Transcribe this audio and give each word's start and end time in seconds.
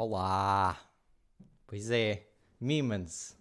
Olá! 0.00 0.78
Pois 1.66 1.90
é, 1.90 2.30
Mimans, 2.60 3.36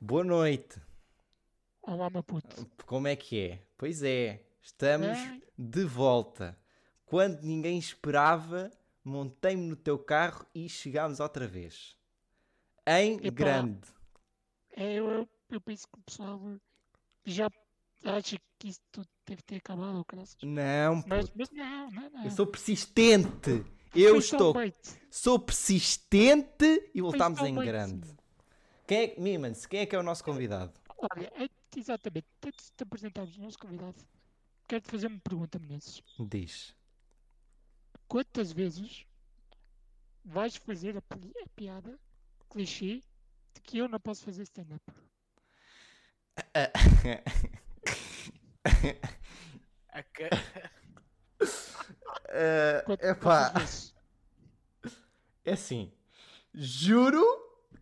boa 0.00 0.24
noite. 0.24 0.80
Olá, 1.80 2.10
meu 2.10 2.24
puto. 2.24 2.68
Como 2.84 3.06
é 3.06 3.14
que 3.14 3.40
é? 3.40 3.62
Pois 3.78 4.02
é, 4.02 4.44
estamos 4.60 5.16
É. 5.16 5.40
de 5.56 5.84
volta. 5.84 6.58
Quando 7.06 7.42
ninguém 7.42 7.78
esperava, 7.78 8.68
montei-me 9.04 9.64
no 9.64 9.76
teu 9.76 9.96
carro 9.96 10.44
e 10.52 10.68
chegámos 10.68 11.20
outra 11.20 11.46
vez. 11.46 11.96
Em 12.84 13.18
Epá. 13.18 13.30
grande. 13.30 13.88
É, 14.72 14.94
eu, 14.94 15.28
eu, 15.48 15.60
penso 15.60 15.86
que 15.86 16.00
o 16.00 16.02
pessoal 16.02 16.40
já 17.24 17.48
acha 18.06 18.36
que 18.58 18.70
isso 18.70 18.80
tudo 18.90 19.08
deve 19.24 19.42
ter 19.42 19.58
acabado. 19.58 20.04
Não, 20.42 21.04
Mas, 21.06 21.30
mas 21.32 21.48
não, 21.52 21.90
não, 21.92 22.10
não. 22.10 22.24
Eu 22.24 22.30
sou 22.32 22.44
persistente. 22.48 23.64
Eu 23.94 24.10
Foi 24.10 24.18
estou. 24.18 24.54
Sou 25.10 25.38
persistente 25.38 26.90
e 26.94 27.00
voltámos 27.00 27.38
só 27.40 27.46
em 27.46 27.54
grande. 27.54 28.08
Quem 28.86 28.98
é, 28.98 29.14
Mimans, 29.20 29.66
quem 29.66 29.80
é 29.80 29.86
que 29.86 29.96
é 29.96 29.98
o 29.98 30.02
nosso 30.02 30.22
convidado? 30.24 30.72
Olha, 30.98 31.32
é, 31.36 31.48
exatamente. 31.76 32.26
Antes 32.44 32.66
de 32.66 32.72
te 32.72 32.82
apresentarmos 32.82 33.36
o 33.36 33.40
nosso 33.40 33.58
convidado, 33.58 33.96
quero-te 34.68 34.90
fazer 34.90 35.06
uma 35.08 35.20
pergunta, 35.20 35.58
Menezes. 35.58 36.02
Diz. 36.18 36.74
Quantas 38.06 38.52
vezes 38.52 39.04
vais 40.24 40.56
fazer 40.56 40.96
a, 40.96 41.02
pi- 41.02 41.32
a 41.42 41.48
piada, 41.54 41.98
clichê, 42.48 43.02
de 43.54 43.60
que 43.62 43.78
eu 43.78 43.88
não 43.88 44.00
posso 44.00 44.24
fazer 44.24 44.42
stand-up? 44.42 44.82
É 52.30 52.84
vezes? 53.14 53.94
É 55.42 55.52
assim, 55.54 55.90
juro 56.54 57.24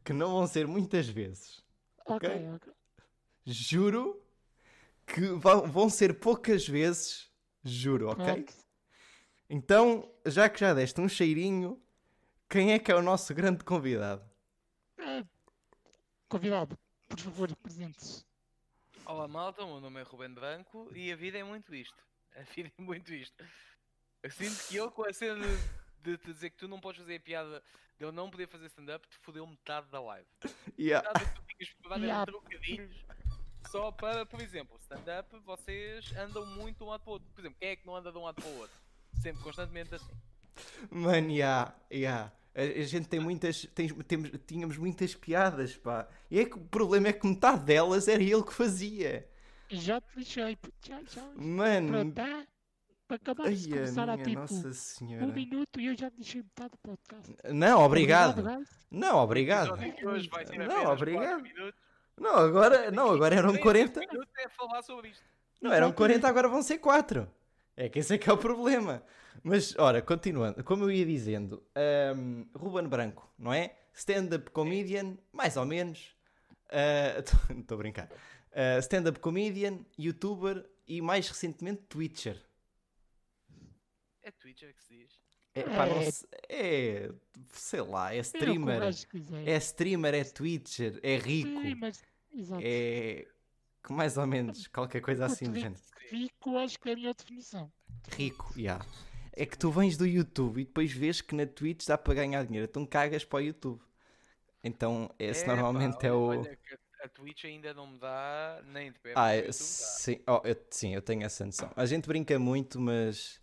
que 0.04 0.12
não 0.12 0.30
vão 0.30 0.46
ser 0.46 0.66
muitas 0.66 1.08
vezes. 1.08 1.62
Ok, 2.06 2.28
Ok. 2.28 2.48
ok. 2.54 2.72
Juro 3.44 4.22
que 5.04 5.20
vão, 5.32 5.70
vão 5.70 5.90
ser 5.90 6.20
poucas 6.20 6.66
vezes. 6.66 7.28
Juro, 7.64 8.10
ok? 8.10 8.24
Ok. 8.32 8.46
Então, 9.50 10.08
já 10.24 10.48
que 10.48 10.60
já 10.60 10.72
deste 10.72 11.00
um 11.00 11.08
cheirinho, 11.08 11.82
quem 12.48 12.72
é 12.72 12.78
que 12.78 12.92
é 12.92 12.94
o 12.94 13.02
nosso 13.02 13.34
grande 13.34 13.64
convidado? 13.64 14.22
É, 14.98 15.24
Convidado, 16.28 16.78
por 17.08 17.18
favor, 17.18 17.54
presente-se. 17.56 18.24
Olá 19.04 19.26
malta, 19.26 19.64
o 19.64 19.66
meu 19.66 19.80
nome 19.80 20.00
é 20.00 20.04
Ruben 20.04 20.32
Branco 20.32 20.88
e 20.94 21.10
a 21.10 21.16
vida 21.16 21.38
é 21.38 21.44
muito 21.44 21.74
isto. 21.74 21.96
A 22.36 22.42
vida 22.54 22.70
é 22.78 22.82
muito 22.82 23.12
isto. 23.12 23.44
Eu 24.22 24.30
sinto 24.30 24.68
que 24.68 24.76
eu 24.76 24.90
com 24.90 25.04
a 25.04 25.12
cena 25.12 25.36
de, 26.02 26.12
de 26.12 26.18
te 26.18 26.32
dizer 26.32 26.50
que 26.50 26.56
tu 26.56 26.68
não 26.68 26.80
podes 26.80 27.00
fazer 27.00 27.16
a 27.16 27.20
piada 27.20 27.62
de 27.98 28.04
eu 28.04 28.12
não 28.12 28.30
poder 28.30 28.48
fazer 28.48 28.66
stand-up, 28.66 29.06
te 29.08 29.16
fodeu 29.18 29.46
metade 29.46 29.88
da 29.90 30.00
live. 30.00 30.26
Yeah. 30.78 31.08
Metade 31.08 31.34
tu 31.82 31.92
eram 31.92 32.02
Yeah. 32.04 32.26
trocadilhos. 32.26 32.96
Só 33.70 33.90
para, 33.90 34.24
por 34.24 34.40
exemplo, 34.40 34.76
stand-up, 34.80 35.36
vocês 35.44 36.12
andam 36.16 36.46
muito 36.46 36.78
de 36.78 36.84
um 36.84 36.86
lado 36.86 37.00
para 37.02 37.10
o 37.10 37.12
outro. 37.14 37.28
Por 37.34 37.40
exemplo, 37.40 37.58
quem 37.60 37.68
é 37.70 37.76
que 37.76 37.86
não 37.86 37.96
anda 37.96 38.10
de 38.12 38.18
um 38.18 38.22
lado 38.22 38.36
para 38.36 38.50
o 38.50 38.58
outro? 38.58 38.76
Sempre, 39.20 39.42
constantemente 39.42 39.94
assim. 39.94 40.12
Mano, 40.90 41.30
yeah, 41.30 41.74
yeah. 41.92 42.32
A, 42.54 42.62
a 42.62 42.82
gente 42.84 43.08
tem 43.08 43.20
muitas. 43.20 43.62
tem- 43.74 43.88
temos, 43.88 44.30
tínhamos 44.46 44.76
muitas 44.76 45.14
piadas, 45.14 45.76
pá. 45.76 46.08
E 46.30 46.38
é 46.40 46.44
que 46.44 46.56
o 46.56 46.64
problema 46.64 47.08
é 47.08 47.12
que 47.12 47.26
metade 47.26 47.64
delas 47.64 48.08
era 48.08 48.22
ele 48.22 48.42
que 48.42 48.52
fazia. 48.54 49.28
Já 49.70 50.00
te 50.00 50.56
puto, 50.56 50.88
já, 50.88 51.02
já. 51.02 51.22
Mano. 51.36 51.88
Pronto, 51.88 52.14
tá? 52.14 52.46
Para 53.08 53.16
acabar 53.16 53.50
de 53.50 53.68
começar 53.70 54.10
a 54.10 54.18
tipo 54.18 54.38
Nossa 54.40 54.68
um 54.68 54.72
Senhora. 54.74 55.26
minuto 55.28 55.80
e 55.80 55.86
eu 55.86 55.96
já 55.96 56.10
te 56.10 56.16
deixei 56.18 56.42
metade 56.42 56.72
do 56.72 56.78
podcast. 56.78 57.34
Não, 57.50 57.80
obrigado. 57.80 58.42
guys. 58.42 58.68
Não, 58.90 59.16
obrigado. 59.16 59.76
Não, 59.78 60.92
obrigado. 60.92 61.24
4 61.24 61.42
minutos. 61.42 61.80
Não, 62.18 62.36
agora, 62.36 62.90
não, 62.90 63.10
agora 63.10 63.34
eram 63.34 63.52
Nem 63.52 63.62
40. 63.62 64.00
cinco 64.00 64.12
minutos 64.12 64.34
é. 64.36 64.44
Não, 65.62 65.72
eram 65.72 65.88
Exatamente. 65.88 65.94
40, 65.96 66.28
agora 66.28 66.48
vão 66.48 66.62
ser 66.62 66.78
4. 66.78 67.26
É 67.76 67.88
que 67.88 67.98
esse 68.00 68.14
é 68.14 68.18
que 68.18 68.28
é 68.28 68.32
o 68.32 68.36
problema. 68.36 69.02
Mas, 69.42 69.74
ora, 69.78 70.02
continuando, 70.02 70.62
como 70.62 70.84
eu 70.84 70.90
ia 70.90 71.06
dizendo, 71.06 71.62
hum, 72.14 72.46
Ruben 72.54 72.88
Branco, 72.88 73.32
não 73.38 73.54
é? 73.54 73.74
Stand-up 73.94 74.50
comedian, 74.50 75.16
mais 75.32 75.56
ou 75.56 75.64
menos. 75.64 76.14
Estou 77.56 77.74
a 77.74 77.78
brincar. 77.78 78.10
Uh, 78.52 78.78
Stand-up 78.80 79.18
comedian, 79.20 79.78
youtuber 79.98 80.68
e 80.86 81.00
mais 81.00 81.28
recentemente 81.28 81.82
Twitcher. 81.88 82.47
É 84.28 84.30
Twitcher 84.32 84.74
que 84.74 84.82
se 84.84 84.94
diz. 84.94 85.10
É, 85.54 85.62
pá, 85.62 85.86
É. 85.88 86.10
se- 86.10 86.28
é, 86.48 87.10
sei 87.52 87.80
lá, 87.80 88.12
é 88.14 88.18
É 88.18 88.20
streamer. 88.20 88.82
É 89.46 89.56
streamer, 89.56 90.14
é 90.14 90.24
Twitcher, 90.24 91.00
é 91.02 91.16
rico. 91.16 91.48
Sim, 91.62 91.74
mas, 91.76 92.02
exato. 92.32 92.62
É. 92.64 93.26
que 93.82 93.92
Mais 93.92 94.18
ou 94.18 94.26
menos, 94.26 94.66
qualquer 94.66 95.00
coisa 95.00 95.24
assim 95.24 95.50
do 95.50 95.58
género. 95.58 95.80
Rico, 96.10 96.58
acho 96.58 96.78
que 96.78 96.90
é 96.90 96.92
a 96.92 96.96
melhor 96.96 97.14
definição. 97.14 97.72
Rico, 98.14 98.52
já. 98.56 98.80
É 99.32 99.46
que 99.46 99.56
tu 99.56 99.70
vens 99.70 99.96
do 99.96 100.04
YouTube 100.06 100.60
e 100.60 100.64
depois 100.64 100.92
vês 100.92 101.20
que 101.22 101.34
na 101.34 101.46
Twitch 101.46 101.86
dá 101.86 101.96
para 101.96 102.12
ganhar 102.14 102.44
dinheiro, 102.44 102.66
então 102.68 102.84
cagas 102.84 103.24
para 103.24 103.38
o 103.38 103.40
YouTube. 103.40 103.80
Então, 104.62 105.10
esse 105.18 105.44
É, 105.44 105.46
normalmente 105.46 105.96
pá, 105.98 106.08
é 106.08 106.12
o. 106.12 106.20
olha 106.26 106.56
que 106.56 106.74
a- 106.74 107.08
Twitch 107.08 107.44
ainda 107.44 107.72
não 107.72 107.86
me 107.86 107.98
dá 107.98 108.60
nem 108.66 108.92
de 108.92 108.98
perto. 108.98 109.16
Ah, 109.16 109.30
sim, 109.52 110.20
oh, 110.26 110.40
eu, 110.44 110.56
sim, 110.70 110.94
eu 110.94 111.00
tenho 111.00 111.22
essa 111.24 111.46
noção. 111.46 111.72
A 111.76 111.86
gente 111.86 112.06
brinca 112.08 112.38
muito, 112.38 112.78
mas 112.80 113.40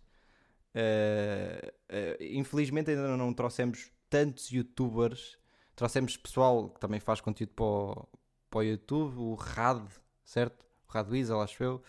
eh, 0.78 1.72
eh, 1.88 2.16
infelizmente 2.32 2.90
ainda 2.90 3.16
não 3.16 3.32
trouxemos 3.32 3.90
tantos 4.10 4.50
youtubers. 4.52 5.38
Trouxemos 5.74 6.16
pessoal 6.16 6.68
que 6.68 6.78
também 6.78 7.00
faz 7.00 7.20
conteúdo 7.20 7.52
para 7.54 7.64
o, 7.64 8.08
para 8.50 8.58
o 8.58 8.62
YouTube, 8.62 9.18
o 9.18 9.34
Rad, 9.34 9.82
certo? 10.24 10.64
O 10.88 10.92
Rad 10.92 11.08
Weasel, 11.10 11.40
acho 11.40 11.62
eu, 11.64 11.82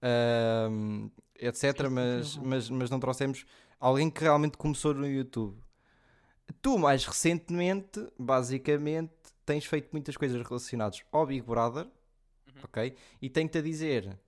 Ahm, 0.00 1.10
etc. 1.40 1.88
mas, 1.90 2.36
mas, 2.36 2.70
mas 2.70 2.88
não 2.90 3.00
trouxemos 3.00 3.44
alguém 3.80 4.08
que 4.08 4.22
realmente 4.22 4.56
começou 4.56 4.94
no 4.94 5.06
YouTube. 5.08 5.56
Tu, 6.62 6.78
mais 6.78 7.04
recentemente, 7.04 8.06
basicamente, 8.18 9.12
tens 9.44 9.64
feito 9.64 9.88
muitas 9.92 10.16
coisas 10.16 10.40
relacionadas 10.46 11.02
ao 11.10 11.26
Big 11.26 11.42
Brother, 11.42 11.84
Uhum. 11.86 12.62
ok? 12.64 12.94
E 13.20 13.28
tenho-te 13.28 13.58
a 13.58 13.62
dizer 13.62 14.18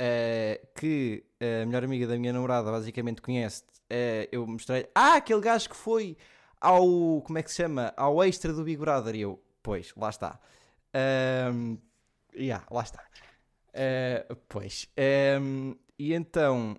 eh, 0.00 0.60
que 0.74 1.24
a 1.40 1.66
melhor 1.66 1.84
amiga 1.84 2.06
da 2.06 2.16
minha 2.18 2.32
namorada 2.32 2.70
basicamente 2.72 3.20
conhece-te. 3.22 3.68
eh, 3.90 4.28
eu 4.32 4.46
mostrei, 4.46 4.88
ah, 4.94 5.16
aquele 5.16 5.40
gajo 5.42 5.68
que 5.68 5.76
foi 5.76 6.16
ao, 6.60 7.22
como 7.22 7.38
é 7.38 7.42
que 7.42 7.50
se 7.50 7.58
chama? 7.58 7.92
Ao 7.96 8.22
extra 8.24 8.52
do 8.52 8.64
Big 8.64 8.78
Brother. 8.80 9.14
E 9.14 9.20
eu, 9.22 9.42
pois, 9.62 9.92
lá 9.96 10.08
está. 10.10 10.40
Ahm, 10.94 11.76
yeah, 12.34 12.66
lá 12.70 12.82
está. 12.82 13.04
Eh, 13.74 14.26
pois. 14.48 14.88
Ahm, 14.96 15.74
e 15.98 16.14
então, 16.14 16.78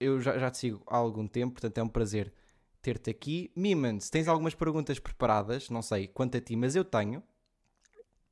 eu 0.00 0.20
já, 0.20 0.38
já 0.38 0.50
te 0.50 0.58
sigo 0.58 0.82
há 0.86 0.96
algum 0.96 1.26
tempo, 1.26 1.54
portanto 1.54 1.78
é 1.78 1.82
um 1.82 1.88
prazer 1.88 2.32
ter-te 2.82 3.10
aqui. 3.10 3.50
Mimans, 3.56 4.10
tens 4.10 4.28
algumas 4.28 4.54
perguntas 4.54 4.98
preparadas? 4.98 5.70
Não 5.70 5.82
sei 5.82 6.06
quanto 6.08 6.36
a 6.36 6.40
ti, 6.40 6.56
mas 6.56 6.76
eu 6.76 6.84
tenho. 6.84 7.22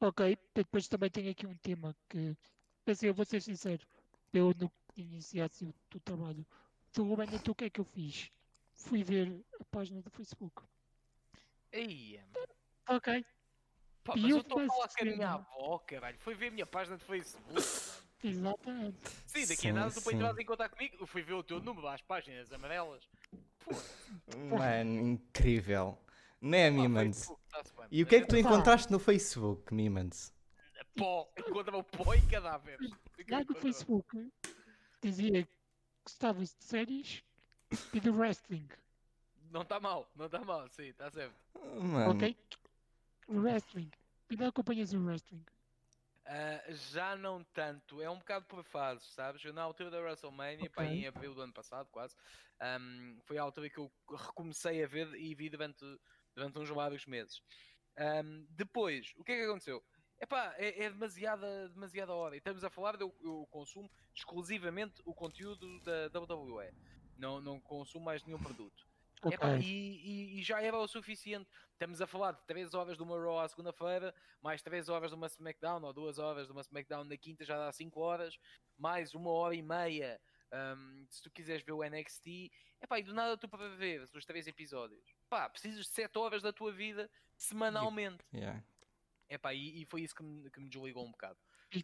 Ok, 0.00 0.38
depois 0.54 0.88
também 0.88 1.10
tenho 1.10 1.30
aqui 1.30 1.46
um 1.46 1.56
tema 1.56 1.94
que, 2.08 2.36
assim, 2.86 3.06
eu 3.06 3.14
vou 3.14 3.24
ser 3.24 3.40
sincero, 3.42 3.86
eu 4.32 4.54
no 4.58 4.70
iniciasse 4.96 5.64
o, 5.64 5.74
o 5.94 6.00
trabalho 6.00 6.44
do 6.94 7.04
Ruben, 7.04 7.28
então 7.32 7.52
o 7.52 7.54
que 7.54 7.64
é 7.64 7.70
que 7.70 7.80
eu 7.80 7.84
fiz? 7.84 8.30
Fui 8.74 9.02
ver 9.02 9.44
a 9.60 9.64
página 9.64 10.00
do 10.02 10.10
Facebook. 10.10 10.62
Ei, 11.72 12.20
mano. 12.34 12.46
Ok, 12.88 13.24
Pá, 14.06 14.14
E 14.16 14.20
mas 14.20 14.30
eu 14.30 14.36
eu 14.36 14.40
estou 14.42 14.60
a 14.60 14.66
falar 14.66 14.88
com 14.88 15.02
a 15.02 15.04
minha 15.04 15.30
avó, 15.30 15.78
caralho. 15.80 16.16
Foi 16.20 16.34
ver 16.36 16.48
a 16.48 16.50
minha 16.52 16.66
página 16.66 16.96
de 16.96 17.04
Facebook. 17.04 17.60
exatamente. 18.22 18.98
Sim, 19.26 19.46
daqui 19.46 19.68
a 19.68 19.72
nada 19.72 20.00
tu 20.00 20.10
entrar 20.12 20.38
em 20.38 20.44
contato 20.46 20.70
comigo. 20.76 20.96
Eu 21.00 21.06
fui 21.08 21.22
ver 21.22 21.32
o 21.32 21.42
teu 21.42 21.60
número 21.60 21.88
às 21.88 22.00
páginas 22.02 22.52
amarelas. 22.52 23.02
Pô, 23.58 23.74
Mano, 24.56 25.08
incrível. 25.08 25.98
Não 26.40 26.56
é, 26.56 26.70
Mimans? 26.70 27.28
E 27.90 28.02
o 28.02 28.06
que 28.06 28.16
é 28.16 28.20
que 28.20 28.28
tu 28.28 28.36
encontraste 28.36 28.92
no 28.92 29.00
Facebook, 29.00 29.74
Mimans? 29.74 30.32
Pó, 30.96 31.30
encontra 31.36 31.76
o 31.76 31.84
pó 31.84 32.14
e 32.14 32.22
cadáveres. 32.26 32.90
Lá 33.28 33.44
no 33.44 33.54
Facebook 33.54 34.32
dizia 35.02 35.44
que 35.44 35.52
gostavas 36.04 36.54
de 36.54 36.64
séries 36.64 37.22
e 37.92 38.00
de 38.00 38.10
wrestling, 38.10 38.68
Não 39.50 39.62
está 39.62 39.78
mal, 39.78 40.10
não 40.14 40.26
está 40.26 40.40
mal, 40.40 40.68
sim, 40.70 40.84
está 40.84 41.10
certo. 41.10 41.34
Mano, 41.54 42.12
ok? 42.12 42.36
Wrestling. 43.28 43.90
E 44.30 44.36
não 44.36 44.46
acompanhas 44.48 44.92
o 44.92 45.04
wrestling. 45.04 45.44
Ah, 46.24 46.60
já 46.92 47.14
não 47.14 47.44
tanto, 47.44 48.02
é 48.02 48.10
um 48.10 48.18
bocado 48.18 48.46
por 48.46 48.64
fases, 48.64 49.06
sabes? 49.12 49.44
Eu 49.44 49.52
na 49.52 49.62
altura 49.62 49.90
da 49.90 50.00
WrestleMania, 50.00 50.68
pá, 50.70 50.82
Ok. 50.84 50.94
em 50.94 51.06
abril 51.06 51.34
do 51.34 51.42
ano 51.42 51.52
passado, 51.52 51.88
quase, 51.90 52.16
ahm, 52.58 53.18
foi 53.24 53.38
a 53.38 53.42
altura 53.42 53.70
que 53.70 53.78
eu 53.78 53.92
recomecei 54.10 54.82
a 54.82 54.88
ver 54.88 55.14
e 55.14 55.34
vi 55.34 55.48
durante, 55.48 55.84
durante 56.34 56.58
uns 56.58 56.68
vários 56.70 57.06
meses. 57.06 57.42
Ahm, 57.96 58.44
depois, 58.50 59.12
o 59.16 59.22
que 59.22 59.32
é 59.32 59.36
que 59.36 59.44
aconteceu? 59.44 59.84
Epá, 60.20 60.54
é, 60.56 60.84
é 60.84 60.90
demasiada, 60.90 61.68
demasiada 61.68 62.14
hora. 62.14 62.34
E 62.34 62.38
estamos 62.38 62.64
a 62.64 62.70
falar, 62.70 62.96
de 62.96 63.02
eu, 63.02 63.14
eu 63.22 63.46
consumo 63.50 63.90
exclusivamente 64.14 65.02
o 65.04 65.14
conteúdo 65.14 65.80
da 65.80 66.08
WWE. 66.20 66.72
Não, 67.18 67.40
não 67.40 67.60
consumo 67.60 68.04
mais 68.04 68.22
nenhum 68.24 68.38
produto. 68.42 68.86
Epá, 69.30 69.54
Ok. 69.54 69.60
e, 69.66 69.66
e- 70.36 70.38
e 70.38 70.42
já 70.42 70.62
era 70.62 70.76
o 70.78 70.86
suficiente. 70.86 71.48
Estamos 71.72 72.00
a 72.02 72.06
falar 72.06 72.32
de 72.32 72.42
3 72.46 72.74
horas 72.74 72.96
de 72.96 73.02
uma 73.02 73.18
Raw 73.18 73.40
à 73.40 73.48
segunda-feira, 73.48 74.14
mais 74.42 74.62
3 74.62 74.88
horas 74.88 75.10
de 75.10 75.16
uma 75.16 75.26
SmackDown, 75.26 75.82
ou 75.82 75.92
2 75.92 76.18
horas 76.18 76.46
de 76.46 76.52
uma 76.52 76.60
SmackDown 76.60 77.04
na 77.04 77.16
quinta, 77.16 77.44
já 77.44 77.56
dá 77.58 77.72
5 77.72 78.00
horas, 78.00 78.38
mais 78.78 79.14
uma 79.14 79.30
hora 79.30 79.54
e 79.54 79.62
meia. 79.62 80.20
hum, 80.78 81.06
se 81.10 81.20
tu 81.20 81.28
quiseres 81.30 81.64
ver 81.64 81.72
o 81.72 81.82
NXT, 81.82 82.52
epá, 82.80 83.00
e 83.00 83.02
do 83.02 83.12
nada 83.12 83.36
tu 83.36 83.48
para 83.48 83.68
ver 83.70 84.02
os 84.14 84.24
3 84.24 84.46
episódios, 84.46 85.04
pá, 85.28 85.50
precisas 85.50 85.84
de 85.86 85.90
7 85.90 86.16
horas 86.18 86.40
da 86.40 86.52
tua 86.52 86.70
vida 86.72 87.10
semanalmente. 87.36 88.24
Yeah. 88.32 88.62
Epá, 89.28 89.52
e, 89.54 89.82
e 89.82 89.84
foi 89.86 90.02
isso 90.02 90.14
que 90.14 90.22
me, 90.22 90.50
que 90.50 90.60
me 90.60 90.68
desligou 90.68 91.04
um 91.04 91.10
bocado. 91.10 91.38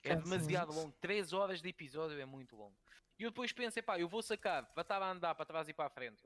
É 0.05 0.17
demasiado 0.17 0.73
longo. 0.73 0.93
3 1.01 1.33
horas 1.33 1.61
de 1.61 1.69
episódio 1.69 2.21
é 2.21 2.25
muito 2.25 2.55
longo. 2.57 2.77
E 3.19 3.25
eu 3.25 3.31
depois 3.31 3.53
pensei, 3.53 3.83
pá, 3.83 3.99
eu 3.99 4.09
vou 4.09 4.23
sacar 4.23 4.65
para 4.73 4.83
estar 4.83 5.03
a 5.03 5.11
andar 5.11 5.35
para 5.35 5.45
trás 5.45 5.69
e 5.69 5.73
para 5.75 5.87
a 5.87 5.91
frente. 5.91 6.23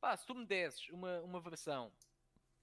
Pá, 0.00 0.16
se 0.16 0.26
tu 0.26 0.34
me 0.34 0.44
desses 0.46 0.88
uma, 0.90 1.20
uma 1.22 1.40
versão 1.40 1.92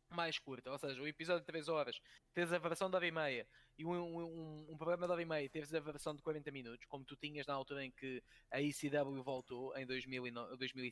mais 0.09 0.37
curta, 0.37 0.69
ou 0.71 0.77
seja, 0.77 1.01
o 1.01 1.07
episódio 1.07 1.41
de 1.41 1.47
3 1.47 1.67
horas, 1.69 1.99
tens 2.33 2.51
a 2.51 2.57
versão 2.59 2.89
de 2.89 2.95
hora 2.95 3.07
e 3.07 3.11
meia 3.11 3.47
e 3.77 3.85
um, 3.85 3.93
um, 3.93 4.71
um- 4.71 4.77
programa 4.77 5.05
de 5.07 5.11
hora 5.13 5.21
e 5.21 5.25
meia, 5.25 5.49
tens 5.49 5.73
a 5.73 5.79
versão 5.79 6.13
de 6.13 6.21
40 6.21 6.51
minutos, 6.51 6.85
como 6.87 7.05
tu 7.05 7.15
tinhas 7.15 7.47
na 7.47 7.53
altura 7.53 7.83
em 7.85 7.91
que 7.91 8.21
a 8.51 8.61
ECW 8.61 9.23
voltou, 9.23 9.75
em 9.77 9.85
2009, 9.85 10.57
2000 10.57 10.91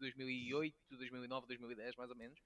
2008, 0.00 0.74
2009, 0.90 1.46
2010, 1.46 1.94
mais 1.96 2.10
ou 2.10 2.16
menos. 2.16 2.38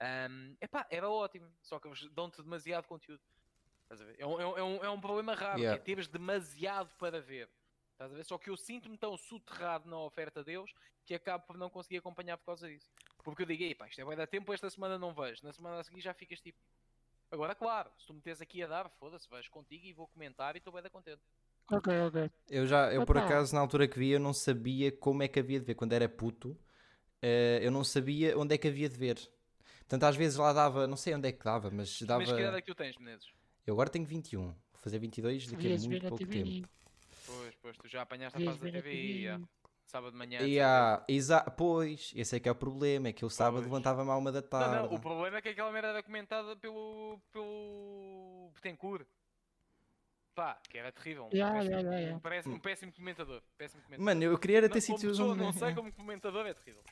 Um, 0.00 0.56
epá, 0.60 0.86
era 0.90 1.08
ótimo, 1.10 1.50
só 1.62 1.80
que 1.80 1.88
eles 1.88 2.08
dão-te 2.12 2.40
demasiado 2.42 2.86
conteúdo. 2.86 3.20
Estás 3.82 4.00
a 4.02 4.04
ver? 4.04 4.16
É 4.18 4.26
um, 4.26 4.40
é 4.40 4.46
um- 4.46 4.58
é 4.58 4.62
um, 4.62 4.84
é 4.84 4.90
um 4.90 5.00
problema 5.00 5.34
raro, 5.34 5.58
Yeah. 5.58 5.76
que 5.76 5.82
é 5.82 5.84
teres 5.94 6.06
demasiado 6.06 6.94
para 6.96 7.20
ver. 7.20 7.48
Estás 7.92 8.12
a 8.12 8.14
ver? 8.14 8.24
Só 8.24 8.38
que 8.38 8.50
eu 8.50 8.56
sinto-me 8.56 8.96
tão 8.96 9.16
soterrado 9.16 9.88
na 9.88 9.98
oferta 9.98 10.44
deles 10.44 10.70
que 11.04 11.14
acabo 11.14 11.46
por 11.46 11.56
não 11.56 11.70
conseguir 11.70 11.96
acompanhar 11.96 12.36
por 12.36 12.44
causa 12.44 12.68
disso. 12.68 12.88
Porque 13.24 13.42
eu 13.42 13.46
digo, 13.46 13.62
"Ei, 13.62 13.74
pá, 13.74 13.88
isto 13.88 14.00
é 14.00 14.04
vai 14.04 14.14
dar 14.14 14.26
tempo, 14.26 14.52
esta 14.52 14.68
semana 14.70 14.98
não 14.98 15.14
vejo. 15.14 15.40
Na 15.42 15.52
semana 15.52 15.80
a 15.80 15.84
seguir 15.84 16.00
já 16.02 16.12
ficas 16.14 16.40
tipo. 16.40 16.58
Agora, 17.30 17.54
claro, 17.54 17.90
se 17.98 18.06
tu 18.06 18.14
me 18.14 18.20
tens 18.20 18.40
aqui 18.40 18.62
a 18.62 18.66
dar, 18.66 18.88
foda-se, 18.90 19.28
vais 19.28 19.48
contigo 19.48 19.84
e 19.86 19.92
vou 19.92 20.06
comentar 20.08 20.54
e 20.54 20.58
estou 20.58 20.72
bem 20.72 20.82
da 20.82 20.88
contente. 20.90 21.20
Ok, 21.70 21.92
ok. 22.02 22.30
Eu 22.48 22.66
já, 22.66 22.92
eu 22.92 23.04
por 23.04 23.16
Opa. 23.16 23.26
acaso, 23.26 23.54
na 23.54 23.60
altura 23.60 23.86
que 23.88 23.98
vi, 23.98 24.10
eu 24.10 24.20
não 24.20 24.32
sabia 24.32 24.90
como 24.92 25.22
é 25.22 25.28
que 25.28 25.38
havia 25.38 25.58
de 25.60 25.66
ver. 25.66 25.74
Quando 25.74 25.92
era 25.92 26.08
puto, 26.08 26.58
eh, 27.22 27.60
eu 27.62 27.70
não 27.70 27.82
sabia 27.84 28.36
onde 28.38 28.54
é 28.54 28.58
que 28.58 28.68
havia 28.68 28.88
de 28.88 28.96
ver. 28.96 29.16
Portanto, 29.80 30.04
às 30.04 30.16
vezes 30.16 30.36
lá 30.38 30.52
dava, 30.52 30.86
não 30.86 30.96
sei 30.96 31.14
onde 31.14 31.28
é 31.28 31.32
que 31.32 31.42
dava, 31.42 31.70
mas 31.70 32.00
dava. 32.02 32.20
Mas 32.20 32.30
que 32.32 32.38
idade 32.40 32.56
é 32.56 32.60
que 32.60 32.66
tu 32.66 32.74
tens, 32.74 32.96
Menezes? 32.98 33.28
Eu 33.66 33.74
agora 33.74 33.88
tenho 33.90 34.04
21, 34.04 34.42
vou 34.46 34.54
fazer 34.80 34.98
22 34.98 35.50
daqui 35.50 35.66
a 35.74 35.78
muito 35.78 36.08
pouco 36.08 36.26
tempo. 36.26 36.68
Pois, 37.26 37.54
pois, 37.60 37.76
tu 37.76 37.88
já 37.88 38.02
apanhaste 38.02 38.40
a 38.42 38.44
fase 38.44 38.58
da 38.58 38.80
TVI, 38.80 39.24
já. 39.24 39.34
TVI. 39.38 39.48
sábado 39.84 40.12
de 40.12 40.18
manhã. 40.18 40.38
Exa- 41.08 41.42
pois, 41.56 42.12
esse 42.14 42.36
é 42.36 42.40
que 42.40 42.48
é 42.48 42.52
o 42.52 42.54
problema, 42.54 43.08
é 43.08 43.12
que 43.12 43.24
eu 43.24 43.30
sábado 43.30 43.54
Pois. 43.62 43.66
levantava-me 43.66 44.10
à 44.10 44.16
uma 44.16 44.30
da 44.32 44.40
Não, 44.40 44.48
tarde. 44.48 44.88
não, 44.88 44.94
o 44.94 45.00
problema 45.00 45.38
é 45.38 45.42
que 45.42 45.48
aquela 45.50 45.70
merda 45.72 45.88
era 45.88 46.02
comentada 46.02 46.56
pelo. 46.56 47.18
pelo. 47.32 48.50
Betancourt. 48.54 49.06
Pá, 50.34 50.58
que 50.70 50.78
era 50.78 50.92
terrível. 50.92 51.28
Um, 51.32 51.36
Ya, 51.36 51.52
péssimo, 51.52 51.92
ya. 51.92 52.14
um 52.14 52.20
péssimo- 52.20 52.54
um 52.54 52.60
péssimo 52.60 52.92
comentador. 52.92 53.42
Péssimo 53.56 53.82
comentador. 53.82 54.04
Mano, 54.04 54.22
eu 54.22 54.38
queria 54.38 54.58
era 54.58 54.68
Não, 54.68 54.72
ter 54.72 54.80
sítios 54.80 55.18
onde... 55.18 55.38
Não 55.42 55.52
sei 55.52 55.74
como 55.74 55.92
comentador 55.92 56.46
é 56.46 56.54
terrível. 56.54 56.82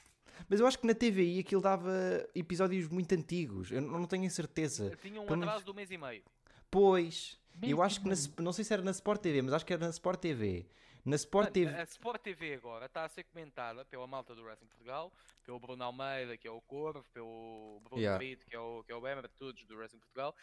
Mas 0.48 0.60
eu 0.60 0.66
acho 0.66 0.78
que 0.78 0.86
na 0.86 0.94
TVI 0.94 1.40
aquilo 1.40 1.60
dava 1.60 1.90
episódios 2.34 2.88
muito 2.88 3.12
antigos, 3.14 3.70
eu 3.70 3.80
não 3.80 4.04
tenho 4.06 4.26
a 4.26 4.30
certeza. 4.30 4.90
Tinha 5.02 5.20
um 5.20 5.24
Pelo 5.26 5.36
menos- 5.38 5.48
atraso 5.48 5.66
do 5.66 5.74
mês 5.74 5.90
e 5.90 5.96
meio. 5.98 6.22
Pois, 6.70 7.38
eu 7.62 7.82
acho 7.82 8.00
que, 8.02 8.08
na, 8.08 8.14
não 8.42 8.52
sei 8.52 8.64
se 8.64 8.72
era 8.72 8.82
na 8.82 8.90
Sport 8.90 9.20
TV, 9.20 9.42
mas 9.42 9.52
acho 9.54 9.64
que 9.66 9.72
era 9.72 9.84
na 9.84 9.90
Sport 9.90 10.20
TV. 10.20 10.66
Na 11.04 11.14
Sport 11.14 11.50
TV, 11.52 11.72
A 11.72 11.84
Sport 11.84 12.20
TV 12.20 12.54
agora 12.54 12.86
está 12.86 13.04
a 13.04 13.08
ser 13.08 13.22
comentada 13.22 13.84
pela 13.84 14.08
malta 14.08 14.34
do 14.34 14.42
Wrestling 14.42 14.66
Portugal, 14.66 15.12
pelo 15.44 15.60
Bruno 15.60 15.84
Almeida, 15.84 16.36
que 16.36 16.48
é 16.48 16.50
o 16.50 16.60
Corvo, 16.60 17.04
pelo 17.14 17.80
Bruno 17.84 18.02
Yeah. 18.02 18.18
Brito, 18.18 18.44
que 18.44 18.56
é 18.56 18.58
o, 18.58 18.82
que 18.82 18.90
é 18.90 18.94
o 18.96 19.00
Bemer, 19.00 19.28
todos 19.28 19.64
do 19.66 19.76
Wrestling 19.76 20.00
Portugal. 20.00 20.34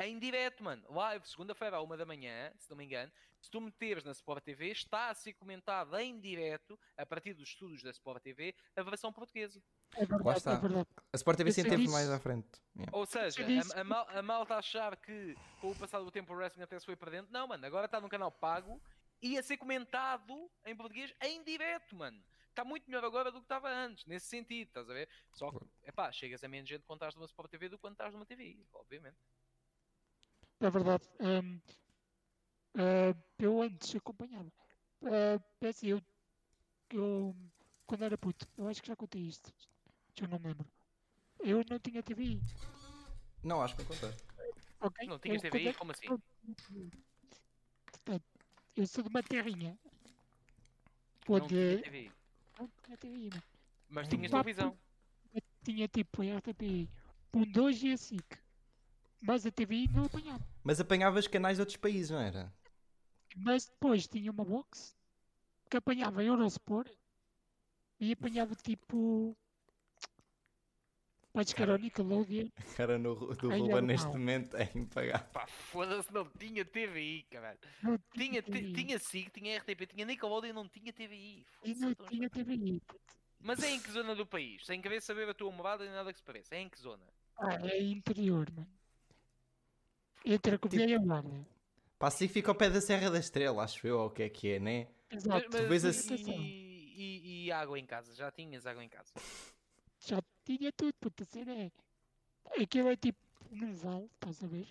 Em 0.00 0.18
direto, 0.18 0.64
mano. 0.64 0.82
Live, 0.88 1.28
segunda-feira 1.28 1.76
à 1.76 1.82
uma 1.82 1.94
da 1.94 2.06
manhã, 2.06 2.50
se 2.58 2.70
não 2.70 2.76
me 2.76 2.84
engano. 2.84 3.12
Se 3.38 3.50
tu 3.50 3.60
meteres 3.60 4.02
na 4.02 4.12
Sport 4.12 4.42
TV, 4.42 4.68
está 4.68 5.10
a 5.10 5.14
ser 5.14 5.34
comentado 5.34 5.94
em 5.98 6.18
direto, 6.18 6.78
a 6.96 7.04
partir 7.04 7.34
dos 7.34 7.48
estudos 7.48 7.82
da 7.82 7.90
Sport 7.90 8.22
TV, 8.22 8.54
a 8.74 8.82
versão 8.82 9.12
portuguesa. 9.12 9.62
É 9.96 10.06
verdade, 10.06 10.38
está. 10.38 10.52
é 10.52 10.58
verdade. 10.58 10.88
a 11.12 11.16
Sport 11.16 11.36
TV 11.36 11.52
sempre 11.52 11.76
disso. 11.76 11.92
mais 11.92 12.08
à 12.10 12.18
frente. 12.18 12.48
Yeah. 12.74 12.96
Ou 12.96 13.04
seja, 13.04 13.44
a, 13.74 13.80
a, 13.80 13.84
mal, 13.84 14.06
a 14.08 14.22
malta 14.22 14.54
achar 14.56 14.96
que 14.96 15.36
com 15.60 15.70
o 15.70 15.76
passar 15.76 16.00
do 16.00 16.10
tempo 16.10 16.32
o 16.32 16.36
wrestling 16.36 16.62
até 16.62 16.78
se 16.78 16.86
foi 16.86 16.96
perdendo. 16.96 17.28
Não, 17.30 17.46
mano, 17.46 17.66
agora 17.66 17.84
está 17.84 18.00
num 18.00 18.08
canal 18.08 18.32
pago 18.32 18.80
e 19.20 19.36
a 19.36 19.42
ser 19.42 19.58
comentado 19.58 20.50
em 20.64 20.74
português 20.74 21.14
em 21.20 21.42
direto, 21.44 21.94
mano. 21.94 22.22
Está 22.48 22.64
muito 22.64 22.86
melhor 22.90 23.04
agora 23.04 23.30
do 23.30 23.38
que 23.38 23.44
estava 23.44 23.70
antes, 23.70 24.04
nesse 24.06 24.26
sentido, 24.26 24.68
estás 24.68 24.88
a 24.88 24.92
ver? 24.92 25.08
Só 25.32 25.50
que, 25.50 25.64
epá, 25.84 26.10
chegas 26.10 26.42
a 26.42 26.48
menos 26.48 26.68
gente 26.68 26.84
quando 26.86 26.98
estás 26.98 27.14
numa 27.14 27.26
Sport 27.26 27.50
TV 27.50 27.68
do 27.68 27.76
que 27.76 27.82
quando 27.82 27.94
estás 27.94 28.12
numa 28.12 28.26
TV, 28.26 28.66
obviamente. 28.72 29.16
É 30.60 30.70
verdade. 30.70 31.04
Hum, 31.20 31.60
ah, 32.74 33.14
eu 33.38 33.62
antes 33.62 33.94
acompanhava. 33.96 34.50
Uh, 35.02 35.42
é 35.62 35.68
assim, 35.68 35.88
eu, 35.88 36.02
eu 36.92 37.34
quando 37.86 38.04
era 38.04 38.18
puto, 38.18 38.46
eu 38.56 38.68
acho 38.68 38.82
que 38.82 38.88
já 38.88 38.96
contei 38.96 39.22
isto. 39.22 39.52
Já 40.14 40.26
não 40.28 40.38
me 40.38 40.48
lembro. 40.48 40.66
Eu 41.40 41.64
não 41.68 41.78
tinha 41.78 42.02
TV. 42.02 42.38
Não, 43.42 43.62
acho 43.62 43.74
que 43.74 43.82
não 43.82 43.88
contaste. 43.88 44.22
Ok? 44.80 45.06
Não 45.08 45.18
tinhas 45.18 45.42
Eu, 45.42 45.50
TVI? 45.50 45.64
quando 45.64 45.78
Como 45.78 45.92
assim? 45.92 46.06
Portanto, 47.86 48.24
eu 48.76 48.86
sou 48.86 49.02
de 49.02 49.10
uma 49.10 49.22
terrinha. 49.22 49.78
Não 51.28 51.36
Onde 51.36 51.48
tinha 51.48 51.82
TV. 51.82 52.12
não 52.58 52.70
tinha 52.82 52.96
TV, 52.96 53.30
mano. 53.30 53.42
Mas 53.88 54.08
tinhas 54.08 54.30
televisão. 54.30 54.78
Tinha 55.64 55.88
tipo 55.88 56.22
a 56.22 56.38
RTP 56.38 56.88
1, 57.34 57.42
2 57.52 57.82
e 57.82 57.92
a 57.92 57.96
SIC. 57.96 58.38
Mas 59.20 59.44
a 59.44 59.50
TV 59.50 59.86
não 59.94 60.04
apanhava. 60.04 60.49
Mas 60.62 60.80
apanhavas 60.80 61.26
canais 61.26 61.56
de 61.56 61.62
outros 61.62 61.76
países, 61.76 62.10
não 62.10 62.20
era? 62.20 62.52
Mas 63.36 63.66
depois 63.66 64.06
tinha 64.06 64.30
uma 64.30 64.44
box 64.44 64.96
que 65.70 65.76
apanhava 65.76 66.22
Eurosport 66.22 66.90
e 67.98 68.12
apanhava 68.12 68.54
tipo. 68.54 69.36
Pode 71.32 71.54
que 71.54 71.62
era 71.62 71.74
o 71.74 71.78
Nickelodeon. 71.78 72.48
Cara, 72.76 72.98
no, 72.98 73.14
do 73.14 73.52
Ai, 73.52 73.60
Ruba 73.60 73.80
neste 73.80 74.08
momento 74.08 74.56
é 74.56 74.68
impagável. 74.74 75.28
Pá, 75.32 75.46
foda-se, 75.46 76.12
não 76.12 76.28
tinha 76.30 76.64
TVI, 76.64 77.22
caralho. 77.30 77.58
Não 77.82 77.96
Tinha, 78.12 78.42
ti- 78.42 78.50
TVI. 78.50 78.72
tinha 78.72 78.98
SIG, 78.98 79.30
tinha 79.30 79.56
RTP, 79.58 79.86
tinha 79.86 80.04
Nickelodeon 80.04 80.50
e 80.50 80.52
não 80.52 80.68
tinha 80.68 80.92
TVI. 80.92 81.46
E 81.64 81.74
não 81.76 81.94
tinha 81.94 82.28
TVI. 82.28 82.82
Mas 83.38 83.62
é 83.62 83.70
em 83.70 83.80
que 83.80 83.90
zona 83.92 84.14
do 84.14 84.26
país? 84.26 84.66
Sem 84.66 84.82
querer 84.82 85.00
saber 85.00 85.28
a 85.28 85.34
tua 85.34 85.50
morada 85.52 85.84
nem 85.84 85.94
nada 85.94 86.12
que 86.12 86.18
se 86.18 86.24
pareça. 86.24 86.54
É 86.56 86.60
em 86.60 86.68
que 86.68 86.78
zona? 86.80 87.06
Ah, 87.38 87.54
é 87.62 87.80
interior, 87.80 88.50
mano. 88.52 88.79
Entre 90.24 90.54
a 90.54 90.58
Covilhã 90.58 90.86
e 90.86 90.94
a 90.94 90.98
Guarda. 90.98 91.46
Pá, 91.98 92.08
assim 92.08 92.28
fica 92.28 92.50
ao 92.50 92.54
pé 92.54 92.70
da 92.70 92.80
Serra 92.80 93.10
da 93.10 93.18
Estrela, 93.18 93.62
acho 93.64 93.86
eu, 93.86 93.98
ou 94.00 94.06
o 94.06 94.10
que 94.10 94.22
é 94.22 94.28
que 94.28 94.52
é, 94.52 94.58
né? 94.58 94.88
Exato. 95.10 95.46
Mas- 95.52 95.68
vês 95.68 95.84
e, 95.84 95.88
assim- 96.14 96.32
e- 96.42 97.44
e 97.46 97.52
água 97.52 97.78
em 97.78 97.84
casa? 97.86 98.14
Já 98.14 98.30
tinhas 98.30 98.66
água 98.66 98.82
em 98.84 98.88
casa? 98.88 99.12
Já 99.98 100.18
tinha 100.44 100.72
tudo, 100.72 100.94
puta. 101.00 101.24
Cena 101.24 101.52
é. 101.52 101.70
Aquilo 102.62 102.88
é 102.88 102.96
tipo 102.96 103.18
num 103.50 103.74
vale, 103.74 104.04
estás 104.14 104.42
a 104.42 104.46
ver? 104.46 104.66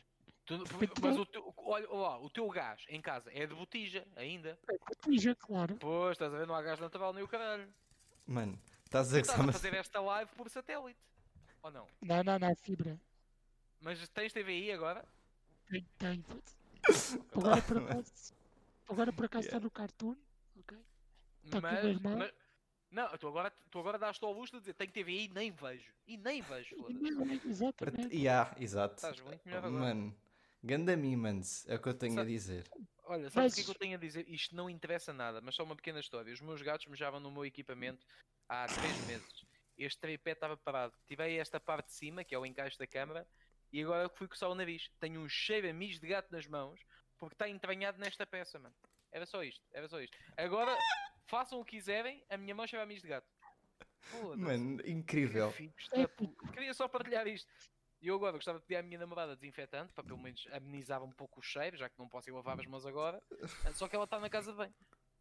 Tu- 0.46 0.64
Porque 0.64 0.88
mas 1.02 1.16
tu- 1.16 1.22
o 1.22 1.26
teu, 1.26 1.54
olha, 1.58 1.88
olha 1.90 2.00
lá, 2.02 2.20
o 2.20 2.30
teu 2.30 2.50
gás 2.50 2.84
em 2.90 3.00
casa 3.02 3.30
é 3.34 3.46
de 3.46 3.54
botija 3.54 4.08
ainda? 4.16 4.58
É 4.68 4.78
Cotija, 4.80 5.36
claro. 5.36 5.76
Pois, 5.80 6.14
estás 6.14 6.34
a 6.34 6.38
ver? 6.38 6.48
Não 6.48 6.56
há 6.56 6.62
gás 6.64 6.80
natural 6.80 7.14
nem 7.14 7.24
o 7.24 7.28
caralho. 7.28 7.72
Mano, 8.26 8.60
estás 8.86 9.06
a 9.06 9.10
dizer 9.10 9.22
que 9.22 9.28
Estás 9.30 9.50
a 9.50 9.52
fazer 9.52 9.74
esta 9.76 10.00
live 10.02 10.32
por 10.36 10.50
satélite. 10.50 11.00
Ou 11.62 11.70
não? 11.72 11.86
Não, 12.02 12.24
não, 12.24 12.40
não, 12.40 12.56
fibra. 12.56 13.00
Mas 13.82 14.08
tens 14.10 14.34
TVI 14.34 14.72
agora? 14.72 15.06
Tem, 15.70 15.86
tem, 15.98 16.22
puto. 16.22 16.52
Agora 17.36 17.62
por 17.62 17.78
acaso. 17.78 18.34
Agora 18.90 19.14
por 19.14 19.26
acaso 19.26 19.46
está 19.48 19.60
no 19.60 19.70
cartoon. 19.70 20.16
Ok? 20.60 20.78
Tá 21.52 21.52
com 21.62 21.68
o 21.68 21.72
mas, 21.72 21.86
irmão. 21.86 22.18
mas- 22.18 22.34
Não, 22.92 23.18
tu 23.18 23.28
agora, 23.28 23.52
tu 23.70 23.80
agora 23.80 24.00
dás-te 24.00 24.24
ao 24.26 24.32
luxo 24.34 24.54
de 24.54 24.60
dizer 24.60 24.74
tenho 24.74 24.92
TVI 24.92 25.26
e 25.26 25.28
nem 25.30 25.52
vejo. 25.52 25.92
E 26.08 26.18
nem 26.18 26.42
vejo, 26.42 26.76
foda-se. 26.78 27.48
Exatamente. 27.48 28.16
Yeah, 28.16 28.56
exato. 28.60 28.96
Estás 28.96 29.20
muito 29.22 29.42
melhor 29.46 29.66
agora. 29.66 29.72
Mano, 29.84 30.16
ganda 30.64 30.98
mimans, 30.98 31.68
é 31.68 31.76
o 31.76 31.80
que 31.82 31.90
eu 31.90 31.94
tenho 31.94 32.14
a 32.14 32.24
Sa- 32.24 32.26
dizer. 32.26 32.68
Olha, 33.04 33.30
sabe 33.30 33.48
o 33.48 33.52
que 33.54 33.62
é 33.62 33.64
que 33.64 33.70
eu 33.70 33.76
tenho 33.76 33.96
a 33.96 34.00
dizer? 34.00 34.28
Isto 34.28 34.56
não 34.56 34.70
interessa 34.70 35.14
nada, 35.14 35.40
mas 35.42 35.56
só 35.56 35.64
uma 35.64 35.76
pequena 35.76 36.00
história. 36.00 36.34
Os 36.34 36.42
meus 36.42 36.62
gatos 36.62 36.86
mejavam 36.88 37.20
no 37.20 37.32
meu 37.32 37.46
equipamento 37.46 38.06
há 38.48 38.66
3 38.68 39.06
meses. 39.08 39.46
Este 39.78 40.00
tripé 40.00 40.32
estava 40.32 40.58
parado. 40.58 40.94
Tivei 41.08 41.40
esta 41.40 41.60
parte 41.60 41.88
de 41.88 41.94
cima, 41.94 42.24
que 42.24 42.34
é 42.36 42.40
o 42.40 42.46
encaixe 42.46 42.78
da 42.78 42.86
câmara, 42.88 43.26
e 43.72 43.84
agora 43.84 44.10
fui 44.10 44.28
coçar 44.28 44.50
o 44.50 44.56
nariz. 44.56 44.90
Tenho 45.00 45.22
um 45.22 45.30
cheiro 45.30 45.70
a 45.70 45.74
mijo 45.74 46.00
de 46.00 46.08
gato 46.08 46.32
nas 46.32 46.48
mãos, 46.48 46.80
porque 47.18 47.36
está 47.36 47.50
entranhado 47.50 48.00
nesta 48.00 48.26
peça, 48.26 48.60
mano. 48.60 48.76
Era 49.12 49.26
só 49.26 49.44
isto, 49.44 49.66
era 49.72 49.88
só 49.88 50.02
isto. 50.02 50.18
Agora, 50.38 50.76
façam 51.28 51.60
o 51.60 51.66
que 51.66 51.78
quiserem, 51.78 52.24
a 52.30 52.38
minha 52.38 52.54
mão 52.54 52.68
cheira 52.68 52.84
a 52.84 52.86
mijo 52.86 53.02
de 53.02 53.08
gato. 53.08 53.28
Foda-se. 54.02 54.42
Mano, 54.42 54.82
incrível. 54.88 55.54
Puta. 56.16 56.52
Queria 56.54 56.74
só 56.74 56.88
partilhar 56.88 57.28
isto. 57.28 57.52
E 58.02 58.08
eu 58.08 58.16
agora 58.16 58.38
gostava 58.38 58.60
de 58.60 58.66
pedir 58.66 58.78
à 58.78 58.84
minha 58.84 58.98
namorada 58.98 59.36
desinfetante 59.36 59.92
para 59.94 60.06
pelo 60.06 60.18
menos 60.18 60.48
amenizar 60.54 61.04
um 61.04 61.12
pouco 61.12 61.42
o 61.42 61.44
cheiro, 61.44 61.76
já 61.76 61.90
que 61.90 62.00
não 62.00 62.08
posso 62.08 62.30
ir 62.30 62.34
lavar 62.34 62.58
as 62.58 62.66
mãos 62.66 62.86
agora. 62.86 63.22
Só 63.74 63.90
que 63.90 63.96
ela 63.96 64.06
está 64.06 64.20
na 64.20 64.30
casa 64.30 64.54
de 64.54 64.58
bem. 64.58 64.74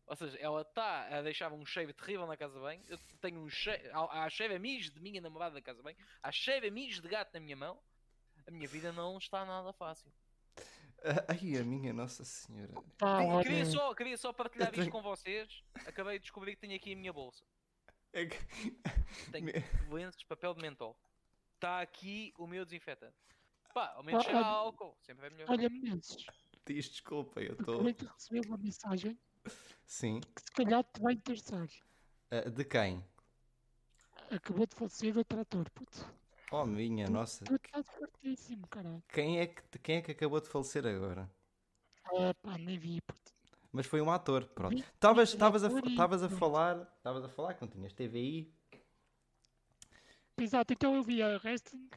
Ou 0.06 0.16
seja, 0.16 0.38
ela 0.38 0.62
está 0.62 1.18
a 1.18 1.22
deixar 1.22 1.52
um 1.52 1.66
cheiro 1.66 1.92
terrível 1.92 2.26
na 2.26 2.36
casa 2.36 2.58
bem. 2.60 2.80
Eu 2.88 2.98
tenho 3.20 3.40
um 3.40 3.48
cheiro. 3.50 3.82
Há 3.92 4.30
cheiro 4.30 4.54
a 4.54 4.58
mijo 4.58 4.92
de 4.92 5.00
minha 5.00 5.20
namorada 5.20 5.56
na 5.56 5.60
casa 5.60 5.82
bem. 5.82 5.96
Há 6.22 6.30
cheiro 6.30 6.66
a 6.66 6.70
mijo 6.70 7.02
de 7.02 7.08
gato 7.08 7.34
na 7.34 7.40
minha 7.40 7.56
mão. 7.56 7.78
A 8.48 8.50
minha 8.50 8.66
vida 8.66 8.90
não 8.92 9.18
está 9.18 9.44
nada 9.44 9.72
fácil. 9.74 10.10
Ah, 11.04 11.26
Ai, 11.28 11.56
a 11.58 11.64
minha 11.64 11.92
Nossa 11.92 12.24
Senhora. 12.24 12.72
Pá, 12.96 13.18
Queria- 13.18 13.32
olha, 13.34 13.44
queria, 13.44 13.66
só, 13.66 13.94
queria 13.94 14.16
só 14.16 14.32
partilhar 14.32 14.70
tenho- 14.70 14.82
isto 14.84 14.90
com 14.90 15.02
vocês. 15.02 15.62
Acabei 15.86 16.18
de 16.18 16.22
descobrir 16.24 16.54
que 16.56 16.62
tenho 16.62 16.74
aqui 16.74 16.92
a 16.92 16.96
minha 16.96 17.12
bolsa. 17.12 17.44
É 18.12 18.24
que- 18.26 18.36
Tenho 19.30 19.46
lenços, 19.92 20.24
papel 20.24 20.54
de 20.54 20.62
mentol. 20.62 20.98
Está 21.54 21.80
aqui 21.82 22.32
o 22.38 22.46
meu 22.46 22.64
desinfetante. 22.64 23.14
Pá, 23.74 23.92
ao 23.94 24.02
menos 24.02 24.22
Ah, 24.22 24.24
cheira 24.30 24.44
álcool. 24.46 24.96
Sempre 25.02 25.26
é 25.26 25.30
melhor. 25.30 25.50
olha 25.50 25.68
menezes, 25.68 26.24
Diz 26.66 26.88
desculpa, 26.88 27.40
eu 27.40 27.52
estou. 27.52 27.74
acabei 27.76 27.92
de 27.92 28.06
receber 28.06 28.46
uma 28.46 28.56
mensagem 28.58 29.18
Sim. 29.84 30.20
que 30.20 30.40
se 30.40 30.50
calhar 30.52 30.82
te 30.84 31.00
vai 31.00 31.12
interessar. 31.12 31.68
Ah, 32.30 32.48
de 32.48 32.64
quem? 32.64 33.04
Acabou 34.30 34.66
de 34.66 34.74
falecer 34.74 35.16
o 35.16 35.24
trator, 35.24 35.70
puto. 35.70 36.17
Oh, 36.50 36.64
minha 36.64 37.08
Nossa. 37.08 37.44
Tu 37.44 37.54
estás 37.54 37.86
fortíssimo, 37.90 38.66
caralho. 38.68 39.02
Quem 39.08 39.40
é, 39.40 39.46
que, 39.46 39.78
quem 39.80 39.96
é 39.96 40.02
que 40.02 40.12
acabou 40.12 40.40
de 40.40 40.48
falecer 40.48 40.86
agora? 40.86 41.30
Ah, 42.06 42.34
pá, 42.42 42.56
nem 42.56 42.78
vi, 42.78 43.00
puto. 43.02 43.32
Mas 43.70 43.86
foi 43.86 44.00
um 44.00 44.10
ator, 44.10 44.46
pronto. 44.46 44.76
Estavas 44.76 45.34
a, 45.62 46.26
a 46.26 46.28
falar, 46.30 46.90
estavas 46.96 47.24
a 47.24 47.28
falar 47.28 47.54
que 47.54 47.60
não 47.60 47.68
tinhas 47.68 47.92
TVI. 47.92 48.50
Exato, 50.38 50.72
então 50.72 50.94
eu 50.94 51.02
vi 51.02 51.22
a 51.22 51.38
wrestling. 51.44 51.88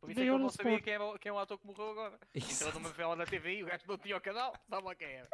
Por 0.00 0.10
isso 0.10 0.20
é 0.20 0.24
que 0.24 0.30
eu 0.30 0.38
não 0.38 0.48
sabia 0.48 0.80
quem 0.80 0.94
era, 0.94 1.18
quem 1.18 1.30
é 1.30 1.32
o 1.32 1.38
ator 1.38 1.58
que 1.58 1.66
morreu 1.66 1.90
agora. 1.90 2.18
Isso. 2.34 2.64
Entrou 2.64 2.74
numa 2.74 2.88
novela 2.88 3.14
na 3.14 3.24
TV 3.24 3.58
e 3.58 3.62
o 3.62 3.66
gajo 3.66 3.84
não 3.86 3.98
tinha 3.98 4.16
o 4.16 4.20
canal. 4.20 4.52
Sabe 4.68 4.84
lá 4.84 4.94
quem 4.96 5.08
era. 5.08 5.28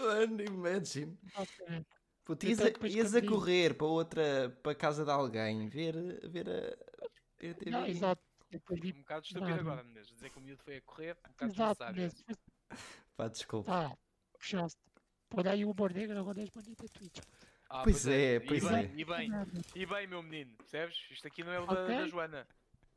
Mano, 0.00 0.42
imagine. 0.44 1.18
Ok. 1.34 1.84
Então, 2.26 2.48
ias, 2.48 2.60
a, 2.60 2.86
ias 2.88 3.14
a 3.14 3.22
correr 3.26 3.74
para 3.76 3.86
outra, 3.86 4.58
para 4.62 4.72
a 4.72 4.74
casa 4.74 5.04
de 5.04 5.10
alguém, 5.10 5.68
ver, 5.68 5.94
ver 6.28 6.48
a, 6.48 6.76
ver 7.38 7.50
a 7.50 7.54
TVI. 7.54 7.74
Ah, 7.74 7.88
exato. 7.88 8.22
Depois 8.50 8.80
vi. 8.80 8.92
Um 8.92 8.98
bocado 8.98 9.26
estúpido 9.26 9.46
Claro. 9.46 9.60
agora, 9.60 9.84
Mendes. 9.84 10.10
Dizer 10.12 10.30
que 10.30 10.38
o 10.38 10.40
miúdo 10.40 10.62
foi 10.62 10.76
a 10.76 10.82
correr, 10.82 11.18
um 11.26 11.30
bocado 11.30 11.52
Exato, 11.52 11.84
desnecessário. 11.84 12.02
mesmo. 12.02 12.38
Pá, 13.16 13.28
desculpa. 13.28 13.70
Pá, 13.70 13.98
puxaste. 14.38 14.80
Por 15.28 15.46
aí 15.48 15.64
o 15.64 15.70
humor 15.70 15.92
negro 15.92 16.18
agora 16.18 16.40
és 16.40 16.48
bonita 16.50 16.86
Twitch. 16.88 17.18
Ah, 17.68 17.82
Pois 17.82 18.06
é, 18.06 18.40
pois 18.40 18.62
e 18.62 18.68
bem, 18.68 18.76
é. 18.76 18.92
E 18.94 19.04
bem, 19.04 19.30
e 19.74 19.86
bem, 19.86 20.06
meu 20.06 20.22
menino. 20.22 20.56
Percebes? 20.56 20.96
Isto 21.10 21.26
aqui 21.26 21.42
não 21.42 21.52
é 21.52 21.60
o 21.60 21.66
da, 21.66 21.82
Ok. 21.82 21.96
da 21.96 22.06
Joana. 22.06 22.46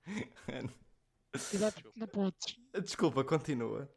Exato, 1.34 1.92
não 1.96 2.08
podes. 2.08 2.56
Desculpa, 2.84 3.24
continua. 3.24 3.90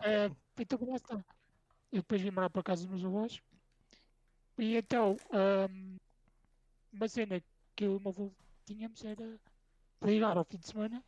É, 0.00 0.30
então 0.58 0.78
como 0.78 0.94
está? 0.96 1.14
Eu 1.92 2.00
depois 2.02 2.20
vim 2.20 2.30
morar 2.30 2.50
para 2.50 2.62
casa 2.62 2.82
dos 2.82 2.90
meus 2.90 3.04
avós. 3.04 3.40
E 4.58 4.76
então, 4.76 5.16
ahm, 5.32 5.96
uma 6.92 7.08
cena 7.08 7.40
que 7.76 7.84
eu 7.84 7.92
e 7.92 7.96
o 7.96 8.00
meu 8.00 8.10
avô 8.10 8.32
tínhamos 8.66 9.04
era 9.04 9.38
ligar 10.02 10.36
ao 10.36 10.44
fim 10.44 10.58
de 10.58 10.66
semana 10.66 11.04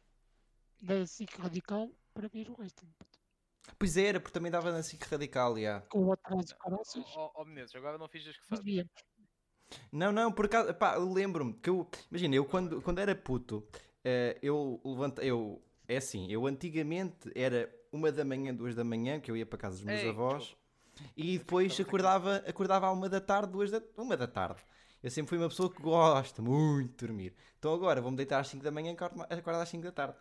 na 0.80 1.04
SIC 1.04 1.36
Radical 1.36 1.90
para 2.14 2.28
ver 2.28 2.48
o 2.48 2.54
wrestling. 2.58 2.94
Pois 3.76 3.96
era, 3.96 4.20
porque 4.20 4.32
também 4.32 4.52
dava 4.52 4.70
na 4.70 4.82
SIC 4.82 5.02
Radical, 5.04 5.58
já. 5.58 5.80
Com 5.82 6.06
o 6.06 6.12
atraso 6.12 6.46
de 6.46 6.54
caraças, 6.56 7.04
Ó 7.16 7.32
oh, 7.34 7.44
Menezes, 7.44 7.74
agora 7.74 7.98
não 7.98 8.08
fiz 8.08 8.26
as 8.28 8.36
que 8.36 8.46
sabes. 8.46 8.86
Não, 9.90 10.12
não, 10.12 10.32
por 10.32 10.46
acaso, 10.46 10.72
pá, 10.74 10.94
eu 10.94 11.12
lembro-me 11.12 11.54
que 11.54 11.70
eu, 11.70 11.88
imagina, 12.10 12.34
eu 12.34 12.44
quando, 12.44 12.80
quando 12.82 12.98
era 12.98 13.14
puto, 13.14 13.66
eh, 14.04 14.38
eu 14.42 14.80
levantei, 14.84 15.30
eu, 15.30 15.62
é 15.86 15.96
assim, 15.96 16.30
eu 16.30 16.46
antigamente 16.46 17.30
era 17.34 17.72
uma 17.92 18.10
da 18.10 18.24
manhã, 18.24 18.54
duas 18.54 18.74
da 18.74 18.84
manhã, 18.84 19.20
que 19.20 19.30
eu 19.30 19.36
ia 19.36 19.46
para 19.46 19.58
casa 19.58 19.76
dos 19.76 19.84
meus 19.84 20.00
Ei, 20.00 20.08
avós, 20.08 20.56
e 21.16 21.38
depois 21.38 21.78
acordava, 21.80 22.36
acordava 22.46 22.86
à 22.86 22.92
uma 22.92 23.08
da 23.08 23.20
tarde, 23.20 23.52
duas 23.52 23.70
da, 23.70 23.82
uma 23.96 24.16
da 24.16 24.26
tarde. 24.26 24.60
Eu 25.02 25.10
sempre 25.10 25.30
fui 25.30 25.38
uma 25.38 25.48
pessoa 25.48 25.70
que 25.70 25.80
gosta 25.80 26.42
muito 26.42 26.90
de 26.90 27.06
dormir. 27.06 27.34
Então 27.58 27.72
agora 27.72 28.00
vou-me 28.00 28.16
deitar 28.16 28.40
às 28.40 28.48
5 28.48 28.62
da 28.62 28.70
manhã 28.70 28.90
e 28.90 28.94
acordo, 28.94 29.60
às 29.60 29.68
5 29.68 29.82
da 29.82 29.92
tarde. 29.92 30.14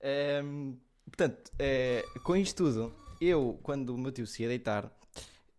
Ehm, 0.00 0.74
portanto, 1.06 1.52
eh, 1.58 2.04
com 2.22 2.36
isto 2.36 2.64
tudo, 2.64 2.94
eu, 3.20 3.58
quando 3.62 3.90
o 3.90 3.98
meu 3.98 4.10
tio 4.10 4.26
se 4.26 4.42
ia 4.42 4.48
deitar, 4.48 4.90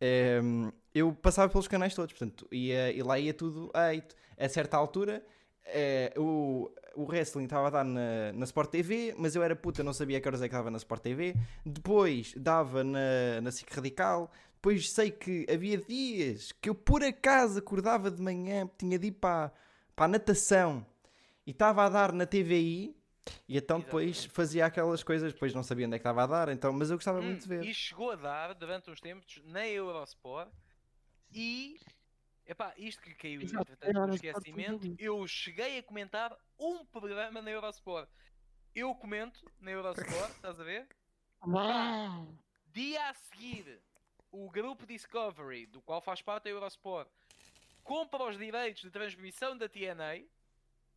ehm, 0.01 0.69
eu 0.93 1.13
passava 1.13 1.49
pelos 1.49 1.67
canais 1.67 1.93
todos, 1.95 2.13
portanto, 2.13 2.47
ia, 2.51 2.91
e 2.91 3.01
lá 3.01 3.17
ia 3.17 3.33
tudo 3.33 3.71
a 3.73 3.93
eito. 3.93 4.15
A 4.37 4.49
certa 4.49 4.75
altura, 4.75 5.25
eh, 5.65 6.13
o, 6.17 6.69
o 6.95 7.03
wrestling 7.03 7.45
estava 7.45 7.67
a 7.67 7.69
dar 7.69 7.83
na, 7.83 8.31
na 8.33 8.45
Sport 8.45 8.69
TV, 8.69 9.15
mas 9.17 9.35
eu 9.35 9.43
era 9.43 9.55
puta, 9.55 9.83
não 9.83 9.93
sabia 9.93 10.19
que 10.21 10.27
horas 10.27 10.41
é 10.41 10.47
que 10.47 10.53
estava 10.53 10.71
na 10.71 10.77
Sport 10.77 11.01
TV. 11.01 11.35
Depois 11.65 12.33
dava 12.37 12.83
na, 12.83 13.41
na 13.41 13.51
SIC 13.51 13.69
Radical. 13.73 14.31
Depois 14.65 14.89
sei 14.89 15.11
que 15.11 15.45
havia 15.47 15.77
dias 15.77 16.51
que 16.51 16.67
eu 16.67 16.73
por 16.73 17.03
acaso 17.03 17.59
acordava 17.59 18.09
de 18.09 18.19
manhã, 18.19 18.67
tinha 18.79 18.97
de 18.97 19.09
ir 19.09 19.11
para, 19.11 19.53
para 19.95 20.05
a 20.05 20.07
natação 20.07 20.83
e 21.45 21.51
estava 21.51 21.85
a 21.85 21.89
dar 21.89 22.11
na 22.11 22.25
TVI. 22.25 22.97
E 23.47 23.57
então 23.57 23.79
depois 23.79 24.07
Exatamente. 24.07 24.35
fazia 24.35 24.65
aquelas 24.65 25.03
coisas, 25.03 25.33
depois 25.33 25.53
não 25.53 25.61
sabia 25.61 25.85
onde 25.85 25.97
é 25.97 25.99
que 25.99 26.01
estava 26.01 26.23
a 26.23 26.25
dar, 26.25 26.49
então, 26.49 26.73
mas 26.73 26.89
eu 26.89 26.97
gostava 26.97 27.21
Hum, 27.21 27.25
muito 27.25 27.43
de 27.43 27.47
ver. 27.47 27.63
E 27.63 27.75
chegou 27.75 28.09
a 28.09 28.15
dar, 28.15 28.55
durante 28.55 28.89
uns 28.89 28.99
tempos, 28.99 29.39
na 29.45 29.67
Eurosport. 29.67 30.51
E. 31.31 31.79
Epá, 32.47 32.73
isto 32.75 33.03
que 33.03 33.13
caiu 33.13 33.43
Exato, 33.43 33.71
entretanto, 33.71 34.07
no 34.07 34.15
esquecimento, 34.15 34.95
eu 34.97 35.27
cheguei 35.27 35.77
a 35.77 35.83
comentar 35.83 36.35
um 36.59 36.83
programa 36.85 37.39
na 37.39 37.51
Eurosport. 37.51 38.09
Eu 38.73 38.95
comento 38.95 39.45
na 39.59 39.69
Eurosport, 39.69 40.33
estás 40.33 40.59
a 40.59 40.63
ver? 40.63 40.87
Uau! 41.45 42.27
Dia 42.73 43.09
a 43.09 43.13
seguir, 43.13 43.79
o 44.35 44.49
grupo 44.49 44.85
Discovery, 44.85 45.65
do 45.67 45.81
qual 45.81 46.01
faz 46.01 46.21
parte 46.21 46.49
a 46.49 46.51
Eurosport, 46.51 47.09
compra 47.83 48.23
os 48.25 48.37
direitos 48.37 48.81
de 48.81 48.89
transmissão 48.89 49.57
da 49.57 49.69
TNA. 49.69 50.25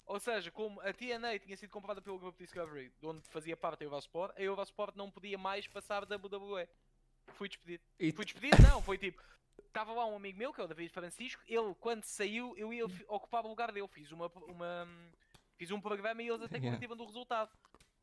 Ou 0.05 0.19
seja, 0.19 0.51
como 0.51 0.81
a 0.81 0.93
TNA 0.93 1.39
tinha 1.39 1.57
sido 1.57 1.71
comprada 1.71 2.01
pelo 2.01 2.19
grupo 2.19 2.39
Discovery, 2.39 2.91
de 2.99 3.07
onde 3.07 3.21
fazia 3.29 3.57
parte 3.57 3.85
a 3.85 3.87
Eurosport, 3.87 4.35
a 4.37 4.43
Eurosport 4.43 4.97
não 4.97 5.11
podia 5.11 5.39
mais 5.39 5.67
passar 5.69 6.05
da 6.05 6.17
WWE. 6.17 6.67
Fui 7.35 7.49
despedido. 7.49 7.85
E 8.01 8.11
Fui 8.11 8.25
despedido? 8.25 8.57
Não, 8.63 8.83
foi 8.83 8.99
tipo. 8.99 9.23
Estava 9.67 9.93
lá 9.93 10.07
um 10.07 10.17
amigo 10.17 10.39
meu, 10.39 10.53
que 10.53 10.61
é 10.61 10.65
o 10.65 10.67
David 10.67 10.91
Francisco, 10.91 11.43
ele 11.47 11.75
quando 11.79 12.03
saiu, 12.05 12.57
eu 12.57 12.73
ia 12.73 12.87
ocupar 13.07 13.45
o 13.45 13.49
lugar 13.49 13.71
dele. 13.71 13.87
Fiz 13.89 14.11
uma, 14.11 14.27
uma 14.47 14.89
fiz 15.57 15.71
um 15.71 15.81
programa 15.81 16.23
e 16.23 16.29
eles 16.29 16.43
até 16.43 16.57
Yeah. 16.59 16.71
coletivam 16.71 16.97
do 16.97 17.05
resultado. 17.05 17.51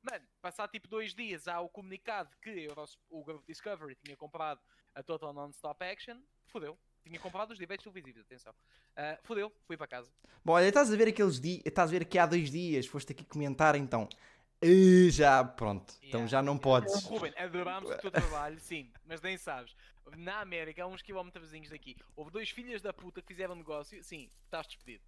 Mano, 0.05 0.23
passar 0.39 0.67
tipo 0.67 0.87
dois 0.87 1.15
dias 1.15 1.47
há 1.47 1.59
o 1.59 1.67
comunicado 1.67 2.29
que 2.39 2.67
o 3.09 3.23
grupo 3.23 3.43
Discovery 3.47 3.95
tinha 3.95 4.15
comprado 4.15 4.61
a 4.93 5.01
Total 5.01 5.33
Non-Stop 5.33 5.83
Action, 5.83 6.21
fodeu. 6.45 6.77
Tinha 7.03 7.19
comprado 7.19 7.51
os 7.51 7.57
direitos 7.57 7.83
televisivos, 7.83 8.21
atenção. 8.21 8.53
Ah, 8.95 9.17
fodeu, 9.23 9.51
fui 9.65 9.75
para 9.75 9.87
casa. 9.87 10.11
Bom, 10.43 10.53
olha, 10.53 10.67
estás 10.67 10.93
a 10.93 10.95
ver 10.95 11.07
aqueles 11.07 11.39
dias, 11.39 11.61
estás 11.65 11.89
a 11.89 11.91
ver 11.91 12.05
que 12.05 12.19
há 12.19 12.25
dois 12.27 12.51
dias 12.51 12.85
foste 12.85 13.13
aqui 13.13 13.23
comentar, 13.25 13.75
então. 13.75 14.07
Eh, 14.61 15.09
já, 15.09 15.43
pronto. 15.43 15.95
Então 15.97 16.21
Yeah, 16.21 16.27
já 16.27 16.41
não 16.41 16.57
podes. 16.57 17.03
Ruben, 17.03 17.33
adorámos 17.35 17.89
o 17.89 17.97
teu 17.97 18.11
trabalho, 18.11 18.59
sim, 18.59 18.91
mas 19.05 19.21
nem 19.21 19.37
sabes. 19.37 19.75
Na 20.17 20.39
América, 20.39 20.83
a 20.83 20.87
uns 20.87 21.01
quilómetrozinhos 21.01 21.69
daqui, 21.69 21.97
houve 22.15 22.29
dois 22.29 22.49
filhos 22.51 22.81
da 22.81 22.93
puta 22.93 23.21
que 23.21 23.27
fizeram 23.27 23.55
negócio, 23.55 24.03
sim, 24.03 24.29
estás 24.43 24.67
despedido. 24.67 25.03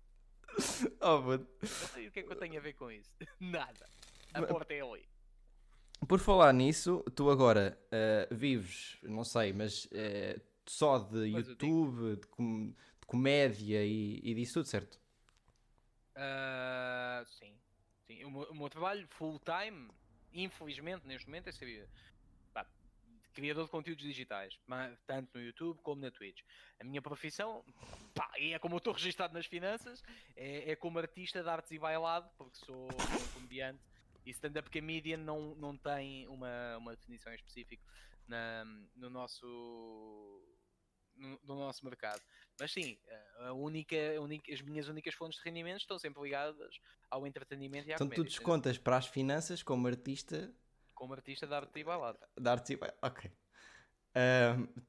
Oh, 1.01 1.21
puto. 1.21 1.47
Não 1.61 1.87
sei 1.89 2.07
o 2.07 2.11
que 2.11 2.19
é 2.19 2.23
que 2.23 2.31
eu 2.31 2.35
tenho 2.35 2.57
a 2.57 2.61
ver 2.61 2.73
com 2.73 2.89
isso. 2.91 3.11
Nada. 3.39 3.87
A 4.37 4.47
porta 4.47 4.73
é 4.73 4.81
ali. 4.81 5.07
Por 6.07 6.19
falar 6.19 6.53
nisso, 6.53 7.03
tu 7.15 7.29
agora 7.29 7.77
eh, 7.91 8.27
vives, 8.31 8.97
não 9.03 9.23
sei, 9.23 9.51
mas 9.51 9.87
eh, 9.91 10.39
só 10.65 10.99
de 10.99 11.31
Mas 11.31 11.47
YouTube, 11.47 12.17
de, 12.17 12.27
com- 12.27 12.67
de 12.69 13.07
comédia 13.07 13.83
e, 13.83 14.19
e 14.23 14.33
disso 14.35 14.55
tudo, 14.55 14.67
certo? 14.67 14.99
Ah, 16.15 17.23
sim. 17.27 17.53
sim. 18.05 18.23
O, 18.25 18.31
meu, 18.31 18.43
o 18.43 18.55
meu 18.55 18.69
trabalho 18.69 19.07
full 19.07 19.39
time, 19.39 19.89
infelizmente, 20.33 21.05
neste 21.07 21.27
momento, 21.27 21.47
é 21.49 21.51
ser 21.51 21.87
pá, 22.53 22.65
criador 23.33 23.65
de 23.65 23.71
conteúdos 23.71 24.03
digitais, 24.03 24.59
tanto 25.05 25.29
no 25.37 25.43
YouTube 25.43 25.79
como 25.81 26.01
na 26.01 26.11
Twitch. 26.11 26.41
A 26.79 26.83
minha 26.83 27.01
profissão, 27.01 27.63
pá, 28.13 28.31
e 28.37 28.53
é 28.53 28.59
como 28.59 28.75
eu 28.75 28.79
estou 28.79 28.93
registado 28.93 29.33
nas 29.33 29.45
finanças, 29.45 30.03
é, 30.35 30.71
é 30.71 30.75
como 30.75 30.99
artista 30.99 31.41
de 31.41 31.49
artes 31.49 31.71
e 31.71 31.79
bailado, 31.79 32.29
porque 32.37 32.57
sou, 32.57 32.87
sou 32.91 33.27
comediante. 33.33 33.79
E 34.27 34.31
stand-up 34.31 34.69
comedian 34.69 35.17
não, 35.17 35.55
não 35.55 35.77
tem 35.77 36.27
uma, 36.27 36.77
uma 36.77 36.95
definição 36.95 37.31
em 37.31 37.35
específico 37.37 37.81
na, 38.27 38.65
no 38.93 39.09
nosso 39.09 39.45
no, 41.15 41.39
no 41.43 41.55
nosso 41.55 41.85
mercado. 41.85 42.21
Mas 42.59 42.71
sim, 42.73 42.99
a 43.39 43.53
única, 43.53 43.95
a 44.17 44.21
única- 44.21 44.53
as 44.53 44.61
minhas 44.61 44.87
únicas 44.89 45.13
fontes 45.15 45.39
de 45.39 45.45
rendimento 45.45 45.79
estão 45.79 45.97
sempre 45.97 46.21
ligadas 46.21 46.75
ao 47.09 47.25
entretenimento 47.25 47.87
e 47.87 47.91
à 47.93 47.95
Então 47.95 48.07
tu 48.07 48.15
comédia. 48.15 48.25
descontas 48.25 48.77
para 48.77 48.97
as 48.97 49.07
finanças 49.07 49.63
como 49.63 49.87
artista 49.87 50.53
Como 50.93 51.13
artista 51.13 51.47
de 51.47 51.53
arte 51.53 51.79
e 51.79 51.83
bailado. 51.83 52.19
de 52.37 52.49
artes 52.49 52.71
e 52.71 52.79
Ok. 53.01 53.31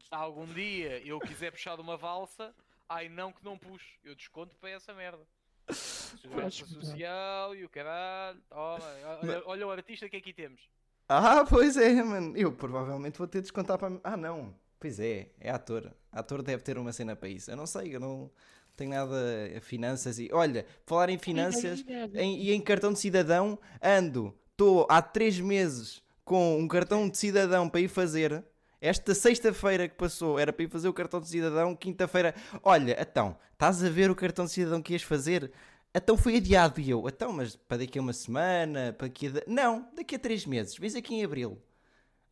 Se 0.00 0.14
algum 0.14 0.46
dia 0.46 0.98
eu 1.06 1.20
quiser 1.20 1.52
puxar 1.52 1.76
de 1.76 1.82
uma 1.82 1.96
valsa, 1.96 2.54
ai 2.88 3.08
não 3.08 3.32
que 3.32 3.44
não 3.44 3.56
puxo, 3.58 3.98
eu 4.02 4.14
desconto 4.16 4.56
para 4.56 4.70
essa 4.70 4.92
merda. 4.94 5.24
Segurança 6.16 6.46
Acho 6.46 6.66
social 6.66 7.54
e 7.54 7.64
o 7.64 7.68
caralho. 7.68 8.38
Toma, 8.48 8.78
olha, 9.22 9.42
olha 9.46 9.66
o 9.66 9.70
artista 9.70 10.08
que 10.08 10.16
aqui 10.16 10.32
temos. 10.32 10.60
Ah, 11.08 11.44
pois 11.48 11.76
é, 11.76 12.02
mano. 12.02 12.36
Eu 12.36 12.52
provavelmente 12.52 13.18
vou 13.18 13.26
ter 13.26 13.38
de 13.38 13.42
descontar 13.42 13.78
para. 13.78 13.98
Ah, 14.04 14.16
não. 14.16 14.54
Pois 14.80 15.00
é, 15.00 15.28
é 15.40 15.50
ator. 15.50 15.92
Ator 16.12 16.42
deve 16.42 16.62
ter 16.62 16.78
uma 16.78 16.92
cena 16.92 17.16
para 17.16 17.28
isso. 17.28 17.50
Eu 17.50 17.56
não 17.56 17.66
sei, 17.66 17.94
eu 17.94 18.00
não 18.00 18.30
tenho 18.76 18.90
nada 18.90 19.14
a 19.56 19.60
finanças 19.60 20.18
e. 20.18 20.28
Olha, 20.32 20.64
falar 20.86 21.08
em 21.10 21.18
finanças 21.18 21.84
em- 22.14 22.38
e 22.42 22.52
em 22.52 22.60
cartão 22.60 22.92
de 22.92 22.98
cidadão, 22.98 23.58
ando, 23.82 24.34
estou 24.52 24.86
há 24.90 25.00
três 25.02 25.40
meses 25.40 26.02
com 26.24 26.58
um 26.58 26.68
cartão 26.68 27.08
de 27.08 27.16
cidadão 27.18 27.68
para 27.68 27.80
ir 27.80 27.88
fazer. 27.88 28.44
Esta 28.80 29.12
sexta-feira 29.12 29.88
que 29.88 29.96
passou 29.96 30.38
era 30.38 30.52
para 30.52 30.62
ir 30.64 30.68
fazer 30.70 30.88
o 30.88 30.92
cartão 30.92 31.20
de 31.20 31.26
cidadão, 31.26 31.74
quinta-feira. 31.74 32.32
Olha, 32.62 32.96
então, 33.00 33.36
estás 33.52 33.82
a 33.82 33.88
ver 33.90 34.08
o 34.08 34.14
cartão 34.14 34.44
de 34.44 34.52
cidadão 34.52 34.80
que 34.80 34.92
ias 34.92 35.02
fazer? 35.02 35.50
Então 35.94 36.16
foi 36.16 36.36
adiado 36.36 36.80
e 36.80 36.90
eu, 36.90 37.08
então, 37.08 37.32
mas 37.32 37.56
para 37.56 37.78
daqui 37.78 37.98
a 37.98 38.02
uma 38.02 38.12
semana, 38.12 38.92
para 38.92 39.08
daqui 39.08 39.26
a. 39.28 39.30
Não, 39.46 39.90
daqui 39.94 40.14
a 40.16 40.18
três 40.18 40.44
meses, 40.46 40.76
vens 40.76 40.94
aqui 40.94 41.14
em 41.14 41.24
abril. 41.24 41.60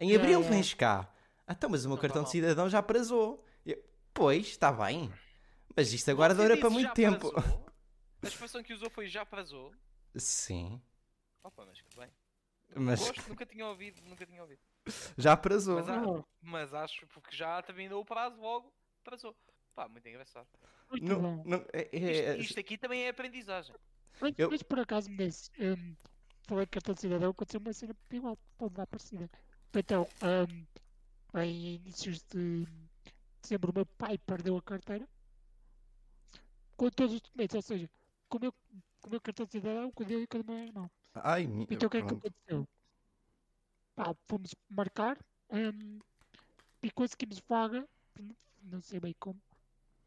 Em 0.01 0.15
abril 0.17 0.43
já. 0.43 0.49
vens 0.51 0.75
cá. 0.75 1.13
Então, 1.49 1.71
mas 1.71 1.85
o 1.85 1.89
meu 1.89 1.97
Não 1.97 2.03
cartão 2.03 2.23
tá 2.23 2.25
de 2.25 2.29
mal. 2.29 2.33
cidadão 2.33 2.69
já 2.69 2.83
prazou. 2.83 3.45
Eu, 3.67 3.83
pois, 4.15 4.49
está 4.49 4.73
bem. 4.73 5.13
Mas 5.77 5.93
isto 5.93 6.11
agora 6.11 6.35
Você 6.35 6.43
dura 6.43 6.57
disse 6.57 6.61
para 6.61 6.71
muito 6.71 6.93
tempo. 6.95 7.33
prazou? 7.33 7.33
A 8.23 8.29
expressão 8.29 8.63
que 8.63 8.75
usou 8.75 8.91
foi 8.91 9.09
já 9.09 9.25
prazou. 9.25 9.73
Sim, 10.17 10.81
Opa, 11.43 11.65
mas 11.65 11.79
tudo 11.83 11.97
bem. 12.01 12.11
mas 12.75 13.01
Gosto, 13.01 13.29
nunca 13.29 13.47
tinha 13.47 13.67
ouvido, 13.67 14.03
nunca 14.03 14.27
tinha 14.27 14.43
ouvido. 14.43 14.61
já 15.17 15.37
prazou. 15.37 15.77
Mas 15.77 15.89
há- 15.89 16.11
Mas 16.41 16.75
acho 16.75 17.07
porque 17.09 17.35
já 17.37 17.63
terminou 17.63 18.01
o 18.03 18.05
prazo 18.05 18.41
logo, 18.41 18.73
prazou. 19.05 19.37
Pá, 19.77 19.89
muito 19.89 20.09
engraçado. 20.09 20.49
muito 20.91 21.05
Não, 21.05 21.21
bom. 21.21 21.45
não, 21.45 21.59
é- 21.73 21.91
Isto, 21.93 22.25
é- 22.25 22.39
isto 22.39 22.61
aqui 22.61 22.79
também 22.79 23.05
é 23.05 23.11
aprendizagem. 23.11 23.77
Mas, 24.21 24.33
Eu- 24.39 24.51
mas 24.51 24.63
por 24.63 24.81
acaso 24.81 25.11
me 25.11 25.27
disse, 25.27 25.51
um, 25.61 25.95
falei 26.49 26.65
de 26.65 26.71
cartão 26.71 26.95
de 26.95 27.01
cidadão, 27.03 27.31
aconteceu 27.31 27.61
uma 27.61 27.73
cena 27.75 27.95
igual, 28.11 28.39
pode 28.57 28.75
dar 28.75 28.87
parecida. 28.87 29.31
Então, 29.75 30.07
um, 30.23 31.41
em 31.43 31.75
inícios 31.77 32.23
de 32.25 32.67
dezembro, 33.43 33.71
o 33.73 33.75
meu 33.75 33.87
pai 33.87 34.19
perdeu 34.19 34.57
a 34.57 34.63
carteira 34.63 35.07
com 36.77 36.91
todos 36.91 37.15
os 37.15 37.21
documentos, 37.21 37.55
ou 37.57 37.63
seja, 37.63 37.91
com 38.29 38.39
o 38.39 38.41
meu, 38.41 38.53
com 38.53 39.09
o 39.09 39.11
meu 39.11 39.21
cartão 39.21 39.47
de 39.47 39.53
cidadão, 39.53 39.91
com 39.93 40.03
o 40.03 40.07
dele 40.07 40.23
e 40.25 40.27
com 40.27 40.39
o 40.39 40.45
meu 40.45 40.59
irmão. 40.59 40.91
Ai, 41.15 41.45
Então 41.71 41.87
o 41.89 41.91
que 41.91 41.99
é 41.99 42.03
que 42.03 42.15
aconteceu? 42.15 42.69
Pá, 43.95 44.15
fomos 44.29 44.55
marcar 44.69 45.19
hum, 45.51 45.99
e 46.83 46.91
conseguimos 46.91 47.41
vaga, 47.49 47.89
não 48.63 48.81
sei 48.81 49.01
bem 49.01 49.15
como, 49.19 49.41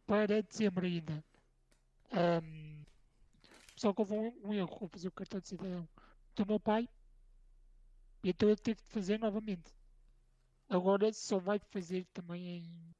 para 0.09 0.41
dezembro 0.41 0.87
ainda. 0.87 1.23
Hum, 2.11 2.83
só 3.75 3.93
que 3.93 4.01
houve 4.01 4.13
um, 4.15 4.33
um 4.43 4.53
erro 4.55 4.75
ao 4.81 4.87
fazer 4.87 5.07
o 5.07 5.11
cartão 5.11 5.39
de 5.39 5.47
cidadão 5.47 5.87
do 6.35 6.45
meu 6.47 6.59
pai, 6.59 6.89
e 8.23 8.29
então 8.31 8.49
ele 8.49 8.57
teve 8.57 8.81
de 8.81 8.89
fazer 8.89 9.19
novamente. 9.19 9.71
Agora 10.67 11.13
só 11.13 11.37
vai 11.37 11.59
fazer 11.59 12.07
também 12.11 12.47
em, 12.57 12.95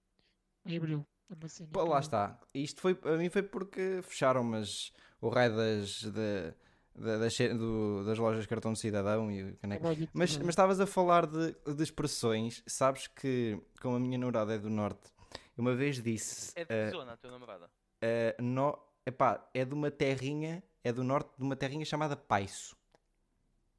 em 0.66 0.78
abril. 0.78 1.06
É 1.32 1.66
Pô, 1.72 1.84
lá 1.84 2.00
está. 2.00 2.40
Isto 2.54 2.82
foi, 2.82 3.00
a 3.04 3.18
mim 3.18 3.30
foi 3.30 3.44
porque 3.44 4.02
fecharam, 4.04 4.44
mas 4.44 4.92
o 5.22 5.30
raio 5.30 5.56
das, 5.56 6.04
da- 6.04 6.54
da- 6.96 7.18
das, 7.20 7.38
do- 7.38 8.04
das 8.04 8.18
lojas 8.18 8.42
de 8.44 8.48
cartão 8.48 8.74
de 8.74 8.80
cidadão 8.80 9.32
e 9.32 9.44
o 9.44 9.52
de 9.52 10.10
Mas, 10.14 10.38
mas 10.38 10.50
estavas 10.50 10.80
a 10.80 10.88
falar 10.88 11.28
de, 11.28 11.56
de 11.76 11.84
expressões. 11.84 12.64
Sabes 12.66 13.06
que, 13.08 13.62
como 13.80 13.96
a 13.96 14.00
minha 14.00 14.18
namorada 14.18 14.56
é 14.56 14.58
do 14.58 14.72
Norte, 14.72 15.12
eu 15.19 15.19
uma 15.60 15.76
vez 15.76 16.02
disse. 16.02 16.52
É 16.56 16.64
de 16.64 16.68
que 16.68 16.90
zona 16.92 17.14
a 17.14 17.18
tua 17.18 17.32
namorada? 17.32 17.70
eh, 18.02 18.36
no, 18.40 18.78
epá, 19.06 19.50
é 19.54 19.66
de 19.66 19.74
uma 19.74 19.92
terrinha, 19.92 20.64
é 20.84 20.92
do 20.94 21.04
Norte 21.04 21.32
de 21.38 21.44
uma 21.44 21.56
terrinha 21.56 21.86
chamada 21.86 22.16
Paiso. 22.16 22.76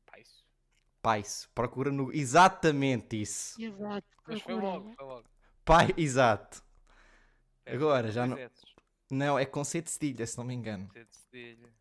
Pá, 0.06 0.18
isso. 0.18 0.46
Paiso. 1.02 1.48
Procura 1.54 1.90
no. 1.90 2.12
Exatamente 2.12 3.20
isso. 3.20 3.60
Exato. 3.60 4.06
Mas 4.26 4.40
foi 4.42 4.54
procura, 4.54 4.74
logo, 4.74 4.92
foi 4.94 5.04
logo. 5.06 5.28
Pai, 5.64 5.88
exato. 5.96 6.62
É, 7.64 7.74
Agora, 7.74 8.10
já 8.10 8.26
não-. 8.26 8.36
Não, 9.10 9.38
é 9.38 9.44
com 9.44 9.64
C 9.64 9.80
de 9.82 9.90
cedilha, 9.90 10.26
se 10.26 10.36
não 10.38 10.44
me 10.44 10.54
engano. 10.54 10.88
C 10.92 11.04
de 11.04 11.14
cedilha. 11.14 11.74